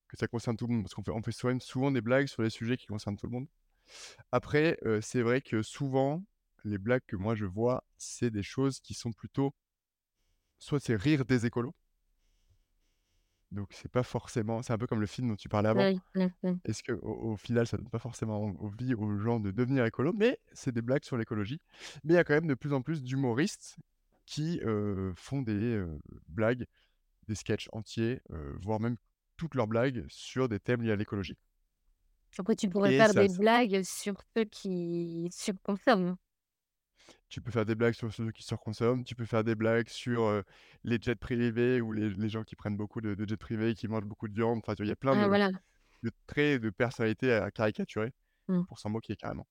que 0.10 0.18
ça 0.18 0.28
concerne 0.28 0.58
tout 0.58 0.68
le 0.68 0.74
monde 0.76 0.84
parce 0.84 0.96
qu'on 0.96 1.04
fait 1.04 1.12
on 1.12 1.24
fait 1.24 1.32
souvent 1.34 1.60
souvent 1.60 1.92
des 1.92 2.02
blagues 2.02 2.28
sur 2.28 2.44
les 2.44 2.50
sujets 2.52 2.78
qui 2.78 2.88
concernent 2.88 3.18
tout 3.18 3.28
le 3.28 3.34
monde. 3.34 3.48
Après, 4.32 4.78
heu, 4.86 5.02
c'est 5.02 5.22
vrai 5.24 5.42
que 5.42 5.62
souvent, 5.64 6.24
les 6.66 6.78
blagues 6.80 7.04
que 7.08 7.16
moi 7.18 7.36
je 7.36 7.46
vois, 7.46 7.86
c'est 7.98 8.32
des 8.32 8.44
choses 8.44 8.80
qui 8.82 8.94
sont 8.96 9.14
plutôt 9.14 9.54
soit 10.60 10.80
c'est 10.80 10.96
rire 10.96 11.26
des 11.26 11.46
écolos 11.46 11.74
donc 13.52 13.70
c'est 13.72 13.92
pas 13.92 14.04
forcément 14.04 14.62
c'est 14.62 14.74
un 14.74 14.78
peu 14.78 14.88
comme 14.88 15.02
le 15.02 15.08
film 15.08 15.30
dont 15.30 15.36
tu 15.36 15.50
parlais 15.50 15.70
avant. 15.70 15.88
Oui. 16.16 16.60
Est-ce 16.66 16.84
qu'au 16.84 16.96
au 17.08 17.34
au 17.34 17.38
final, 17.38 17.68
ça 17.68 17.78
donne 17.78 17.90
pas 17.90 18.00
forcément 18.00 18.44
envie 18.44 18.94
aux 18.96 19.18
gens 19.20 19.40
de 19.40 19.52
devenir 19.52 19.86
écolos, 19.86 20.14
mais 20.14 20.40
c'est 20.54 20.74
des 20.74 20.82
blagues 20.82 21.06
sur 21.06 21.18
l'écologie. 21.18 21.62
Mais 22.04 22.14
il 22.14 22.18
y 22.18 22.20
a 22.20 22.24
quand 22.26 22.34
même 22.36 22.48
de 22.48 22.56
plus 22.56 22.74
en 22.74 22.82
plus 22.82 23.04
d'humoristes 23.04 23.78
qui, 24.30 24.62
font 25.16 25.42
des, 25.42 25.84
blagues, 26.28 26.66
des 27.28 27.36
sketchs 27.36 27.68
entiers, 27.72 28.22
voire 28.62 28.80
même 28.80 28.98
toutes 29.38 29.56
leurs 29.56 29.68
blagues 29.68 30.06
sur 30.10 30.48
des 30.50 30.60
thèmes 30.60 30.82
liés 30.82 30.92
à 30.92 30.96
l'écologie 30.96 31.38
Après 32.38 32.56
tu 32.56 32.70
pourrais 32.70 32.94
et 32.94 32.98
faire 32.98 33.12
ça 33.12 33.26
des 33.28 33.34
blagues 33.38 33.82
sur 33.84 34.16
ceux 34.36 34.46
qui 34.46 35.30
surconsomment. 35.32 36.16
Tu 37.30 37.42
peux 37.42 37.52
faire 37.52 37.66
des 37.66 37.76
blagues 37.76 37.94
sur 37.94 38.14
ceux 38.14 38.32
qui 38.32 38.44
surconsomment, 38.44 39.04
tu 39.04 39.16
peux 39.16 39.26
faire 39.26 39.44
des 39.44 39.56
blagues 39.56 39.90
sur, 39.90 40.44
les 40.84 41.00
jets 41.02 41.16
privés 41.16 41.82
ou 41.82 41.92
les 41.92 42.10
les 42.10 42.30
gens 42.30 42.44
qui 42.44 42.56
prennent 42.56 42.78
beaucoup 42.78 43.02
de 43.02 43.16
de 43.16 43.28
jets 43.28 43.38
privés 43.38 43.72
et 43.72 43.76
qui 43.76 43.88
mangent 43.88 44.06
beaucoup 44.06 44.28
de 44.28 44.34
viande. 44.34 44.60
Enfin, 44.60 44.74
il 44.80 44.88
y 44.88 44.92
a 44.92 44.96
plein 44.96 45.16
Ah 45.16 45.24
de 45.24 45.28
voilà. 45.28 45.50
de 46.04 46.12
traits 46.28 46.62
de 46.62 46.70
personnalité 46.70 47.34
à 47.34 47.52
caricaturer 47.52 48.14
Mmh. 48.50 48.64
pour 48.66 48.80
s'en 48.80 48.90
moquer 48.90 49.16
carrément. 49.16 49.48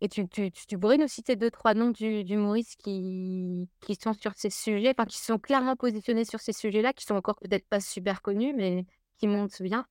Et 0.00 0.08
tu 0.08 0.28
tu 0.28 0.50
tu 0.50 0.78
pourrais 0.78 0.98
nous 0.98 1.06
citer 1.08 1.36
2-3 1.36 1.74
noms 1.74 1.90
d'hu 1.90 2.24
d'humoristes 2.24 2.76
qui 2.82 3.68
qui 3.80 3.94
sont 3.94 4.12
sur 4.14 4.32
ces 4.36 4.50
sujets, 4.50 4.90
enfin 4.96 5.06
qui 5.06 5.18
sont 5.18 5.38
clairement 5.38 5.76
positionnés 5.76 6.24
sur 6.24 6.40
ces 6.40 6.52
sujets-là, 6.52 6.92
qui 6.92 7.04
sont 7.04 7.14
encore 7.14 7.36
peut-être 7.40 7.68
pas 7.68 7.80
super 7.80 8.20
connus, 8.22 8.52
mais 8.54 8.84
qui 9.18 9.28
montent 9.28 9.62
bien? 9.62 9.86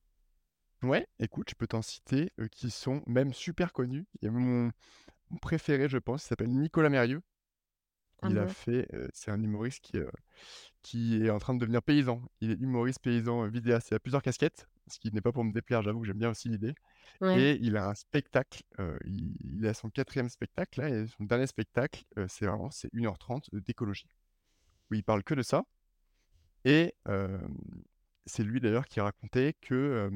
Ouais, 0.83 1.07
écoute, 1.19 1.49
je 1.49 1.55
peux 1.55 1.65
t'en 1.67 1.81
citer, 1.81 2.31
heu, 2.39 2.47
qui 2.47 2.69
sont 2.71 3.01
même 3.07 3.33
super 3.33 3.71
connus. 3.73 4.05
Il 4.21 4.25
y 4.25 4.27
a 4.27 4.31
mon 4.31 4.71
préféré, 5.41 5.89
je 5.89 5.97
pense, 5.99 6.23
il 6.25 6.27
s'appelle 6.29 6.49
Nicolas 6.51 6.89
Merrieux. 6.89 7.21
Ah 8.23 8.29
Il 8.29 8.37
a 8.37 8.47
fait, 8.47 8.87
heu, 8.93 9.09
c'est 9.13 9.31
un 9.31 9.41
humoriste 9.43 9.81
qui, 9.81 9.97
heu, 9.97 10.09
qui 10.83 11.23
est 11.25 11.29
en 11.31 11.39
train 11.39 11.55
de 11.55 11.59
devenir 11.59 11.83
paysan. 11.83 12.23
Il 12.41 12.51
est 12.51 12.61
humoriste 12.61 13.01
paysan, 13.01 13.47
vidéaste. 13.49 13.89
Il 13.91 13.95
a 13.95 13.99
plusieurs 13.99 14.23
casquettes, 14.23 14.67
ce 14.87 14.99
qui 14.99 15.11
n'est 15.13 15.21
pas 15.21 15.31
pour 15.31 15.43
me 15.43 15.51
déplaire, 15.51 15.81
j'avoue 15.81 16.01
que 16.01 16.07
j'aime 16.07 16.17
bien 16.19 16.29
aussi 16.29 16.49
l'idée 16.49 16.73
Ouais. 17.19 17.39
et 17.39 17.59
il 17.61 17.77
a 17.77 17.89
un 17.89 17.93
spectacle, 17.93 18.63
il 19.05 19.65
à 19.67 19.73
son 19.73 19.89
4e 19.89 20.29
spectacle 20.29 20.81
là 20.81 20.89
et 20.89 21.07
son 21.07 21.25
dernier 21.25 21.47
spectacle, 21.47 22.03
c'est 22.27 22.45
vraiment 22.45 22.71
c'est 22.71 22.91
1:30 22.93 23.49
d'écologie, 23.53 24.07
où 24.89 24.95
il 24.95 25.03
parle 25.03 25.23
que 25.23 25.33
de 25.35 25.41
ça 25.43 25.63
et 26.65 26.95
c'est 28.25 28.43
lui 28.43 28.59
d'ailleurs 28.59 28.87
qui 28.87 28.99
racontait 29.01 29.53
que, 29.61 30.09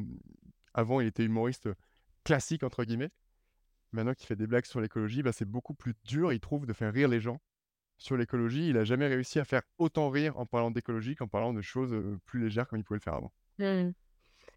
avant 0.73 1.01
il 1.01 1.07
était 1.07 1.23
humoriste, 1.25 1.69
«classique» 2.23 2.63
entre 2.63 2.83
guillemets. 2.83 3.11
Maintenant 3.91 4.13
qu'il 4.13 4.27
fait 4.27 4.35
des 4.35 4.47
blagues 4.47 4.65
sur 4.65 4.81
l'écologie, 4.81 5.23
bah, 5.23 5.31
c'est 5.31 5.45
beaucoup 5.45 5.73
plus 5.73 5.93
dur, 6.03 6.33
il 6.33 6.39
trouve, 6.41 6.65
de 6.65 6.73
faire 6.73 6.91
rire 6.91 7.07
les 7.07 7.21
gens 7.21 7.39
sur 7.97 8.17
l'écologie. 8.17 8.67
Il 8.67 8.77
a 8.77 8.83
jamais 8.83 9.07
réussi 9.07 9.39
à 9.39 9.45
faire 9.45 9.61
autant 9.77 10.09
rire 10.09 10.37
en 10.37 10.45
parlant 10.45 10.69
d'écologie 10.69 11.15
qu'en 11.15 11.29
parlant 11.29 11.53
de 11.53 11.61
choses, 11.61 11.95
plus 12.25 12.41
légères 12.41 12.67
comme 12.67 12.79
il 12.79 12.83
pouvait 12.83 12.97
le 12.97 13.03
faire 13.03 13.13
avant. 13.13 13.31
Mmh 13.59 13.91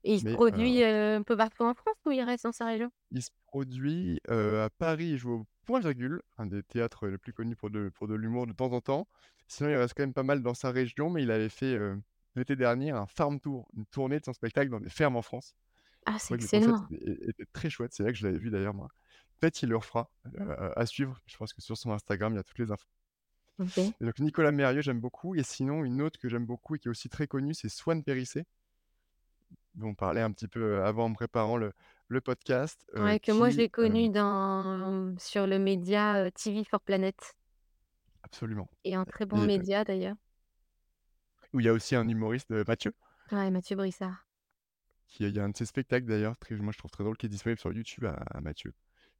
et 0.04 0.14
il 0.14 0.20
se 0.20 0.24
Mais 0.24 0.32
produit, 0.32 0.82
heu, 0.82 1.16
un 1.16 1.22
peu 1.22 1.36
partout 1.36 1.64
en 1.64 1.74
France 1.74 1.96
ou 2.06 2.10
il 2.12 2.22
reste 2.22 2.44
dans 2.44 2.52
sa 2.52 2.66
région? 2.66 2.90
il 3.10 3.22
se 3.22 3.30
produit, 3.46 4.20
heu, 4.30 4.60
à 4.62 4.70
Paris, 4.70 5.10
il 5.10 5.16
joue 5.18 5.32
au 5.32 5.46
Point 5.64 5.80
Virgule, 5.80 6.22
un 6.38 6.46
des 6.46 6.62
théâtres 6.62 7.08
les 7.08 7.18
plus 7.18 7.32
connus 7.32 7.56
pour 7.56 7.70
de 7.70 7.90
pour 7.90 8.08
de 8.08 8.14
l'humour 8.14 8.46
de 8.46 8.52
temps 8.52 8.72
en 8.72 8.80
temps. 8.80 9.08
Sinon, 9.48 9.70
il 9.70 9.76
reste 9.76 9.94
quand 9.96 10.02
même 10.02 10.14
pas 10.14 10.22
mal 10.22 10.42
dans 10.42 10.54
sa 10.54 10.70
région, 10.70 11.10
mais 11.10 11.22
il 11.22 11.30
avait 11.30 11.48
fait, 11.50 11.74
heu, 11.76 12.00
l'été 12.36 12.56
dernier, 12.56 12.90
un 12.90 13.06
farm 13.06 13.40
tour, 13.40 13.68
une 13.76 13.86
tournée 13.86 14.20
de 14.20 14.24
son 14.24 14.32
spectacle 14.34 14.70
dans 14.70 14.80
des 14.80 14.90
fermes 14.90 15.16
en 15.16 15.22
France. 15.22 15.54
Ah 16.06 16.18
c'est 16.18 16.34
excellent. 16.34 16.88
était 16.96 17.30
était 17.30 17.46
très 17.52 17.70
chouette, 17.70 17.92
c'est 17.94 18.04
là 18.04 18.12
que 18.12 18.18
je 18.18 18.26
l'avais 18.26 18.38
vu 18.40 18.50
d'ailleurs 18.50 18.74
moi. 18.74 18.88
Peut-être 19.40 19.62
il 19.62 19.68
le 19.70 19.76
refera, 19.78 20.12
à 20.76 20.86
suivre. 20.86 21.20
Je 21.26 21.36
pense 21.38 21.54
que 21.54 21.62
sur 21.62 21.76
son 21.78 21.92
Instagram, 21.92 22.34
il 22.34 22.36
y 22.36 22.40
a 22.40 22.44
toutes 22.44 22.58
les 22.60 22.72
infos. 22.72 22.88
OK. 23.58 23.94
Et 24.00 24.04
donc 24.04 24.18
Nicolas 24.18 24.52
Merrieux, 24.52 24.80
j'aime 24.82 25.00
beaucoup 25.00 25.34
et 25.34 25.42
sinon 25.42 25.84
une 25.84 26.02
autre 26.02 26.18
que 26.18 26.28
j'aime 26.28 26.46
beaucoup 26.46 26.74
et 26.76 26.78
qui 26.78 26.88
est 26.88 26.90
aussi 26.90 27.08
très 27.08 27.26
connue, 27.26 27.54
c'est 27.54 27.68
Swan 27.68 28.02
Périssé, 28.04 28.44
dont 29.78 29.88
on 29.90 29.94
parlait 29.94 30.22
un 30.22 30.32
petit 30.32 30.48
peu, 30.48 30.82
avant 30.84 31.06
en 31.06 31.14
préparant 31.14 31.56
le 31.58 31.72
le 32.08 32.20
podcast, 32.22 32.86
heu, 32.96 33.16
Ouais, 33.16 33.20
que 33.20 33.32
moi 33.32 33.48
je 33.50 33.56
qui, 33.56 33.58
l'ai 33.58 33.68
connu 33.70 34.08
hem 34.08 34.10
dans 34.10 35.14
sur 35.18 35.46
le 35.46 35.58
média, 35.58 36.24
heu, 36.26 36.30
TV 36.32 36.64
for 36.64 36.80
Planet 36.80 37.16
absolument 38.22 38.68
et 38.82 38.96
un 38.96 39.04
très 39.04 39.24
bon 39.24 39.40
et 39.40 39.46
heu, 39.46 39.46
média 39.46 39.84
d'ailleurs. 39.84 40.16
où 41.52 41.60
il 41.60 41.66
y 41.66 41.68
a 41.68 41.72
aussi 41.74 41.94
un 41.94 42.08
humoriste, 42.08 42.50
Mathieu, 42.66 42.94
Ouais, 43.32 43.50
Mathieu 43.50 43.74
Brissard. 43.76 44.26
qui 45.06 45.24
il 45.24 45.34
y 45.36 45.40
a 45.40 45.44
un 45.44 45.48
de 45.50 45.56
ses 45.56 45.66
spectacles 45.66 46.06
d'ailleurs 46.06 46.36
très 46.38 46.54
moi 46.56 46.72
je 46.72 46.78
trouve 46.78 46.90
très 46.90 47.04
drôle, 47.04 47.16
qui 47.16 47.26
est 47.26 47.28
disponible 47.28 47.58
sur 47.60 47.72
YouTube 47.72 48.04
à 48.04 48.14
à 48.30 48.40
Mathieu. 48.40 48.72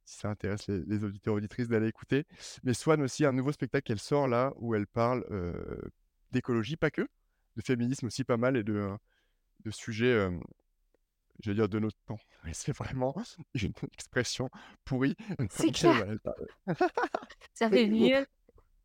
Si 0.05 0.17
ça 0.19 0.29
intéresse 0.29 0.67
les 0.67 0.79
les 0.85 1.03
auditeurs, 1.03 1.35
auditrices 1.35 1.67
d'aller 1.67 1.87
écouter. 1.87 2.25
Mais 2.63 2.73
Swan 2.73 3.01
aussi, 3.01 3.25
un 3.25 3.31
nouveau 3.33 3.51
spectacle 3.51 3.85
qu'elle 3.85 3.99
sort 3.99 4.27
là, 4.27 4.53
où 4.57 4.75
elle 4.75 4.87
parle, 4.87 5.23
d'écologie, 6.31 6.77
pas 6.77 6.91
que, 6.91 7.07
de 7.55 7.61
féminisme 7.61 8.07
aussi 8.07 8.23
pas 8.23 8.37
mal 8.37 8.57
et 8.57 8.63
de, 8.63 8.89
de 9.65 9.71
sujets, 9.71 10.13
hem 10.25 10.41
J'allais 11.41 11.55
dire 11.55 11.69
de 11.69 11.79
notre 11.79 11.97
temps, 12.05 12.19
mais 12.43 12.53
c'est 12.53 12.75
vraiment 12.75 13.15
une 13.53 13.73
expression 13.93 14.49
pourrie. 14.85 15.15
C'est 15.49 15.71
clair, 15.71 16.05
ça 17.53 17.69
fait 17.69 17.85
vieux 17.87 18.25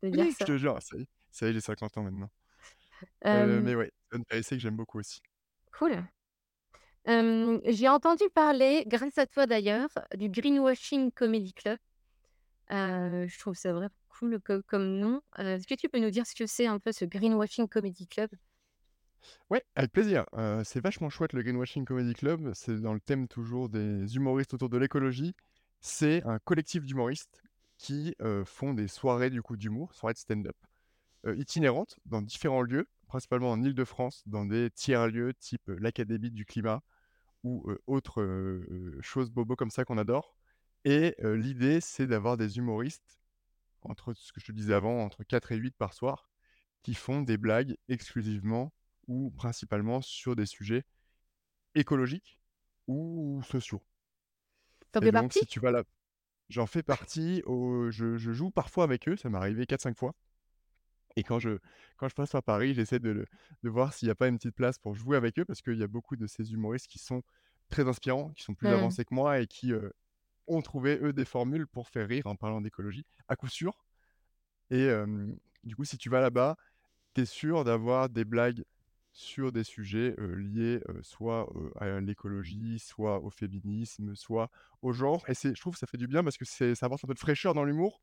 de 0.03 0.09
dire 0.09 0.27
je 0.29 0.31
ça. 0.31 0.45
te 0.45 0.57
jure, 0.57 0.81
ça 0.81 0.97
y 0.97 1.01
est 1.01 1.07
ça 1.31 1.47
y 1.47 1.49
est, 1.49 1.53
j'ai 1.53 1.61
50 1.61 1.97
ans 1.97 2.03
maintenant. 2.03 2.29
Heu, 3.31 3.31
Hem, 3.31 3.61
mais 3.61 3.75
ouais, 3.75 3.91
Anne 4.11 4.23
Périssé 4.25 4.55
que 4.55 4.61
j'aime 4.61 4.77
beaucoup 4.77 4.99
aussi. 4.99 5.21
cool. 5.71 6.07
J'ai 7.65 7.87
entendu 7.89 8.23
parler, 8.33 8.83
grâce 8.87 9.17
à 9.17 9.27
toi 9.27 9.45
d'ailleurs, 9.45 9.89
du 10.15 10.29
Greenwashing 10.29 11.11
Comedy 11.11 11.53
Club. 11.53 11.77
Heu, 12.71 13.27
je 13.27 13.39
trouve 13.39 13.55
ça 13.55 13.73
vraiment 13.73 13.91
cool 14.09 14.39
co 14.41 14.61
comme 14.67 14.99
nom. 14.99 15.21
Heu, 15.39 15.43
est-ce 15.55 15.67
que 15.67 15.75
tu 15.75 15.89
peux 15.89 15.99
nous 15.99 16.11
dire 16.11 16.25
ce 16.27 16.35
que 16.35 16.47
c'est 16.47 16.67
un 16.67 16.79
peu 16.79 16.91
ce 16.91 17.05
Greenwashing 17.05 17.67
Comedy 17.69 18.07
Club? 18.07 18.31
Ouais, 19.49 19.63
avec 19.75 19.91
plaisir, 19.91 20.25
heu, 20.37 20.61
c'est 20.63 20.79
vachement 20.81 21.09
chouette 21.09 21.33
le 21.33 21.43
Greenwashing 21.43 21.85
Comedy 21.85 22.13
Club, 22.13 22.51
c'est 22.53 22.79
dans 22.81 22.93
le 22.93 22.99
thème 22.99 23.27
toujours 23.27 23.69
des 23.69 24.15
humoristes 24.15 24.53
autour 24.53 24.69
de 24.69 24.77
l'écologie. 24.77 25.35
C'est 25.81 26.23
un 26.25 26.39
collectif 26.39 26.83
d'humoristes 26.83 27.43
qui, 27.77 28.15
heu, 28.21 28.43
font 28.45 28.73
des 28.73 28.87
soirées 28.87 29.29
du 29.29 29.41
coup 29.41 29.55
d'humour, 29.57 29.93
soirées 29.93 30.13
de 30.13 30.19
stand-up, 30.19 30.55
heu, 31.27 31.37
itinérantes 31.37 31.99
dans 32.05 32.21
différents 32.21 32.63
lieux, 32.63 32.87
principalement 33.07 33.51
en 33.51 33.63
Île-de-France, 33.63 34.23
dans 34.27 34.45
des 34.45 34.71
tiers-lieux 34.71 35.33
type, 35.35 35.67
l'Académie 35.79 36.31
du 36.31 36.45
climat 36.45 36.81
ou, 37.43 37.65
autres, 37.87 38.23
choses 39.01 39.31
bobo 39.31 39.55
comme 39.55 39.71
ça 39.71 39.85
qu'on 39.85 39.97
adore. 39.99 40.37
Et 40.85 41.15
l'idée, 41.23 41.81
c'est 41.81 42.07
d'avoir 42.07 42.37
des 42.37 42.57
humoristes, 42.57 43.19
entre 43.83 44.13
ce 44.13 44.33
que 44.33 44.41
je 44.41 44.47
te 44.47 44.51
disais 44.53 44.73
avant, 44.75 45.03
entre 45.03 45.23
4 45.23 45.51
et 45.53 45.57
8 45.57 45.75
par 45.77 45.93
soir, 45.93 46.29
qui 46.83 46.95
font 46.95 47.21
des 47.21 47.37
blagues 47.37 47.77
exclusivement 47.89 48.73
ou 49.07 49.31
principalement 49.31 50.01
sur 50.01 50.35
des 50.35 50.45
sujets 50.45 50.83
écologiques 51.75 52.39
ou 52.87 53.41
sociaux 53.43 53.83
Tu 54.91 54.97
en 54.99 55.01
et 55.01 55.09
fais 55.09 55.11
partie? 55.11 55.39
si 55.39 55.45
tu 55.45 55.59
vas 55.61 55.71
là 55.71 55.83
j'en 56.49 56.67
fais 56.67 56.83
partie 56.83 57.43
au 57.45 57.91
je 57.91 58.17
je 58.17 58.33
joue 58.33 58.51
parfois 58.51 58.85
avec 58.85 59.07
eux, 59.09 59.17
ça 59.17 59.29
m'est 59.29 59.37
arrivé 59.37 59.65
4-5 59.67 59.97
fois 59.97 60.13
et 61.15 61.23
quand 61.23 61.39
je 61.39 61.59
quand 61.97 62.09
je 62.09 62.15
passe 62.15 62.31
par 62.31 62.43
Paris, 62.43 62.73
j'essaie 62.73 62.99
de 62.99 63.25
de 63.63 63.69
voir 63.69 63.93
s'il 63.93 64.07
y 64.07 64.11
a 64.11 64.15
pas 64.15 64.27
une 64.27 64.37
petite 64.37 64.55
place 64.55 64.77
pour 64.79 64.95
jouer 64.95 65.17
avec 65.17 65.39
eux 65.39 65.45
parce 65.45 65.61
qu'il 65.61 65.77
y 65.77 65.83
a 65.83 65.87
beaucoup 65.87 66.15
de 66.15 66.27
ces 66.27 66.51
humoristes 66.53 66.87
qui 66.87 66.99
sont 66.99 67.23
très 67.69 67.87
inspirants, 67.87 68.31
qui 68.33 68.43
sont 68.43 68.55
plus 68.55 68.73
Mmh. 68.73 68.73
avancés 68.73 69.05
que 69.05 69.13
moi 69.15 69.39
et 69.39 69.47
qui, 69.47 69.71
heu, 69.73 69.91
ont 70.47 70.61
trouvé, 70.61 70.99
eux, 71.01 71.13
des 71.13 71.25
formules 71.25 71.67
pour 71.67 71.89
faire 71.89 72.07
rire 72.09 72.27
en 72.27 72.35
parlant 72.37 72.61
d'écologie, 72.61 73.05
à 73.29 73.35
coup 73.37 73.47
sûr 73.49 73.85
et 74.71 74.85
hem, 74.87 75.37
du 75.63 75.75
coup, 75.75 75.85
si 75.85 75.97
tu 75.97 76.09
vas 76.09 76.21
là-bas, 76.21 76.55
tu 77.15 77.21
es 77.21 77.25
sûr 77.25 77.63
d'avoir 77.65 78.09
des 78.09 78.25
blagues 78.25 78.63
sur 79.17 79.53
des 79.53 79.63
sujets, 79.63 80.13
liés, 80.19 80.81
soit, 81.01 81.49
à 81.79 82.01
l'écologie, 82.01 82.79
soit 82.79 83.21
au 83.21 83.29
féminisme, 83.29 84.13
soit 84.15 84.51
au 84.81 84.91
genre 84.91 85.23
et 85.29 85.33
c'est 85.33 85.55
je 85.55 85.61
trouve 85.61 85.73
que 85.73 85.79
ça 85.79 85.87
fait 85.87 85.97
du 85.97 86.07
bien 86.07 86.21
parce 86.23 86.37
que 86.37 86.43
c'est 86.45 86.75
ça 86.75 86.87
apporte 86.87 87.05
un 87.05 87.07
peu 87.07 87.13
de 87.13 87.19
fraîcheur 87.19 87.53
dans 87.53 87.63
l'humour 87.63 88.01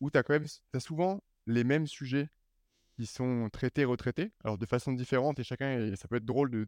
où 0.00 0.10
tu 0.10 0.18
as 0.18 0.22
quand 0.22 0.34
même 0.34 0.46
souvent 0.78 1.20
les 1.46 1.64
mêmes 1.64 1.88
sujets 1.88 2.28
qui 2.96 3.06
sont 3.06 3.48
traités, 3.52 3.84
retraités, 3.84 4.32
alors 4.44 4.58
de 4.58 4.66
façon 4.66 4.92
différente 4.92 5.38
et 5.40 5.44
chacun 5.44 5.94
ça 5.96 6.08
peut 6.08 6.16
être 6.16 6.24
drôle 6.26 6.50
de 6.50 6.66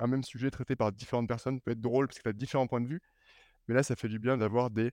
un 0.00 0.06
même 0.08 0.24
sujet 0.24 0.50
traité 0.50 0.76
par 0.76 0.92
différentes 0.92 1.28
personnes 1.28 1.60
peut 1.60 1.72
être 1.72 1.80
drôle 1.80 2.08
parce 2.08 2.18
que 2.18 2.24
tu 2.24 2.28
as 2.30 2.34
différents 2.34 2.66
points 2.68 2.80
de 2.82 2.88
vue. 2.88 3.02
Mais 3.68 3.74
là, 3.74 3.82
ça 3.82 3.96
fait 3.96 4.08
du 4.08 4.18
bien 4.18 4.36
d'avoir 4.38 4.70
des, 4.70 4.92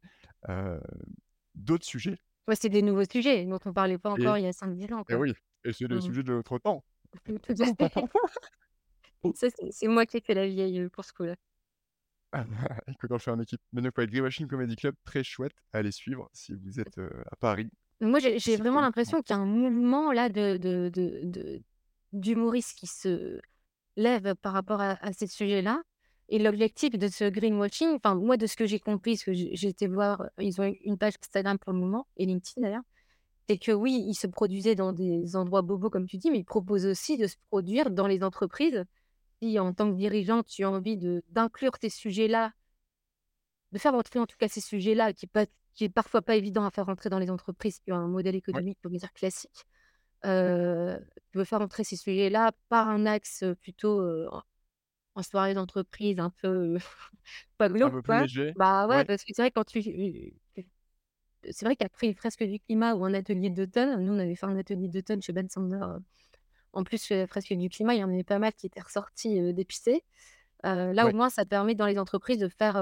d'autres 1.55 1.86
sujets 1.86 2.17
Ouais, 2.47 2.55
c'est 2.55 2.69
des 2.69 2.81
nouveaux 2.81 3.05
sujets 3.05 3.45
dont 3.45 3.59
on 3.65 3.73
parlait 3.73 3.97
pas 3.97 4.11
et 4.15 4.25
encore 4.25 4.38
il 4.38 4.43
y 4.43 4.47
a 4.47 4.53
5-10 4.53 4.91
ans, 4.93 5.03
et 5.09 5.15
oui 5.15 5.33
et 5.65 5.73
c'est 5.73 5.88
des 5.88 5.99
Mmh 5.99 6.01
sujets 6.01 6.23
de 6.23 6.33
notre 6.33 6.59
temps. 6.59 6.86
Tout 7.43 7.55
à 7.59 7.89
fait. 7.89 8.05
Ça, 9.36 9.47
c'est 9.49 9.72
c'est 9.72 9.88
moi 9.88 10.05
qui 10.05 10.18
ai 10.18 10.22
fait 10.22 10.34
la 10.34 10.47
vieille, 10.47 10.80
heu, 10.80 10.89
pour 10.89 11.05
ce 11.05 11.13
coup-là. 11.13 11.36
Et 12.88 12.95
que 12.95 13.07
quand 13.07 13.18
je 13.18 13.24
fais 13.24 13.32
en 13.32 13.39
équipe. 13.39 13.61
Mais 13.72 13.82
donc 13.82 13.97
ouais, 13.97 14.07
Greenwashing 14.07 14.47
Comedy 14.47 14.76
Club, 14.76 14.95
très 15.05 15.24
chouette 15.24 15.53
à 15.74 15.78
aller 15.78 15.91
suivre 15.91 16.30
si 16.34 16.53
vous 16.53 16.80
êtes, 16.80 16.97
heu, 16.97 17.09
à 17.32 17.36
Paris. 17.38 17.70
Moi, 18.01 18.20
j'ai 18.20 18.39
j'ai 18.39 18.55
C'est 18.55 18.57
vraiment 18.57 18.82
l'impression 18.82 19.22
qu'il 19.22 19.36
y 19.36 19.39
a 19.39 19.41
un 19.41 19.45
mouvement 19.45 20.11
là 20.11 20.30
de 20.30 20.57
de 20.57 20.89
de 20.93 21.22
de 21.24 21.61
d'humoristes 22.13 22.78
qui 22.78 22.88
se 22.88 23.39
lèvent 23.97 24.36
par 24.36 24.53
rapport 24.53 24.82
à 24.82 24.91
à 25.05 25.13
ces 25.13 25.28
sujets-là 25.28 25.82
et 26.30 26.39
l'objectif 26.39 26.91
de 26.97 27.07
ce 27.07 27.30
greenwashing, 27.30 27.95
enfin 27.95 28.16
moi 28.16 28.38
de 28.38 28.47
ce 28.47 28.55
que 28.57 28.66
j'ai 28.66 28.80
compris, 28.80 29.13
parce 29.13 29.24
que 29.26 29.34
j'ai 29.34 29.55
j'ai 29.55 29.70
été 29.70 29.88
voir, 29.88 30.22
heu, 30.24 30.30
ils 30.39 30.59
ont 30.61 30.74
une 30.84 30.97
page 30.97 31.13
Instagram 31.22 31.57
pour 31.59 31.74
le 31.74 31.80
moment 31.80 32.07
et 32.18 32.26
LinkedIn 32.26 32.61
d'ailleurs, 32.63 32.84
c'est 33.50 33.58
que 33.58 33.72
oui, 33.72 34.04
ils 34.08 34.16
se 34.16 34.28
produisaient 34.28 34.76
dans 34.76 34.93
des 34.93 35.36
endroits 35.36 35.62
bobos 35.62 35.89
comme 35.89 36.08
tu 36.08 36.18
dis, 36.18 36.32
mais 36.32 36.39
ils 36.39 36.46
proposent 36.46 36.86
aussi 36.86 37.18
de 37.18 37.28
se 37.28 37.36
produire 37.50 37.91
dans 37.91 38.08
les 38.08 38.24
entreprises. 38.24 38.86
Si 39.41 39.60
en 39.60 39.74
tant 39.74 39.91
que 39.91 39.98
dirigeant, 39.98 40.43
tu 40.43 40.64
as 40.66 40.72
envie 40.72 40.98
d'inclure 41.30 41.74
ces 41.82 41.89
sujets-là, 41.89 42.54
de 43.72 43.80
faire 43.80 43.93
rentrer 43.93 44.20
en 44.20 44.26
tout 44.26 44.38
cas 44.38 44.48
ces 44.48 44.62
sujets-là 44.62 45.14
qui 45.14 45.28
qui 45.74 45.84
est 45.84 45.89
parfois 45.89 46.22
pas 46.22 46.36
évident 46.38 46.66
à 46.66 46.72
faire 46.72 46.86
rentrer 46.86 47.10
dans 47.10 47.20
les 47.20 47.30
entreprises 47.30 47.80
qui 47.80 47.91
ont 47.91 47.98
un 47.98 48.08
modèle 48.08 48.36
économique, 48.36 48.80
on 48.86 48.89
va 48.89 48.98
dire 48.98 49.12
classique. 49.14 49.66
Heu, 50.26 51.00
tu 51.32 51.38
veux 51.39 51.46
faire 51.46 51.62
entrer 51.62 51.84
ces 51.86 51.98
sujets-là 51.98 52.54
par 52.70 52.89
un 52.89 53.06
axe, 53.08 53.43
heu, 53.43 53.56
plutôt, 53.56 54.02
heu, 54.02 54.28
en 55.16 55.24
soirée 55.24 55.54
d'entreprise 55.56 56.20
un 56.20 56.32
peu, 56.32 56.78
pas 57.58 57.70
glauque. 57.70 57.96
Bah, 58.56 58.88
ouais, 58.88 58.96
Ouais, 58.98 59.06
parce 59.06 59.24
que 59.26 59.34
c'est 59.36 59.43
vrai 59.43 59.52
quand 59.52 59.66
tu 59.66 59.82
c'est 61.52 61.66
vrai 61.66 61.76
qu'après 61.76 62.08
une 62.08 62.16
fresque 62.16 62.43
du 62.43 62.60
climat 62.60 62.96
ou 62.96 63.06
un 63.06 63.14
atelier 63.14 63.50
d'automne, 63.50 64.04
nous 64.04 64.14
on 64.14 64.20
avait 64.20 64.36
fait 64.36 64.46
un 64.46 64.58
atelier 64.58 64.88
d'automne 64.89 65.22
chez 65.22 65.34
Ben 65.34 65.50
Sander, 65.50 65.78
heu, 65.82 66.00
en 66.74 66.84
plus, 66.86 67.14
fresque 67.28 67.54
du 67.54 67.70
climat, 67.70 67.96
il 67.96 68.02
y 68.02 68.04
en 68.06 68.10
avait 68.12 68.24
pas 68.26 68.39
mal 68.39 68.54
qui 68.54 68.68
étaient 68.68 68.82
ressortis, 68.82 69.39
heu, 69.39 69.54
d'épicés. 69.54 70.04
Heu, 70.66 70.93
là 70.93 71.08
au 71.10 71.14
moins 71.14 71.30
ça 71.32 71.46
permet 71.46 71.76
dans 71.76 71.88
les 71.88 72.00
entreprises 72.00 72.39
de 72.39 72.50
faire, 72.50 72.78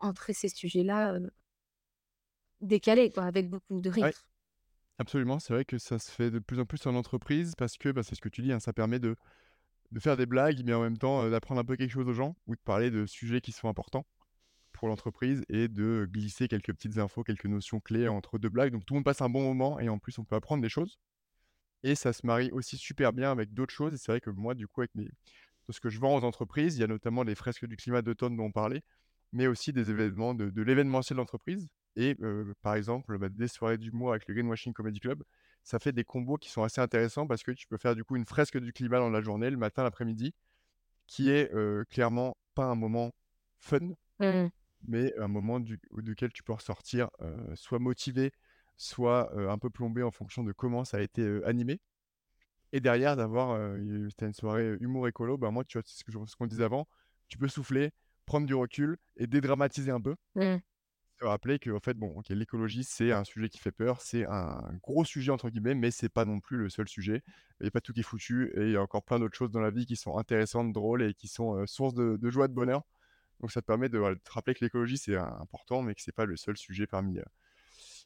entrer 0.00 0.34
ces 0.34 0.48
sujets-là, 0.50 1.18
décalés 2.62 3.10
quoi, 3.10 3.24
avec 3.24 3.50
beaucoup 3.50 3.78
de 3.82 3.90
ouais, 4.00 4.14
rire. 4.14 4.24
absolument. 4.98 5.40
C'est 5.40 5.54
vrai 5.54 5.66
que 5.66 5.78
ça 5.78 5.98
se 6.00 6.10
fait 6.10 6.30
de 6.32 6.38
plus 6.40 6.60
en 6.60 6.66
plus 6.66 6.86
en 6.86 6.96
entreprise 6.96 7.54
parce 7.58 7.78
que, 7.78 7.90
bah, 7.90 8.02
c'est 8.02 8.16
ce 8.16 8.22
que 8.22 8.30
tu 8.30 8.42
dis, 8.42 8.52
hein, 8.52 8.60
ça 8.60 8.72
permet 8.74 8.98
de 9.00 9.16
de 9.92 10.00
faire 10.00 10.16
des 10.18 10.26
blagues, 10.26 10.62
mais 10.64 10.74
en 10.74 10.82
même 10.82 10.98
temps, 10.98 11.30
d'apprendre 11.30 11.60
un 11.60 11.64
peu 11.64 11.76
quelque 11.76 11.90
chose 11.92 12.08
aux 12.08 12.14
gens 12.14 12.36
ou 12.46 12.56
de 12.56 12.60
parler 12.60 12.90
de 12.90 13.06
sujets 13.06 13.40
qui 13.42 13.52
sont 13.52 13.68
importants 13.68 14.06
pour 14.82 14.88
l'entreprise 14.88 15.44
et 15.48 15.68
de 15.68 16.08
glisser 16.10 16.48
quelques 16.48 16.72
petites 16.72 16.98
infos, 16.98 17.22
quelques 17.22 17.46
notions 17.46 17.78
clés 17.78 18.08
entre 18.08 18.36
2 18.36 18.48
blagues. 18.48 18.72
Donc 18.72 18.84
tout 18.84 18.94
le 18.94 18.98
monde 18.98 19.04
passe 19.04 19.22
un 19.22 19.28
bon 19.28 19.40
moment 19.40 19.78
et 19.78 19.88
en 19.88 20.00
plus 20.00 20.18
on 20.18 20.24
peut 20.24 20.34
apprendre 20.34 20.60
des 20.60 20.68
choses. 20.68 20.98
Et 21.84 21.94
ça 21.94 22.12
se 22.12 22.26
marie 22.26 22.50
aussi 22.50 22.76
super 22.76 23.12
bien 23.12 23.30
avec 23.30 23.54
d'autres 23.54 23.72
choses. 23.72 23.94
Et 23.94 23.96
c'est 23.96 24.10
vrai 24.10 24.20
que 24.20 24.30
moi, 24.30 24.56
du 24.56 24.66
coup, 24.66 24.80
avec 24.80 24.92
mes 24.96 25.08
ce 25.70 25.78
que 25.78 25.88
je 25.88 26.00
vends 26.00 26.16
aux 26.16 26.24
entreprises, 26.24 26.76
il 26.76 26.80
y 26.80 26.82
a 26.82 26.88
notamment 26.88 27.22
les 27.22 27.36
fresques 27.36 27.64
du 27.64 27.76
climat 27.76 28.02
d'automne 28.02 28.36
dont 28.36 28.46
on 28.46 28.50
parlait, 28.50 28.82
mais 29.32 29.46
aussi 29.46 29.72
des 29.72 29.88
événements 29.92 30.34
de 30.34 30.50
de 30.50 30.62
l'événementiel 30.62 31.16
d'entreprise. 31.16 31.68
Et 31.94 32.16
heu, 32.20 32.52
par 32.60 32.74
exemple, 32.74 33.16
bah, 33.18 33.28
des 33.28 33.46
soirées 33.46 33.78
d'humour 33.78 34.10
avec 34.10 34.26
le 34.26 34.34
Greenwashing 34.34 34.72
Comedy 34.72 34.98
Club. 34.98 35.22
Ça 35.62 35.78
fait 35.78 35.92
des 35.92 36.02
combos 36.02 36.38
qui 36.38 36.50
sont 36.50 36.64
assez 36.64 36.80
intéressants 36.80 37.28
parce 37.28 37.44
que 37.44 37.52
tu 37.52 37.68
peux 37.68 37.78
faire, 37.78 37.94
du 37.94 38.02
coup, 38.02 38.16
une 38.16 38.26
fresque 38.26 38.58
du 38.58 38.72
climat 38.72 38.98
dans 38.98 39.10
la 39.10 39.22
journée, 39.22 39.48
le 39.48 39.58
matin, 39.58 39.84
l'après-midi, 39.84 40.34
qui 41.06 41.30
est, 41.30 41.52
heu, 41.54 41.84
clairement 41.88 42.36
pas 42.56 42.64
un 42.64 42.74
moment 42.74 43.12
fun, 43.60 43.94
Mmh 44.18 44.50
mais 44.86 45.14
un 45.18 45.28
moment 45.28 45.60
du 45.60 45.80
duquel 45.98 46.32
tu 46.32 46.42
peux 46.42 46.52
ressortir, 46.52 47.10
soit 47.54 47.78
motivé, 47.78 48.32
soit, 48.76 49.32
un 49.50 49.58
peu 49.58 49.70
plombé 49.70 50.02
en 50.02 50.10
fonction 50.10 50.44
de 50.44 50.52
comment 50.52 50.84
ça 50.84 50.98
a 50.98 51.00
été, 51.00 51.40
animé. 51.44 51.80
Et 52.72 52.80
derrière 52.80 53.16
d'avoir, 53.16 53.56
une 53.76 54.10
soirée 54.32 54.76
humour 54.80 55.08
écolo, 55.08 55.36
bah, 55.38 55.50
moi, 55.50 55.64
tu 55.64 55.78
vois, 55.78 55.82
c'est 55.86 55.98
ce 55.98 56.04
que 56.04 56.12
qu'on 56.36 56.46
disait 56.46 56.64
avant, 56.64 56.88
tu 57.28 57.38
peux 57.38 57.48
souffler, 57.48 57.90
prendre 58.26 58.46
du 58.46 58.54
recul 58.54 58.96
et 59.16 59.26
dédramatiser 59.26 59.90
un 59.90 60.00
peu. 60.00 60.16
mh. 60.34 60.62
Se 61.20 61.24
rappeler 61.26 61.58
qu'en 61.58 61.78
fait, 61.80 61.94
bon, 61.94 62.20
l'écologie, 62.30 62.84
c'est 62.84 63.12
un 63.12 63.24
sujet 63.24 63.48
qui 63.48 63.58
fait 63.58 63.70
peur, 63.70 64.00
c'est 64.00 64.26
un 64.26 64.60
«gros 64.82 65.04
sujet» 65.04 65.30
entre 65.30 65.50
guillemets, 65.50 65.74
mais 65.74 65.90
c'est 65.90 66.08
pas 66.08 66.24
non 66.24 66.40
plus 66.40 66.56
le 66.56 66.68
seul 66.68 66.88
sujet. 66.88 67.22
Il 67.60 67.64
y 67.64 67.68
a 67.68 67.70
pas 67.70 67.80
tout 67.80 67.92
qui 67.92 68.00
est 68.00 68.02
foutu 68.02 68.50
et 68.56 68.62
il 68.62 68.70
y 68.72 68.76
a 68.76 68.82
encore 68.82 69.04
plein 69.04 69.20
d'autres 69.20 69.36
choses 69.36 69.50
dans 69.52 69.60
la 69.60 69.70
vie 69.70 69.86
qui 69.86 69.94
sont 69.96 70.18
intéressantes, 70.18 70.72
drôles 70.72 71.02
et 71.02 71.14
qui 71.14 71.28
sont, 71.28 71.64
source 71.66 71.94
de 71.94 72.16
de 72.16 72.30
joie, 72.30 72.48
de 72.48 72.54
bonheur. 72.54 72.82
Donc 73.42 73.50
ça 73.50 73.60
te 73.60 73.66
permet 73.66 73.88
de, 73.88 73.98
voilà, 73.98 74.14
de 74.14 74.20
te 74.20 74.32
rappeler 74.32 74.54
que 74.54 74.64
l'écologie, 74.64 74.96
c'est, 74.96 75.16
important, 75.16 75.82
mais 75.82 75.94
que 75.94 76.00
c'est 76.00 76.14
pas 76.14 76.24
le 76.24 76.36
seul 76.36 76.56
sujet 76.56 76.86
parmi, 76.86 77.18
heu, 77.18 77.24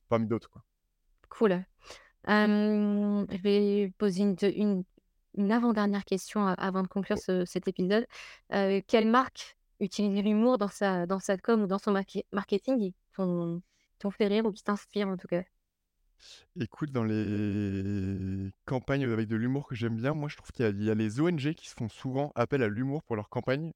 parmi 0.09 0.27
d'autres, 0.27 0.51
quoi. 0.51 0.65
Cool. 1.29 1.65
Je 2.27 3.43
vais 3.43 3.93
poser 3.99 4.23
une 4.23 4.37
une 4.43 4.85
une 5.37 5.53
avant-dernière 5.53 6.05
question 6.05 6.47
a 6.47 6.53
avant 6.53 6.83
de 6.83 6.89
conclure 6.89 7.19
ce 7.19 7.45
cet 7.45 7.69
épisode. 7.69 8.07
Quelle 8.51 9.09
marque 9.09 9.59
utilise 9.81 10.23
l'humour 10.23 10.59
dans 10.59 10.69
sa 10.69 11.07
dans 11.07 11.21
sa 11.21 11.37
com 11.37 11.63
ou 11.63 11.67
dans 11.67 11.79
son 11.79 11.93
marketing 12.33 12.81
et 12.81 12.93
qui 12.93 13.05
t'ont 13.15 13.63
t'ont 13.99 14.11
fait 14.11 14.27
rire 14.29 14.47
ou 14.47 14.53
qui 14.53 14.63
t'inspirent 14.63 15.09
en 15.09 15.17
tout 15.17 15.29
cas? 15.29 15.43
Écoute, 16.59 16.91
dans 16.91 17.05
les 17.05 18.51
campagnes 18.65 19.05
avec 19.05 19.29
de 19.29 19.37
l'humour 19.37 19.69
que 19.69 19.75
j'aime 19.75 19.97
bien, 19.97 20.15
moi 20.15 20.29
je 20.29 20.37
trouve 20.37 20.51
qu'il 20.53 20.65
y 20.65 20.69
a 20.69 20.71
il 20.71 20.83
y 20.83 20.91
a 20.91 20.95
les 20.95 21.21
ONG 21.21 21.55
qui 21.55 21.69
se 21.69 21.75
font 21.75 21.89
souvent 21.89 22.33
appel 22.35 22.63
à 22.63 22.69
l'humour 22.69 23.03
pour 23.03 23.17
leurs 23.17 23.29
campagnes. 23.29 23.73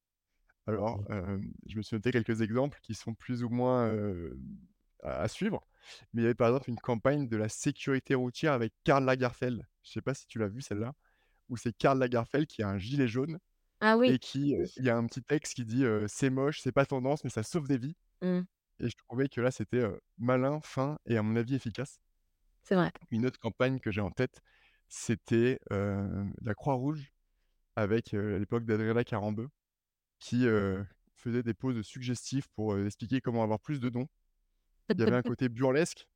Alors, 0.67 1.03
hem, 1.11 1.53
je 1.67 1.77
me 1.77 1.83
suis 1.83 1.97
noté 1.97 2.13
quelques 2.13 2.43
exemples 2.43 2.79
qui 2.83 2.95
sont 2.95 3.15
plus 3.15 3.43
ou 3.45 3.49
moins, 3.49 3.93
à 5.03 5.23
à 5.23 5.29
suivre. 5.29 5.67
Mais 6.13 6.21
il 6.23 6.25
y 6.25 6.27
avait 6.27 6.35
par 6.35 6.49
exemple 6.49 6.71
une 6.71 6.79
campagne 6.81 7.27
de 7.29 7.37
la 7.37 7.49
sécurité 7.49 8.15
routière 8.15 8.53
avec 8.53 8.75
Karl 8.85 9.05
Lagerfeld. 9.05 9.67
Je 9.83 9.91
sais 9.93 10.03
pas 10.03 10.15
si 10.15 10.27
tu 10.27 10.39
l'as 10.39 10.49
vue 10.49 10.61
celle-là? 10.63 10.93
Où 11.51 11.57
c'est 11.59 11.73
Karl 11.77 11.99
Lagerfeld 11.99 12.47
qui 12.49 12.63
a 12.63 12.69
un 12.69 12.79
gilet 12.79 13.09
jaune 13.09 13.39
Ah 13.81 13.97
oui, 13.97 14.13
et 14.13 14.19
qui, 14.19 14.55
il 14.77 14.85
y 14.87 14.91
a 14.91 14.97
un 14.99 15.07
petit 15.07 15.23
texte 15.25 15.55
qui 15.55 15.65
dit, 15.67 15.85
«C'est 16.09 16.31
moche, 16.31 16.61
c'est 16.63 16.73
pas 16.73 16.87
tendance, 16.87 17.25
mais 17.25 17.31
ça 17.31 17.43
sauve 17.45 17.69
des 17.69 17.79
vies» 17.79 17.97
Mmh, 18.23 18.47
et 18.81 18.89
je 18.91 18.97
trouvais 19.09 19.29
que 19.29 19.41
là 19.43 19.51
c'était, 19.53 19.85
malin, 20.19 20.61
fin 20.63 20.99
et 21.07 21.17
à 21.19 21.23
mon 21.23 21.37
avis 21.37 21.55
efficace. 21.57 22.01
c'est 22.63 22.75
vrai. 22.75 22.93
Une 23.11 23.27
autre 23.27 23.39
campagne 23.39 23.79
que 23.81 23.91
j'ai 23.91 24.01
en 24.01 24.11
tête, 24.11 24.41
c'était, 24.89 25.61
la 25.71 26.55
Croix-Rouge 26.55 27.13
avec, 27.77 28.15
à 28.15 28.39
l'époque 28.39 28.65
d'Adriana 28.67 29.05
Karembeu 29.05 29.49
qui, 30.21 30.47
faisait 31.15 31.43
des 31.43 31.55
pauses 31.55 31.83
suggestives 31.83 32.49
pour, 32.55 32.79
expliquer 32.79 33.21
comment 33.21 33.43
avoir 33.43 33.61
plus 33.61 33.81
de 33.81 33.89
dons. 33.89 34.07
Il 34.89 34.99
y 34.99 35.03
avait 35.03 35.17
un 35.17 35.23
côté 35.23 35.49
burlesque. 35.49 36.07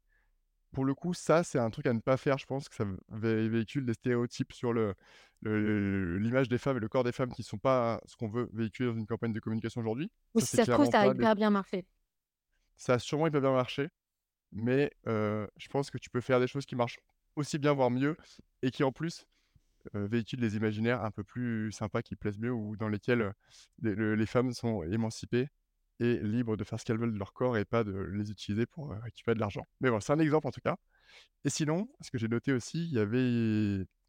Pour 0.73 0.85
le 0.85 0.95
coup, 0.95 1.15
ça, 1.15 1.45
c'est 1.45 1.59
un 1.59 1.71
truc 1.71 1.87
à 1.87 1.93
ne 1.93 2.01
pas 2.01 2.17
faire, 2.17 2.37
je 2.39 2.47
pense 2.47 2.69
que 2.69 2.75
ça 2.75 2.85
vé 3.11 3.49
véhicule 3.49 3.87
des 3.87 3.95
stéréotypes 3.95 4.53
sur 4.53 4.73
le 4.73 4.95
le 5.43 6.17
l'image 6.19 6.49
des 6.49 6.57
femmes 6.57 6.79
et 6.79 6.81
le 6.81 6.89
corps 6.89 7.05
des 7.05 7.13
femmes 7.13 7.31
qui 7.31 7.43
sont 7.43 7.59
pas 7.59 8.01
ce 8.07 8.17
qu'on 8.17 8.29
veut 8.29 8.49
véhiculer 8.55 8.89
dans 8.89 8.97
une 8.97 9.07
campagne 9.07 9.33
de 9.33 9.41
communication 9.41 9.83
aujourd'hui. 9.83 10.11
Ou 10.33 10.41
Ça, 10.41 10.47
si 10.47 10.57
ça 10.57 10.65
se 10.65 10.71
trouve, 10.71 10.91
ça 10.91 11.03
a 11.03 11.11
des 11.11 11.21
hyper 11.21 11.37
bien 11.37 11.51
marché. 11.51 11.85
ça 12.77 12.95
a 12.95 12.99
sûrement 12.99 13.27
hyper 13.27 13.43
bien 13.43 13.53
marché, 13.53 13.89
mais 14.53 14.91
je 15.05 15.69
pense 15.69 15.91
que 15.91 15.99
tu 15.99 16.11
peux 16.11 16.23
faire 16.23 16.41
des 16.41 16.49
choses 16.49 16.67
qui 16.67 16.77
marchent 16.77 16.99
aussi 17.37 17.59
bien, 17.59 17.73
voire 17.73 17.91
mieux 17.91 18.17
et 18.63 18.71
qui 18.71 18.83
en 18.83 18.91
plus 18.91 19.27
heu, 19.95 20.07
véhiculent 20.07 20.41
des 20.41 20.57
imaginaires 20.57 21.05
un 21.05 21.11
peu 21.11 21.25
plus 21.25 21.73
sympas 21.73 22.03
qui 22.03 22.17
plaisent 22.17 22.39
mieux 22.39 22.53
ou 22.53 22.77
dans 22.77 22.89
lesquels, 22.89 23.23
heu, 23.23 23.33
les 23.83 23.95
le 23.95 24.15
les 24.17 24.27
femmes 24.27 24.53
sont 24.53 24.83
émancipées 24.85 25.49
et 26.01 26.19
libres 26.21 26.57
de 26.57 26.65
faire 26.65 26.81
ce 26.81 26.85
qu'elles 26.85 26.99
veulent 26.99 27.13
de 27.15 27.19
leur 27.19 27.33
corps 27.33 27.57
et 27.59 27.65
pas 27.65 27.85
de 27.85 27.93
les 28.15 28.31
utiliser 28.31 28.67
pour, 28.67 28.93
heu, 28.93 28.99
récupérer 29.03 29.35
de 29.37 29.41
l'argent. 29.41 29.67
Mais 29.81 29.89
voilà, 29.91 30.01
c'est 30.01 30.13
un 30.13 30.19
exemple 30.19 30.47
en 30.49 30.51
tout 30.53 30.61
cas. 30.63 30.77
Et 31.45 31.51
sinon, 31.51 31.89
ce 32.01 32.11
que 32.11 32.19
j'ai 32.19 32.29
noté 32.29 32.53
aussi, 32.53 32.85
il 32.87 32.93
y 32.95 32.99
avait 32.99 33.29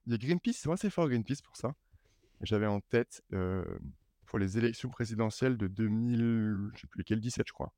il 0.07 0.17
Greenpeace, 0.19 0.53
sont 0.53 0.71
assez 0.71 0.89
forts 0.89 1.09
Greenpeace 1.09 1.41
pour 1.43 1.57
ça. 1.57 1.73
J'avais 2.41 2.67
en 2.67 2.81
tête, 2.81 3.23
pour 4.27 4.39
les 4.39 4.57
élections 4.57 4.89
présidentielles 4.89 5.57
de 5.57 5.67
2000, 5.67 6.57
je 6.75 6.81
sais 6.81 6.87
plus 6.87 6.99
lesquelles, 6.99 7.21
17 7.21 7.47
je 7.47 7.53
crois. 7.53 7.73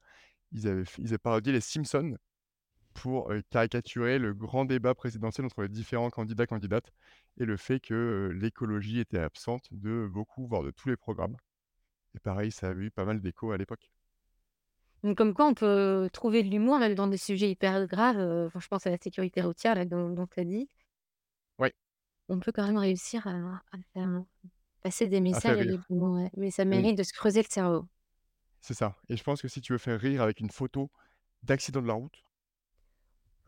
Ils 0.53 0.67
avaient 0.67 0.83
ils 0.99 1.07
avaient 1.09 1.17
parodié 1.19 1.53
les 1.53 1.61
Simpsons 1.61 2.17
pour, 2.97 3.31
caricaturer 3.49 4.17
le 4.17 4.33
grand 4.33 4.65
débat 4.65 4.95
présidentiel 4.95 5.45
entre 5.45 5.61
les 5.61 5.69
différents 5.69 6.09
candidats, 6.09 6.47
candidates 6.47 6.91
et 7.39 7.45
le 7.45 7.55
fait 7.55 7.79
que, 7.79 8.31
l'écologie 8.33 8.99
était 8.99 9.19
absente 9.19 9.67
de 9.71 10.07
beaucoup, 10.11 10.47
voire 10.47 10.63
de 10.63 10.71
tous 10.71 10.89
les 10.89 10.97
programmes 10.97 11.37
et 12.15 12.19
pareil, 12.19 12.51
ça 12.51 12.69
avait 12.69 12.85
eu 12.85 12.91
pas 12.91 13.05
mal 13.05 13.21
d'écho 13.21 13.51
à 13.51 13.57
l'époque. 13.57 13.91
Donc 15.03 15.15
comme 15.15 15.35
quoi 15.35 15.45
on 15.45 15.53
peut 15.53 16.09
trouver 16.11 16.41
de 16.41 16.49
l'humour 16.49 16.79
même 16.79 16.95
dans 16.95 17.07
des 17.07 17.17
sujets 17.17 17.51
hyper 17.51 17.85
graves, 17.85 18.17
enfin 18.47 18.59
je 18.59 18.67
pense 18.67 18.87
à 18.87 18.89
la 18.89 18.97
sécurité 18.97 19.41
routière 19.41 19.75
là 19.75 19.85
dont 19.85 20.09
dont 20.09 20.25
tu 20.25 20.39
as 20.39 20.43
dit. 20.43 20.67
Ouais, 21.59 21.73
On 22.29 22.39
peut 22.39 22.51
quand 22.51 22.65
même 22.65 22.77
réussir 22.77 23.27
à 23.27 23.61
à 23.71 23.77
faire 23.93 24.23
passer 24.81 25.07
des 25.07 25.21
messages 25.21 25.63
ouais, 25.89 26.31
mais 26.35 26.49
ça 26.49 26.65
mérite 26.65 26.97
de 26.97 27.03
se 27.03 27.13
creuser 27.13 27.43
le 27.43 27.47
cerveau. 27.47 27.85
c'est 28.61 28.73
ça 28.73 28.95
et 29.07 29.15
je 29.15 29.23
pense 29.23 29.41
que 29.41 29.47
si 29.47 29.61
tu 29.61 29.73
veux 29.73 29.77
faire 29.77 29.99
rire 29.99 30.23
avec 30.23 30.39
une 30.39 30.49
photo 30.49 30.89
d'accident 31.43 31.83
de 31.83 31.87
la 31.87 31.93
route, 31.93 32.23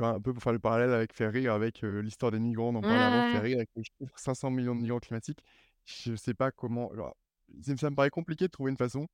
un 0.07 0.21
peu 0.21 0.33
pour 0.33 0.41
faire 0.43 0.53
le 0.53 0.59
parallèle 0.59 0.91
avec 0.93 1.13
faire 1.13 1.31
rire 1.31 1.53
avec, 1.53 1.81
l'histoire 1.81 2.31
des 2.31 2.39
migrants 2.39 2.75
on 2.75 2.83
Ouais, 2.83 2.87
parlait 2.87 3.03
avant, 3.05 3.23
faire 3.23 3.41
ouais. 3.41 3.43
rire 3.43 3.57
avec 3.57 3.69
le 3.75 3.83
chiffre 3.83 4.13
500 4.17 4.49
000 4.51 4.65
000 4.65 4.75
de 4.75 4.81
migrants 4.81 4.99
climatiques, 4.99 5.43
je 5.85 6.15
sais 6.15 6.33
pas 6.33 6.51
comment 6.51 6.91
alors 6.91 7.15
ça 7.63 7.89
me 7.89 7.95
paraît 7.95 8.09
compliqué 8.11 8.45
de 8.45 8.51
trouver 8.51 8.71
une 8.71 8.77
façon 8.77 9.07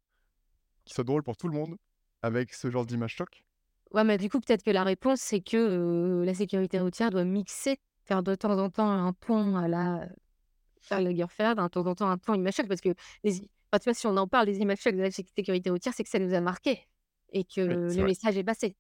qui 0.86 0.94
soit 0.94 1.04
drôle 1.04 1.24
pour 1.24 1.38
tout 1.38 1.48
le 1.48 1.54
monde 1.56 1.78
avec 2.24 2.54
ce 2.54 2.72
genre 2.72 2.86
d'image 2.86 3.16
choc. 3.16 3.46
Ouais, 3.92 4.04
mais 4.04 4.18
du 4.18 4.30
coup, 4.30 4.40
peut-être 4.40 4.64
que 4.64 4.72
la 4.72 4.84
réponse, 4.84 5.22
c'est 5.22 5.42
que, 5.42 6.24
la 6.26 6.34
sécurité 6.34 6.80
routière 6.80 7.12
doit 7.12 7.24
mixer, 7.24 7.78
faire 8.04 8.24
de 8.24 8.36
temps 8.36 8.58
en 8.58 8.70
temps 8.70 8.90
un 8.90 9.14
pont 9.14 9.56
à 9.56 9.68
la 9.68 10.08
Karl 10.90 11.04
Lagerfeld, 11.06 11.58
de 11.60 11.68
temps 11.70 11.86
en 11.88 11.96
temps 11.96 12.10
un 12.10 12.18
pont 12.18 12.36
image 12.36 12.56
choc 12.56 12.68
parce 12.68 12.82
que 12.82 12.90
les 13.24 13.36
enfin, 13.74 13.80
tu 13.80 13.86
vois, 13.86 13.94
si 13.96 14.08
on 14.08 14.18
en 14.18 14.28
parle 14.28 14.48
des 14.48 14.60
images 14.60 14.80
chocs 14.82 14.96
de 14.96 15.02
la 15.02 15.12
sé 15.12 15.26
sécurité 15.36 15.70
routière, 15.72 15.94
c'est 15.96 16.04
que 16.04 16.10
ça 16.10 16.20
nous 16.20 16.34
a 16.34 16.42
marqués 16.42 16.88
et 17.34 17.46
que 17.46 17.62
Oui, 17.68 17.76
le 17.94 18.04
vrai. 18.04 18.06
message 18.06 18.38
est 18.38 18.44
passé. 18.44 18.78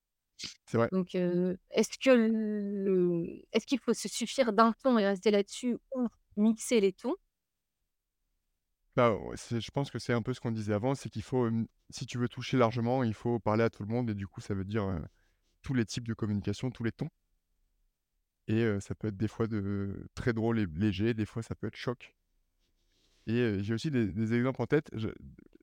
C'est 0.65 0.77
vrai. 0.77 0.91
Donc, 0.91 1.15
est-ce 1.15 1.97
que 1.99 2.09
le 2.11 3.43
est-ce 3.51 3.65
qu'il 3.65 3.79
faut 3.79 3.93
se 3.93 4.07
suffire 4.07 4.53
d'un 4.53 4.73
ton 4.83 4.97
et 4.97 5.05
rester 5.05 5.31
là-dessus 5.31 5.77
ou 5.95 6.07
mixer 6.37 6.79
les 6.79 6.93
tons? 6.93 7.15
Bah, 8.95 9.17
c'est 9.35 9.59
je 9.59 9.71
pense 9.71 9.91
que 9.91 9.99
c'est 9.99 10.13
un 10.13 10.21
peu 10.21 10.33
ce 10.33 10.39
qu'on 10.39 10.51
disait 10.51 10.73
avant, 10.73 10.95
c'est 10.95 11.09
qu'il 11.09 11.21
faut, 11.23 11.49
si 11.89 12.05
tu 12.05 12.17
veux 12.17 12.29
toucher 12.29 12.55
largement, 12.57 13.03
il 13.03 13.13
faut 13.13 13.39
parler 13.39 13.63
à 13.63 13.69
tout 13.69 13.83
le 13.83 13.89
monde 13.89 14.09
et 14.09 14.13
du 14.15 14.25
coup, 14.27 14.39
ça 14.39 14.53
veut 14.53 14.63
dire, 14.63 14.99
tous 15.63 15.73
les 15.75 15.85
types 15.85 16.07
de 16.07 16.13
communication, 16.15 16.71
tous 16.71 16.83
les 16.83 16.91
tons 16.93 17.09
et 18.47 18.79
ça 18.79 18.95
peut 18.95 19.07
être 19.09 19.17
des 19.17 19.27
fois 19.27 19.45
de 19.47 20.07
très 20.15 20.33
drôle 20.33 20.59
et 20.59 20.65
léger, 20.65 21.13
des 21.13 21.25
fois 21.27 21.43
ça 21.43 21.53
peut 21.55 21.67
être 21.67 21.75
choc 21.75 22.15
et 23.27 23.57
j'ai 23.63 23.73
aussi 23.73 23.91
des 23.91 24.11
des 24.11 24.33
exemples 24.33 24.61
en 24.61 24.65
tête. 24.67 24.89
Je 24.93 25.09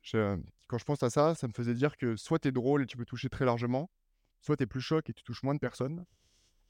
je 0.03 0.37
quand 0.69 0.79
je 0.79 0.85
pense 0.85 1.03
à 1.03 1.11
ça, 1.11 1.35
ça 1.35 1.47
me 1.49 1.53
faisait 1.53 1.75
dire 1.75 1.97
que 1.97 2.17
soit 2.17 2.39
tu 2.41 2.49
es 2.49 2.53
drôle 2.53 2.83
et 2.83 2.87
tu 2.87 2.97
peux 2.97 3.05
toucher 3.05 3.29
très 3.29 3.45
largement, 3.45 3.91
soit 4.43 4.59
tu 4.59 4.65
es 4.65 4.67
plus 4.69 4.83
choc 4.83 5.11
et 5.11 5.15
tu 5.15 5.25
touches 5.25 5.45
moins 5.45 5.55
de 5.55 5.61
personnes. 5.61 6.05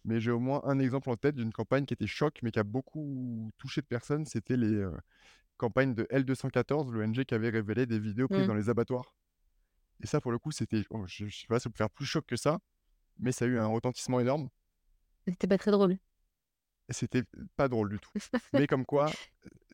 Mais 0.05 0.21
j'ai 0.21 0.31
au 0.33 0.41
moins 0.41 0.63
un 0.65 0.79
exemple 0.81 1.11
en 1.11 1.17
tête 1.17 1.37
d'une 1.37 1.53
campagne 1.53 1.87
qui 1.87 1.95
était 1.95 2.07
choc, 2.09 2.41
mais 2.43 2.51
qui 2.53 2.59
a 2.61 2.65
beaucoup 2.65 3.51
touché 3.59 3.81
de 3.83 3.87
personnes. 3.87 4.27
C'était 4.27 4.57
les, 4.57 4.69
heu, 4.75 4.93
campagnes 5.59 5.95
de 5.95 6.07
L214, 6.11 6.93
l'ONG 6.93 7.25
qui 7.25 7.35
avait 7.35 7.51
révélé 7.51 7.87
des 7.87 7.99
vidéos 8.01 8.29
prises 8.29 8.45
Mmh. 8.45 8.49
dans 8.49 8.55
les 8.55 8.71
abattoirs 8.71 9.17
et 10.01 10.07
ça, 10.07 10.21
pour 10.21 10.33
le 10.33 10.39
coup, 10.39 10.51
c'était 10.53 10.85
oh, 10.91 11.05
je 11.07 11.27
je 11.27 11.41
sais 11.41 11.47
pas, 11.49 11.61
ça 11.61 11.71
peut 11.71 11.77
faire 11.77 11.91
plus 11.91 12.07
choc 12.07 12.27
que 12.27 12.37
ça, 12.37 12.59
mais 13.19 13.33
ça 13.33 13.47
a 13.47 13.49
eu 13.49 13.59
un 13.59 13.67
retentissement 13.67 14.21
énorme 14.21 14.51
C'était 15.27 15.49
pas 15.49 15.59
très 15.59 15.71
drôle. 15.73 15.99
c'était 16.91 17.25
pas 17.57 17.69
drôle 17.69 17.91
du 17.91 18.01
tout. 18.01 18.11
Mais 18.53 18.67
comme 18.67 18.85
quoi, 18.85 19.19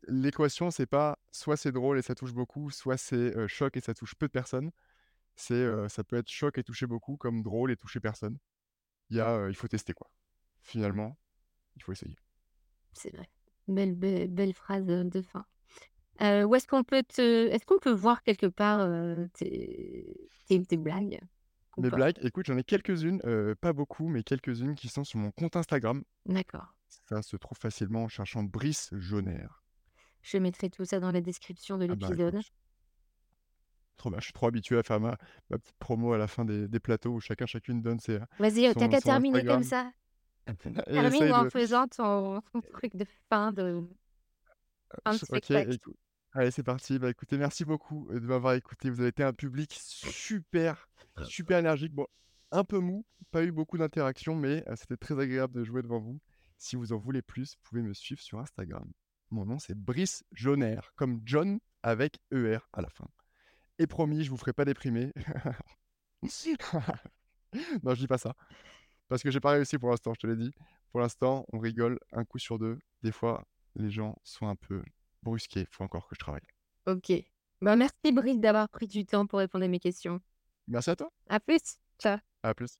l'équation, 0.08 0.70
c'est 0.70 0.86
pas 0.86 1.18
soit 1.32 1.56
c'est 1.56 1.72
drôle 1.72 1.98
et 1.98 2.02
ça 2.02 2.14
touche 2.14 2.34
beaucoup, 2.34 2.70
soit 2.70 2.96
c'est, 2.98 3.36
heu, 3.36 3.48
choc 3.48 3.76
et 3.76 3.80
ça 3.80 3.94
touche 3.94 4.14
peu 4.16 4.26
de 4.28 4.32
personnes. 4.32 4.70
C'est, 5.40 5.88
ça 5.88 6.02
peut 6.02 6.16
être 6.16 6.28
choc 6.28 6.58
et 6.58 6.64
toucher 6.64 6.86
beaucoup 6.86 7.16
comme 7.16 7.42
drôle 7.42 7.70
et 7.70 7.76
toucher 7.76 8.00
personne. 8.00 8.38
Il 9.08 9.16
y 9.16 9.20
a, 9.20 9.36
heu, 9.38 9.48
il 9.48 9.54
faut 9.54 9.68
tester 9.68 9.92
quoi. 9.94 10.10
Finalement, 10.62 11.16
il 11.76 11.82
faut 11.82 11.92
essayer. 11.92 12.16
C'est 12.92 13.14
vrai. 13.14 13.28
Belle 13.68 13.94
belle 13.94 14.28
belle 14.28 14.52
phrase, 14.52 14.84
de 14.84 15.22
fin. 15.22 15.44
Où 16.20 16.54
est-ce 16.54 16.66
qu'on 16.66 16.82
peut 16.82 17.04
te 17.04 17.48
est-ce 17.48 17.64
qu'on 17.64 17.78
peut 17.78 17.92
voir 17.92 18.22
quelque 18.22 18.46
part, 18.46 18.86
tes 19.34 20.28
tes 20.48 20.62
tes 20.62 20.76
blagues 20.76 21.20
Mes 21.78 21.90
blagues, 21.90 22.18
écoute, 22.22 22.46
j'en 22.46 22.58
ai 22.58 22.64
quelques-unes, 22.64 23.22
pas 23.60 23.72
beaucoup, 23.72 24.08
mais 24.08 24.24
quelques-unes 24.24 24.74
qui 24.74 24.88
sont 24.88 25.04
sur 25.04 25.20
mon 25.20 25.30
compte 25.30 25.54
Instagram. 25.54 26.02
D'accord. 26.26 26.74
Ça 27.08 27.22
se 27.22 27.36
trouve 27.36 27.58
facilement 27.58 28.04
en 28.04 28.08
cherchant 28.08 28.42
Brice 28.42 28.90
Jauner. 28.92 29.46
Je 30.22 30.38
mettrai 30.38 30.68
tout 30.70 30.84
ça 30.84 30.98
dans 31.00 31.12
la 31.12 31.20
description 31.20 31.78
de 31.78 31.86
Ah 31.88 31.94
bah, 31.94 32.08
l'épisode. 32.08 32.40
Trop 33.98 34.10
bien, 34.10 34.18
je 34.18 34.24
suis 34.24 34.32
trop 34.32 34.46
habitué 34.46 34.78
à 34.78 34.82
faire 34.82 35.00
ma 35.00 35.18
ma 35.50 35.58
petite 35.58 35.76
promo 35.78 36.12
à 36.12 36.18
la 36.18 36.26
fin 36.26 36.44
des 36.44 36.68
des 36.68 36.80
plateaux 36.80 37.10
où 37.10 37.20
chacun 37.20 37.46
chacune 37.46 37.82
donne 37.82 38.00
ses, 38.00 38.18
Vas-y, 38.38 38.72
tu 38.72 38.80
son 38.80 38.88
qu'à 38.88 39.00
terminer 39.00 39.44
comme 39.44 39.62
ça. 39.62 39.92
Termine 40.86 41.32
en 41.32 41.44
de 41.44 41.50
faisant 41.50 41.86
ton 41.88 42.40
truc 42.72 42.96
de 42.96 43.04
fin 43.28 43.52
de 43.52 43.84
fin 45.04 45.12
de 45.12 45.18
spectacle. 45.18 45.76
allez, 46.32 46.50
c'est 46.50 46.62
parti. 46.62 46.98
Bah, 46.98 47.10
écoutez, 47.10 47.36
merci 47.36 47.64
beaucoup, 47.64 48.08
heu, 48.10 48.20
de 48.20 48.26
m'avoir 48.26 48.54
écouté. 48.54 48.88
Vous 48.90 49.00
avez 49.00 49.10
été 49.10 49.22
un 49.22 49.32
public 49.32 49.78
super, 49.78 50.88
super 51.24 51.58
énergique. 51.58 51.92
Bon, 51.92 52.06
un 52.50 52.64
peu 52.64 52.78
mou, 52.78 53.04
pas 53.30 53.44
eu 53.44 53.52
beaucoup 53.52 53.76
d'interactions, 53.78 54.34
mais 54.34 54.64
heu, 54.68 54.76
c'était 54.76 54.96
très 54.96 55.18
agréable 55.18 55.54
de 55.54 55.64
jouer 55.64 55.82
devant 55.82 56.00
vous. 56.00 56.18
Si 56.56 56.76
vous 56.76 56.92
en 56.92 56.98
voulez 56.98 57.22
plus, 57.22 57.54
vous 57.54 57.68
pouvez 57.68 57.82
me 57.82 57.92
suivre 57.92 58.20
sur 58.20 58.38
Instagram. 58.38 58.90
Mon 59.30 59.44
nom, 59.44 59.58
c'est 59.58 59.76
Brice 59.76 60.24
Jauner, 60.32 60.80
comme 60.96 61.20
John 61.24 61.60
avec 61.82 62.18
ER 62.32 62.58
à 62.72 62.80
la 62.80 62.88
fin. 62.88 63.06
Et 63.78 63.86
promis, 63.86 64.24
je 64.24 64.30
vous 64.30 64.36
ferai 64.36 64.52
pas 64.52 64.64
déprimer. 64.64 65.12
Non, 67.82 67.94
je 67.94 68.00
dis 68.00 68.06
pas 68.06 68.18
ça, 68.18 68.34
parce 69.08 69.22
que 69.22 69.30
j'ai 69.30 69.40
pas 69.40 69.52
réussi 69.52 69.78
pour 69.78 69.88
l'instant, 69.88 70.12
je 70.14 70.20
te 70.20 70.26
l'ai 70.26 70.36
dit. 70.36 70.52
Pour 70.90 71.00
l'instant, 71.00 71.46
on 71.52 71.58
rigole 71.58 71.98
un 72.12 72.24
coup 72.24 72.38
sur 72.38 72.58
2. 72.58 72.78
Des 73.02 73.12
fois, 73.12 73.46
les 73.74 73.90
gens 73.90 74.16
sont 74.22 74.46
un 74.48 74.56
peu 74.56 74.82
brusqués, 75.22 75.66
faut 75.70 75.84
encore 75.84 76.08
que 76.08 76.14
je 76.14 76.20
travaille. 76.20 76.42
OK. 76.86 77.12
Bah, 77.60 77.76
merci 77.76 78.12
Brice 78.12 78.38
d'avoir 78.38 78.68
pris 78.68 78.86
du 78.86 79.06
temps 79.06 79.26
pour 79.26 79.38
répondre 79.38 79.64
à 79.64 79.68
mes 79.68 79.80
questions. 79.80 80.20
Merci 80.66 80.90
à 80.90 80.96
toi, 80.96 81.10
À 81.28 81.40
plus. 81.40 81.78
Ciao. 81.98 82.18
à 82.42 82.54
plus. 82.54 82.78